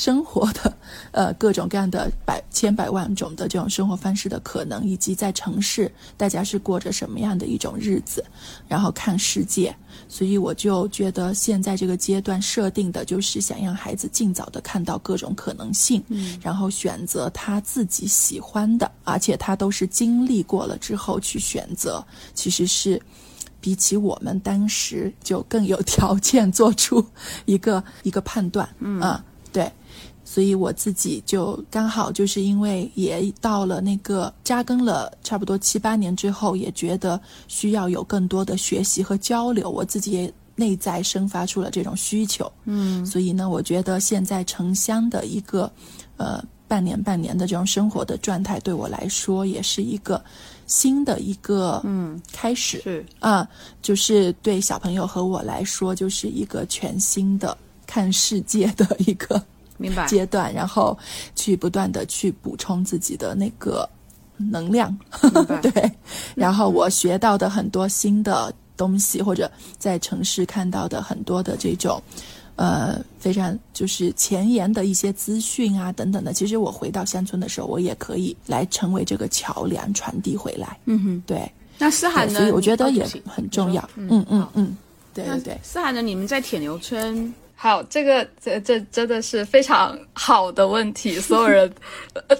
[0.00, 0.74] 生活的，
[1.12, 8.24] 呃，各种各样的百千百万种的这种生活方式的可能，以及在城市大家是过着什么样的一种日子，
[8.66, 9.76] 然后看世界。
[10.08, 22.02] 所以我就觉得现在这个阶段设定的就是想让孩子尽早的看到各种可能性，嗯，然后选择他自己喜欢的，而且他都是经历过了之后去选择，
[22.32, 22.98] 其实是
[23.60, 27.04] 比起我们当时就更有条件做出
[27.44, 29.22] 一个一个判断，嗯啊，
[29.52, 29.70] 对。
[30.32, 42.48] 所以我自己就刚好就是因为也到了那个扎根了差不多七八年之后，也觉得需要有更多的学习和交流，我自己也内在生发出了这种需求。
[42.66, 45.68] 嗯，所以呢，我觉得现在城乡的一个
[46.16, 50.22] 呃半年半年的这种生活的状态，对我来说也是一个
[50.64, 52.80] 新的一个嗯开始。
[52.82, 53.48] 是啊，
[53.82, 59.42] 就是对小朋友和我来说，就是一个全新的看世界的一个。
[59.80, 60.96] 明白阶段，然后
[61.34, 63.88] 去不断的去补充自己的那个
[64.36, 64.94] 能量，
[65.62, 65.92] 对。
[66.34, 72.02] 然后我学到的很多新的东西，或者在城市看到的很多的这种，
[72.56, 80.78] 呃，非常就是前沿的一些资讯啊等等的，其实我回到乡村的时候，我也可以来成为这个桥梁，传递回来。
[80.84, 81.50] 嗯哼，对。
[81.78, 82.40] 那思涵呢？
[82.40, 83.88] 所以我觉得也很重要。
[83.96, 84.76] 嗯嗯嗯，
[85.14, 85.58] 对对对。
[85.62, 86.02] 思涵呢？
[86.02, 87.32] 你们在铁牛村。
[87.62, 91.20] 好，这个这这真的是非常好的问题。
[91.20, 91.70] 所有人，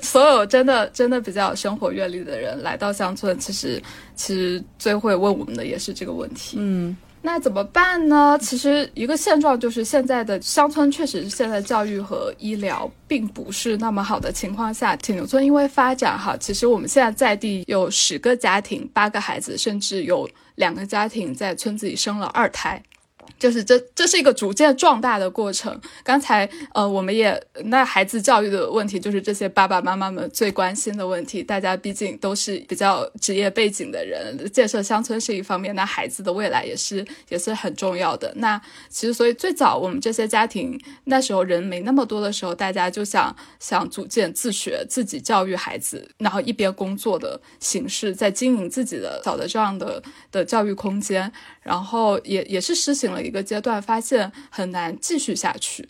[0.01, 3.83] 所有真的真的比较有生活阅历的人来到乡村，其实
[4.15, 6.57] 其实最会问我们的也是这个问题。
[6.59, 8.39] 嗯，那怎么办呢？
[8.41, 22.83] 其实一个现状就是现在的乡村确实是现在教育和医疗并不是那么好的情况下，铁牛村因为发展哈，其实我们现在在地有十个家庭，八个孩子，甚至有两个家庭在村子里生了二胎。
[23.41, 25.81] 就是这这是一个逐渐壮大的过程。
[26.05, 31.43] 刚才呃，我们也那孩子教育的问题，就是这些爸爸妈妈们最关心的问题。
[31.43, 38.31] 大家毕竟都是比较职业背景的人，建设乡村是一方面，那孩子的未来也是也是很重要的。
[38.37, 38.61] 那
[38.91, 51.33] 其实所以最早我们这些家庭那时候人没那么多的时候，大家就想想组建自学、自己教育孩子，然后一边工作的形式，在经营自己的小的这样的的教育空间。
[51.71, 55.89] 然后也也是实行了一个阶段，发现很难继续下去。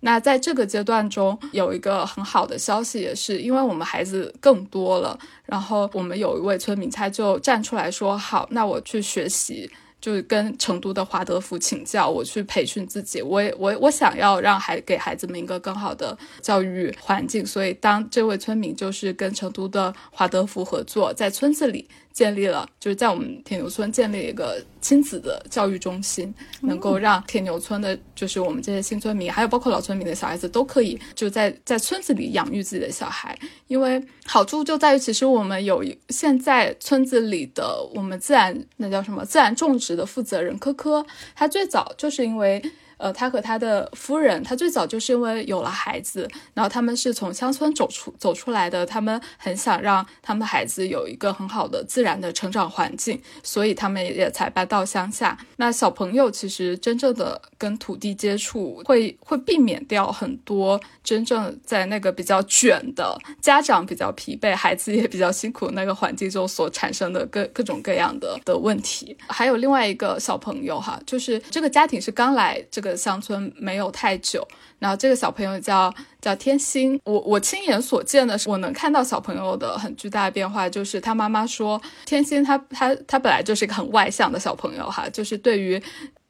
[0.00, 9.70] 那在这个阶段中，有一个很好的消息，也是因为我们孩子更多了，然后我们有一位村民，他就站出来说：“好，那我去学习。”
[10.04, 21.88] 就是跟成都的华德福请教，我去培训自己，我也我 我想要让孩给孩子们一个更好的教育环境，所以当这位村民就是跟成都的华德福合作，在村子里。
[22.14, 26.32] 建立了，就是在我们铁牛村建立一个亲子的教育中心，
[26.62, 33.36] 能够让铁牛村的，就是我们这些新村民，还有包括老村民的小孩子，都可以就在在村子里养育自己的小孩。
[33.66, 41.04] 因为好处就在于，其实我们有现在村子里的我们自然那叫什么自然种植的负责人科科，
[41.34, 42.62] 他最早就是因为。
[43.04, 55.36] 呃，他和他的夫人，他最早就是因为有了孩子，然后他们是从乡村走出走出来的，他们很想让他们的孩子有一个很好的自然的成长环境，所以他们也才搬到乡下。
[55.56, 69.14] 那小朋友其实真正的跟土地接触，会会避免掉很多真正在那个比较卷的家长比较疲惫，孩子也比较辛苦那个环境中所产生的各各种各样的的问题。
[69.28, 72.80] 还有另外一个小朋友哈，就是这个家庭是刚来这。
[72.80, 74.46] 个乡村没有太久，
[74.78, 85.82] 然后这个小朋友叫叫天心，我我亲眼所见的是，我能看到小朋友的很巨大的变化，就是他妈妈说，天心他他他本来就是一个很外向的小朋友哈，就是对于。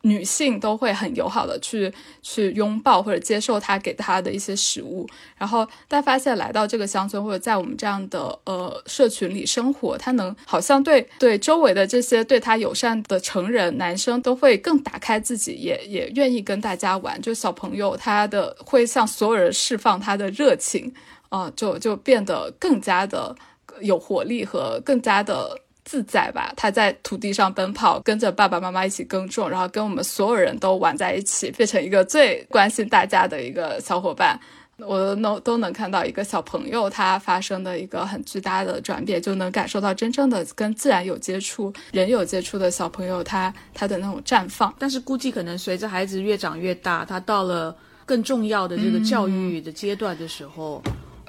[0.06, 1.90] 女性都会很友好的去
[2.20, 5.08] 去拥抱或者接受他给他的一些食物，
[5.38, 17.20] 然后但发现来到这个乡村或者在我们这样的呃社群里生活，他能好像对对周围的这些对他友善的成人男生都会更打开自己，也也愿意跟大家玩。
[17.22, 20.92] 就小朋友他的会向所有人释放他的热情，
[21.30, 23.34] 啊，就就变得更加的
[23.80, 25.58] 有活力和更加的。
[25.84, 34.38] 自在吧，他在土地上奔跑，跟着爸爸妈妈一起耕种，然后跟我们所有人都玩在一起，变成一个最关心大家的一个小伙伴。
[34.78, 44.74] 我都能都能看到一个小朋友他发生的一个很巨大的转变，就能感受到真正的跟自然有接触、人有接触的小朋友他他的那种绽放。
[44.76, 50.82] 但是估计可能随着孩子越长越大，他到了更重要的这个教育的阶段的时候。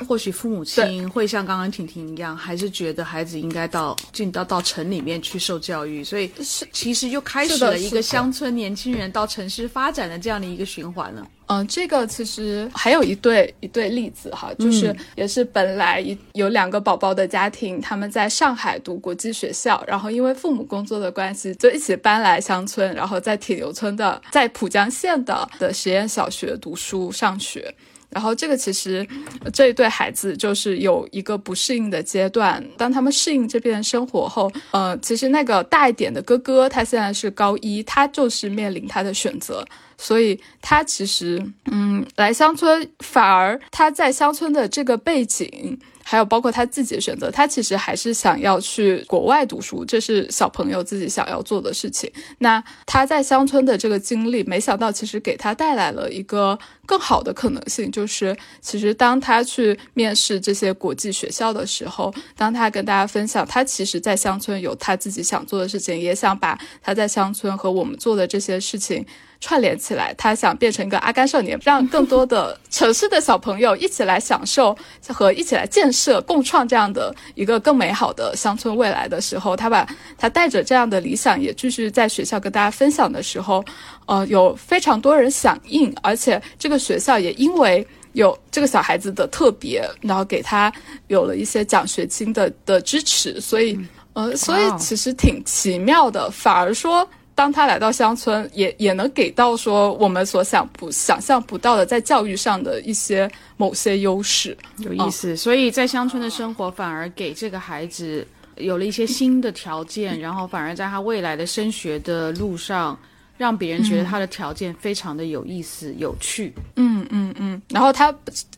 [0.07, 11.25] 或许父母亲会像刚刚婷婷一样，还是觉得孩子应该到进到到城里面去受教育，所以是其实又开始了一个乡村年轻人到城市发展的这样的一个循环了。
[11.47, 27.73] 嗯，这个其实还有一对一对例子哈，就是也是本来一有两个宝宝的家庭，他们在上海读国际学校，然后因为父母工作的关系，就一起搬来乡村，然后在铁牛村的在浦江县的的实验小学读书上学。
[28.09, 29.05] 然后这个其实，
[29.53, 32.63] 这一对孩子就是有一个不适应的阶段。
[32.77, 39.65] 当他们适应这边生活后，呃，其实那个大一点的哥哥，他现在是高一，他就是面临他的选择。
[39.97, 45.79] 所以他其实，嗯，来乡村反而他在乡村的这个背景。
[46.07, 52.07] 还有包括他自己的选择，他其实还是想要去国外读书，这是小朋友自己想要做的事情。
[52.37, 69.03] 那他在乡村的这个经历，没想到其实给他带来了一个更好的可能性，就是其实当他去面试这些国际学校的时候，当他跟大家分享他其实在乡村有他自己想做的事情，也想把他在乡村和我们做的这些事情。
[69.45, 74.75] 串联起来，他想变成一个阿甘少年，让更多的 城市的小朋友一起来享受
[75.09, 83.63] 和一起来建设、共创这样的一个更美好的乡村未来的时候，他把他带着这样的理想也继续在学校跟大家分享的时候，
[84.07, 90.73] 呃，有非常多人响应，而且这个学校也因为有这个小孩子的特别，然后给他
[91.05, 93.79] 有了一些奖学金的的支持，所以
[94.13, 97.07] 呃，所以其实挺奇妙的，反而说。
[97.35, 105.35] 当他来到乡村，也也能给到说我们所想不想象不到的，在教育上的一些某些优势，有意思。
[105.35, 108.25] 所以在乡村的生活反而给这个孩子
[108.55, 112.97] 有了一些新的条件， 然后反而在他未来的升学的路上，
[113.37, 116.53] 让别人觉得他的条件非常的有意思、有趣。
[116.77, 117.61] 嗯嗯嗯。
[117.69, 118.15] 然后他，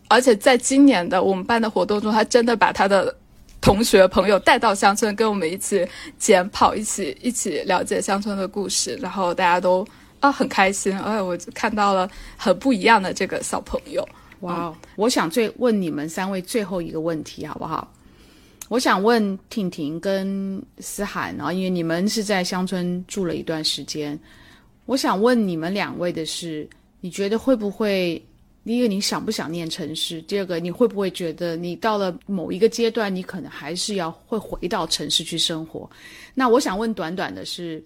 [0.07, 3.15] 而且在今年的我们办的活动中，他真的把他的。
[3.67, 5.85] 同学朋友带到乡村，跟我们一起
[6.17, 9.85] 捡跑，一起一起了解乡村的故事，然后大家都。
[10.19, 14.03] 啊很开心，哎，我看到了很不一样的这个小朋友。
[14.39, 17.93] 哇，我想最问你们三位最后一个问题好不好？
[18.67, 24.19] 我想问婷婷跟思涵，啊因为你们是在乡村住了一段时间，
[24.87, 26.67] 我想问你们两位的是，
[26.99, 28.19] 你觉得会不会？
[28.67, 30.21] 第一个，你想不想念城市？
[30.23, 35.89] 第二个，你会不会觉得你到了某一个阶段，你可能还是要会回到城市去生活？
[36.33, 37.81] 那我想问短短的是，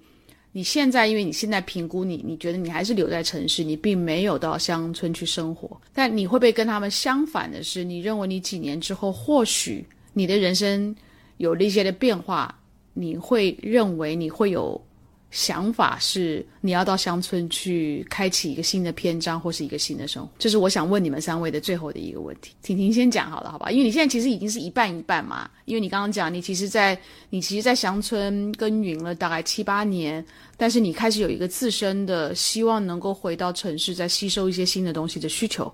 [0.52, 9.86] 你现在因为你现在评估你，你觉得你还是留在城市，你并没有到乡村去生活，但你会不会跟他们相反的是，你认为你几年之后或许？
[10.14, 10.96] 你的人生
[11.38, 12.60] 有了一些的变化，
[12.96, 14.84] 你会认为你会有
[15.32, 22.54] 想法是你要到乡村去开启一个新的篇章或是一个新的生活，这是我想问你们三位的最后的一个问题。
[22.62, 23.72] 婷婷先讲好了，好吧？
[23.72, 27.00] 因为你现在其实已经是一半一半嘛，因为你刚刚讲你其实，在
[27.30, 30.24] 你其实，在乡村耕耘了大概七八年，
[30.58, 35.74] 但是你开始有一个自身的希望能够回到城市，再吸收一些新的东西的需求，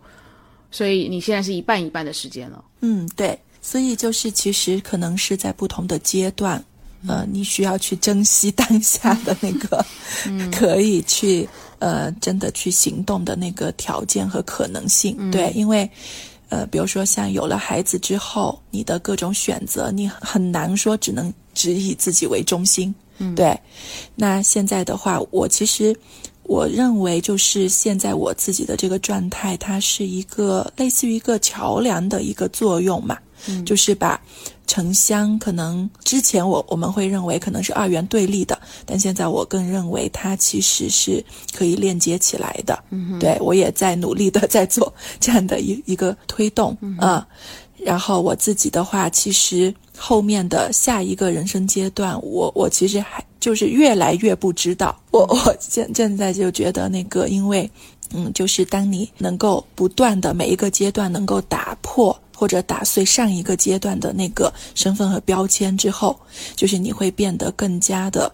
[0.70, 2.64] 所以你现在是一半一半的时间了。
[2.82, 3.38] 嗯，对。
[3.60, 6.64] 所以就是，其实可能是在不同的阶段，
[7.06, 9.86] 呃，你需要去珍惜当下的那个，
[10.52, 11.48] 可以去
[11.80, 15.30] 呃，真的去行动的那个条件和可能性。
[15.30, 15.90] 对，因为
[16.50, 22.94] 呃，比如说像有了孩子之后，你的各种选择，你很难说只能只以自己为中心。
[23.36, 23.60] 对，
[24.16, 25.96] 那现在的话，我其实。
[26.50, 33.18] 我认为，就是现在我自己的这个状态，它是一个类似于一个桥梁的一个作用嘛，
[33.66, 34.18] 就是把
[34.68, 41.24] 城乡可能之前我我们会认为可能是二元对立的，但现在我更认为它其实是
[41.56, 42.78] 可以链接起来的。
[42.92, 47.26] 嗯对我也在努力的在做这样的一一个推动啊。
[47.78, 53.24] 然后我自己的话，其实后面的下一个人生阶段，我我其实还。
[53.40, 57.70] 就是越来越不知道，我我现现在就觉得那个，因为，
[58.12, 66.16] 嗯，就是当你能够不断的每一个阶段能够打破或者打碎上一个阶段的那个身份和标签之后，
[66.56, 68.32] 就是你会变得更加的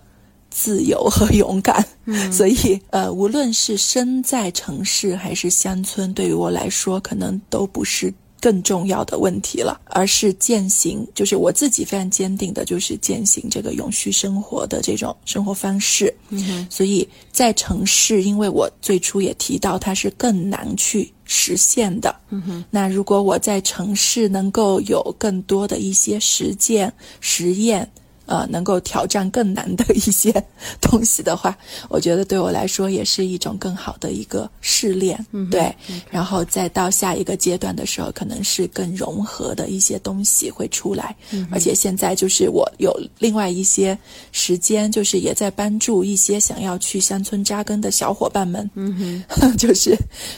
[0.49, 1.85] 自由和 勇敢。
[2.03, 8.13] 嗯，所以呃，无论是身在城市还是乡村，对于我来说，可能都不是。
[8.43, 16.13] 更重要的问题了，而是践行，就是我自己非常坚定的，就是践行这个永续生活的这种生活方式。
[16.27, 22.13] 嗯，所以在城市，因为我最初也提到它是更难去实现的。
[22.31, 26.91] 嗯哼，那如果我在城市能够有更多的一些实践
[27.21, 27.89] 实验。
[28.33, 30.31] 呃，能够挑战更难的一些
[30.81, 31.55] 东西的话，
[31.87, 35.71] 我觉得对我来说也是一种更好的一个试炼，对。
[36.09, 41.15] 然后再到下一个阶段的时候，可能是更融合的一些东西会出来。
[41.51, 43.95] 而且现在就是我有另外一些
[44.31, 49.95] 时间，就是也在帮助一些想要去乡村扎根的小伙伴们，嗯哼， 就是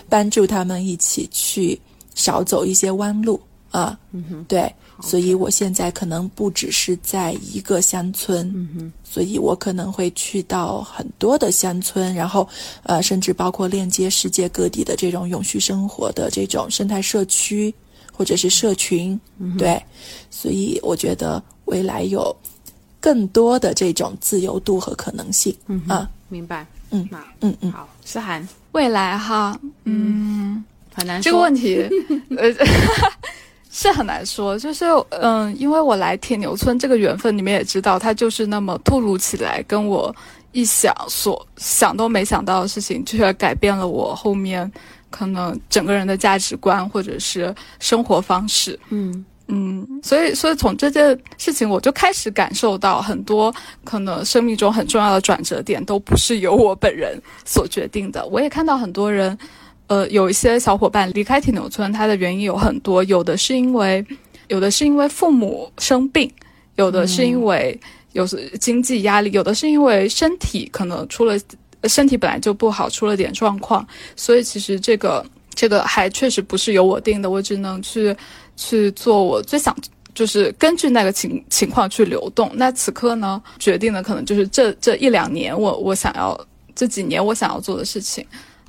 [0.10, 1.80] 帮助他们一起去
[2.14, 3.40] 少走一些弯路
[3.76, 4.72] 啊，嗯哼，对。
[5.02, 12.48] 所以，我现在可能不只是在一个乡村，嗯哼，所以我可能会去到很多的乡村，然后，
[12.84, 17.76] 呃，甚至包括链接世界各地的这种永续生活的这种生态社区
[18.14, 19.20] 或者是社群，
[19.58, 19.84] 对，
[20.32, 22.34] 所以我觉得未来有
[23.02, 27.06] 更多的这种自由度和可能性，嗯啊，明白，嗯，
[27.42, 31.86] 嗯嗯，好，思涵，未来哈，嗯，很难这个问题，
[32.40, 32.50] 呃。
[33.78, 40.16] 是很难说，就是嗯，因为我来铁牛村这个缘分，你们也知道，它就是那么突如其来，跟我
[40.54, 44.72] 一想所想都没想到的事情，却改变了我后面
[45.10, 48.80] 可能整个人的价值观或者是生活方式。
[48.92, 51.06] 嗯嗯，所以所以从这件
[51.38, 53.54] 事情，我就开始感受到很多
[53.84, 58.26] 可能生命中很重要的转折点都不是由我本人所决定的。
[58.28, 59.38] 我也看到很多人。
[59.88, 64.04] 呃，有一些小伙伴离开铁牛村，他的原因有很多，有的是因为，
[64.48, 66.32] 有的是因为父母生病，
[66.76, 67.80] 有的是因为
[68.14, 68.26] 有
[68.60, 71.40] 经济压力，有的是因为身体可能出了
[71.84, 78.16] 身体本来就不好，出了点状况，所以其实这个这个还确实不是由我定的，我只能去
[78.58, 79.76] 去做我最想，
[80.16, 82.50] 就是根据那个情情况去流动。
[82.56, 86.36] 那此刻呢，决定的可能就是这这一两年，我我想要
[86.74, 88.26] 这几年我想要做的事情。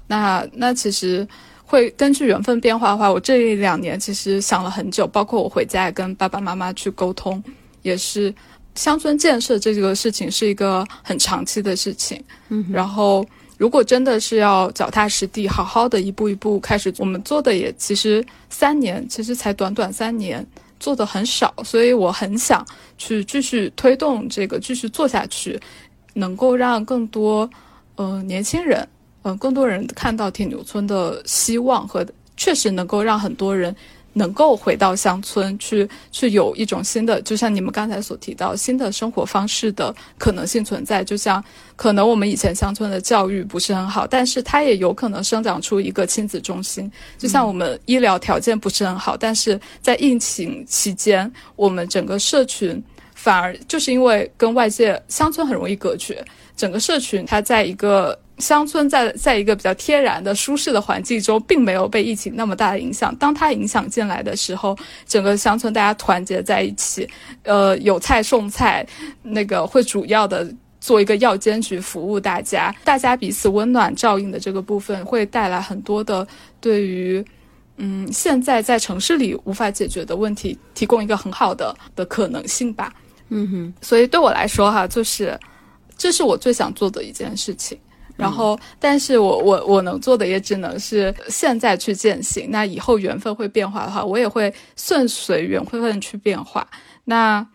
[0.07, 1.27] 那那其实
[1.65, 7.43] 会根据缘分变化的话，我这两年其实想了很久，包括我回家跟爸爸妈妈去沟通，
[7.83, 8.33] 也是
[8.75, 12.23] 乡村建设这个事情是一个很长期的事情。
[12.51, 13.27] 嗯，然后
[13.59, 20.47] 如果真的是要脚踏实地，好好的一步一步开始，我们做的也其实三年，其实才短短三年，
[20.79, 22.65] 做的很少，所以我很想
[22.97, 25.59] 去继续推动这个，继续做下去，
[26.15, 27.51] 能够让更多
[27.97, 28.87] 呃年轻人。
[29.27, 33.75] 嗯，更多人看到铁牛村的希望和确实能够让很多人。
[34.19, 41.05] 能够回到乡村去，去有一种新的，就像你们刚才所提到新的生活方式的可能性存在。
[41.05, 41.45] 就像
[41.77, 46.91] 可能我们以前乡村的教育不是很好，但是它也有可能生长出一个亲子中心。
[47.19, 52.83] 就像我们医疗条件不是很好，但是在疫情期间，我们整个社群
[53.15, 56.25] 反而就是因为跟外界乡村很容易隔绝，
[56.57, 58.19] 整个社群它在一个。
[58.39, 63.15] 乡村在在一个比较天然的舒适的环境中，并没有被疫情那么大的影响。
[63.17, 64.77] 当它影响进来的时候，
[65.07, 67.09] 整个乡村大家团结在一起，
[67.45, 68.87] 呃，有菜送菜，
[69.23, 70.47] 那个会主要的
[70.81, 76.27] 做一个药监局服务大家，大家彼此温暖照应的这个部分，会带来很多的
[76.61, 77.25] 对于
[77.79, 82.93] 嗯现在在城市里无法解决的问题，提供一个很好的的可能性吧。
[83.31, 85.39] 嗯哼，所以对我来说哈，就是
[85.97, 87.79] 这是我最想做的一件事情。
[88.17, 92.51] 然后，但是我我我能做的也只能是现在去践行。
[92.51, 96.67] 那以后缘分会变化的话，我也会顺随缘分去变化。
[97.05, 97.47] 那。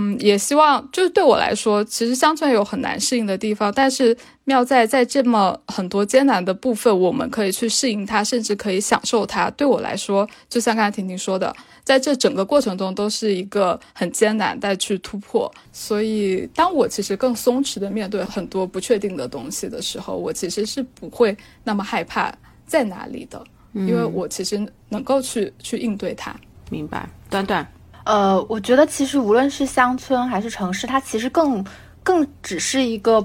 [0.00, 9.50] 嗯，也希望就是对我来说，其实乡村有很难适应的地方，但是妙在在这么很多艰难的部分，我们可以去适应它，甚至可以享受它。
[9.50, 11.52] 对我来说，就像刚才婷婷说的，
[11.82, 15.52] 在这整个过程中都是一个很艰难再去突破。
[15.72, 22.32] 所以，当我其实更松弛的面对很多不确定的东西的时候，我其实是不会那么害怕
[22.64, 23.42] 在哪里的，
[23.72, 26.32] 因为我其实能够去去应对它。
[26.70, 27.66] 明白，短短。
[28.08, 31.62] 呃，我觉得其实无论是乡村还是城市，它其实更
[32.02, 33.22] 更只是一个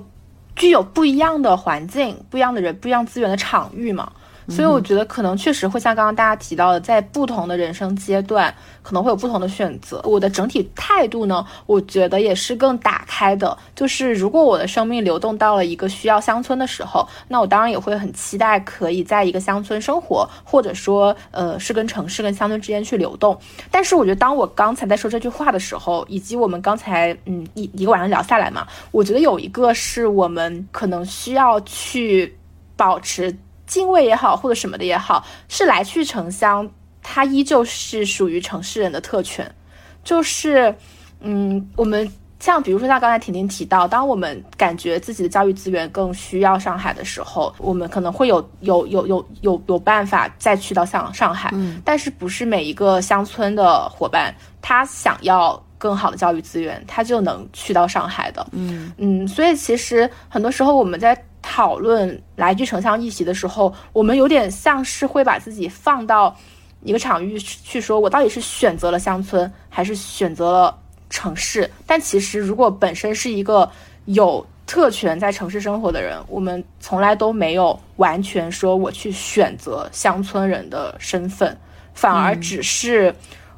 [0.57, 4.11] 具有不一样的环境、不一样的人、不一样资源的场域嘛。
[4.49, 10.02] 所以我觉得可能确实会像刚刚大家提到的，在不同的人生阶段可能会有不同的选择。
[10.03, 13.57] 我的整体态度呢，我觉得也是更打开的。
[13.76, 23.38] 就是如果我的生命流动到了一个需要乡村的时候，那我当然也会很期待可以在一个乡村生活，或者说呃是跟城市跟乡村之间去流动。
[23.72, 32.38] 但是我觉得当我刚才在说这句话的时候，以及我们刚才嗯一一个晚上聊下来嘛，我觉得有一个是我们可能需要去
[32.76, 33.36] 保持。
[33.73, 36.69] 敬畏也好，或者什么的也好，是来去城乡，
[37.01, 39.51] 它依旧是属于城市人的特权。
[40.03, 40.75] 就是，
[41.21, 42.07] 嗯，我们
[42.39, 51.49] 像比如说像刚才婷婷提到，当我们感觉自己的教育资源更需要上海的时候，我们可能会有有有有有有办法再去到像上海。
[51.53, 54.31] 嗯，但是不是每一个乡村的伙伴，
[54.61, 58.45] 他想要更好的教育资源，他就能去到上海的。
[58.51, 61.19] 嗯嗯，所以其实很多时候我们在。
[61.44, 66.36] 讨论来去城乡议题的时候，我们有点像是会把自己放到
[66.82, 70.80] 一个场域去说，我到底是选择了乡村还是选择了
[71.10, 71.70] 城市？
[71.86, 73.70] 但其实，如果本身是一个
[74.06, 81.56] 有特权在城市生活的人，我们从来都没有完全说我去选择乡村人的身份，
[81.94, 83.14] 反而只是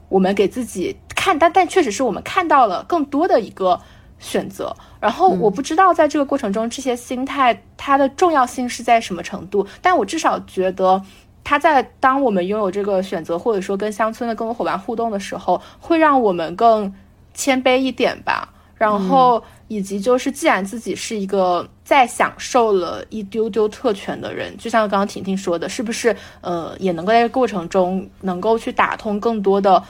[0.09, 3.79] 我们给自己看，但但确实是我们看到了更多的一个。
[4.17, 4.73] 选择，
[5.05, 10.99] 然后我不知道在这个过程中，这些心态它的重要性是在什么程度，但我至少觉得，
[11.43, 16.91] 它在当我们拥有这个选择，或者说跟乡村的更多伙伴互动的时候，会让我们更
[17.35, 18.51] 谦卑一点吧。
[18.73, 29.83] 然后以及就是，既然自己是一个在享受了一丢丢特权的人，就像刚刚婷婷说的，是不是呃，也能够在这过程中能够去打通更多的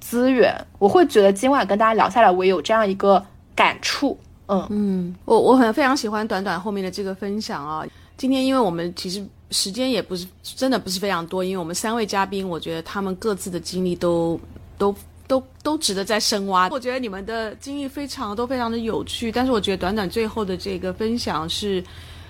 [0.00, 0.56] 资源？
[0.78, 3.22] 我会觉得今晚跟大家聊下来，我也有这样一个。
[3.56, 7.84] 感触，嗯嗯，我我很非常喜欢短短后面的这个分享啊。
[8.16, 14.38] 今天因为我们其实时间也不是真的不是非常多，因为我们三位嘉宾，我觉得他们各自的经历都
[14.78, 14.94] 都
[15.26, 16.68] 都都值得再深挖。
[16.68, 21.82] 我觉得你们的经历非常都非常的有趣，但是我觉得短短最后的这个分享是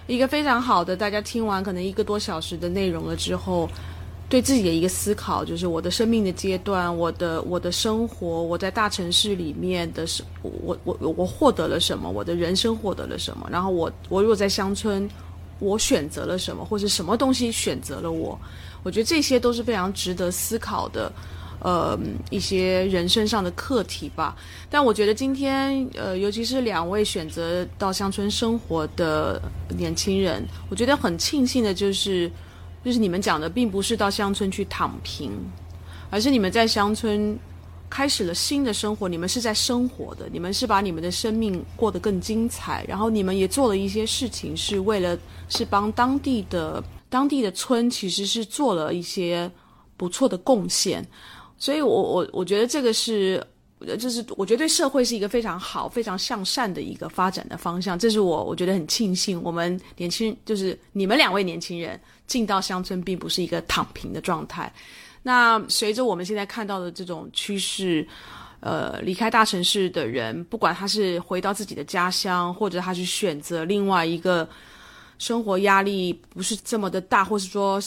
[0.06, 3.68] 一个非常好的，大家听完可能一个多小时的内容了之后。
[4.26, 12.10] 对自己的一个思考，就是我的生命的阶段，我的我的生活，我在大城市里面的是，我我我获得了什么？
[12.10, 13.46] 我的人生获得了什么？
[13.52, 15.08] 然后我我如果在乡村，
[15.60, 18.36] 我选择了什么，或者什么东西选择了我？
[18.82, 21.12] 我觉得这些都是非常值得思考的，
[21.60, 21.96] 呃，
[22.30, 24.34] 一些人生上的课题吧。
[24.68, 32.28] 但我觉得今天，呃，尤其是两位选择到乡村生活的年轻人，我觉得很庆幸的就是。
[32.84, 35.32] 就是你们讲的，并不是到乡村去躺平，
[36.10, 37.38] 而是你们在乡村
[37.88, 39.08] 开始了新的生活。
[39.08, 42.84] 你们是在生活的，你们是把你们的生命过得更精彩。
[42.86, 49.50] 然后你们也做了一些事情，是为了是帮当地的当地的村，其实是做了一些
[49.96, 51.06] 不错的贡献。
[51.56, 53.42] 所以，我我我觉得这个是
[53.84, 57.98] 我觉得这是我觉得对社会是一个非常好、非常向善的一个发展的方向。
[57.98, 64.72] 这是我我觉得很庆幸，我们年轻就是你们两位年轻人进到乡村，并不是一个躺平的状态。
[65.22, 68.06] 那随着我们现在看到的这种趋势，
[68.60, 74.48] 呃，离开大城市的人，不管他是回到自己的家乡，或者他去选择另外一个
[75.18, 77.78] 生活压力不是这么的大，或是说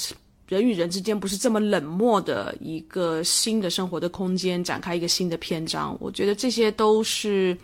[0.48, 7.58] 人与人之间不是这么冷漠的一个新的生活的空间，展开一个新的篇章，我觉得这些都是。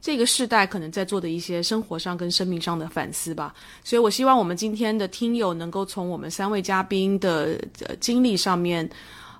[0.00, 7.58] 这个时代可能在做的一些生活上跟生命上的反思吧，所以我希望我们今天的听友能够从我们三位嘉宾的
[8.00, 8.86] 经历上面，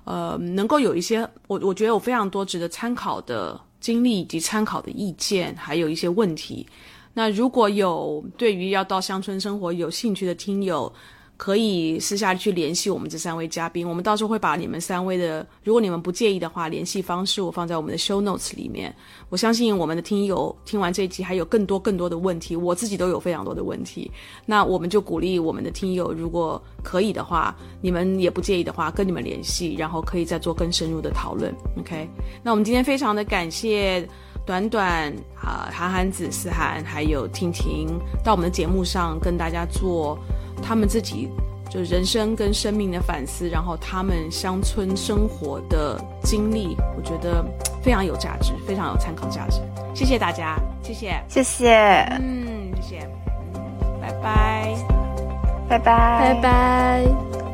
[0.05, 6.65] 呃，能够有一些我我觉得有非常多值得参考的经历以及参考的意见，还有一些问题。
[7.13, 10.91] 那如果有对于要到乡村生活有兴趣的听友，
[11.37, 18.95] 可以私下去联系我们这三位嘉宾，我们到时候会把你们三位的，如果你们不介意的话，联系方式我放在我们的 show notes 里面。
[19.29, 24.09] 我相信我们的听友听完这一集还有更多更多的问题，我自己都有非常多的问题。
[24.45, 31.53] 那我们就鼓励我们的听友，如果可以的话，你们也不介意的话，跟你们联系，然后可以再做更深入的讨论。
[31.77, 32.09] OK，
[32.43, 34.07] 那我们今天非常的感谢
[34.45, 40.17] 短短啊韩寒子思涵还有婷婷到我们的节目上跟大家做。
[40.61, 41.29] 他们自己
[41.69, 47.43] 就人生跟生命的反思，然后他们乡村生活的经历，我觉得
[47.83, 49.61] 非常有价值，非常有参考价值。
[49.93, 51.73] 谢谢大家，谢谢，谢谢，
[52.19, 53.09] 嗯，谢谢，
[54.01, 54.75] 拜拜，
[55.69, 57.44] 拜拜，拜拜。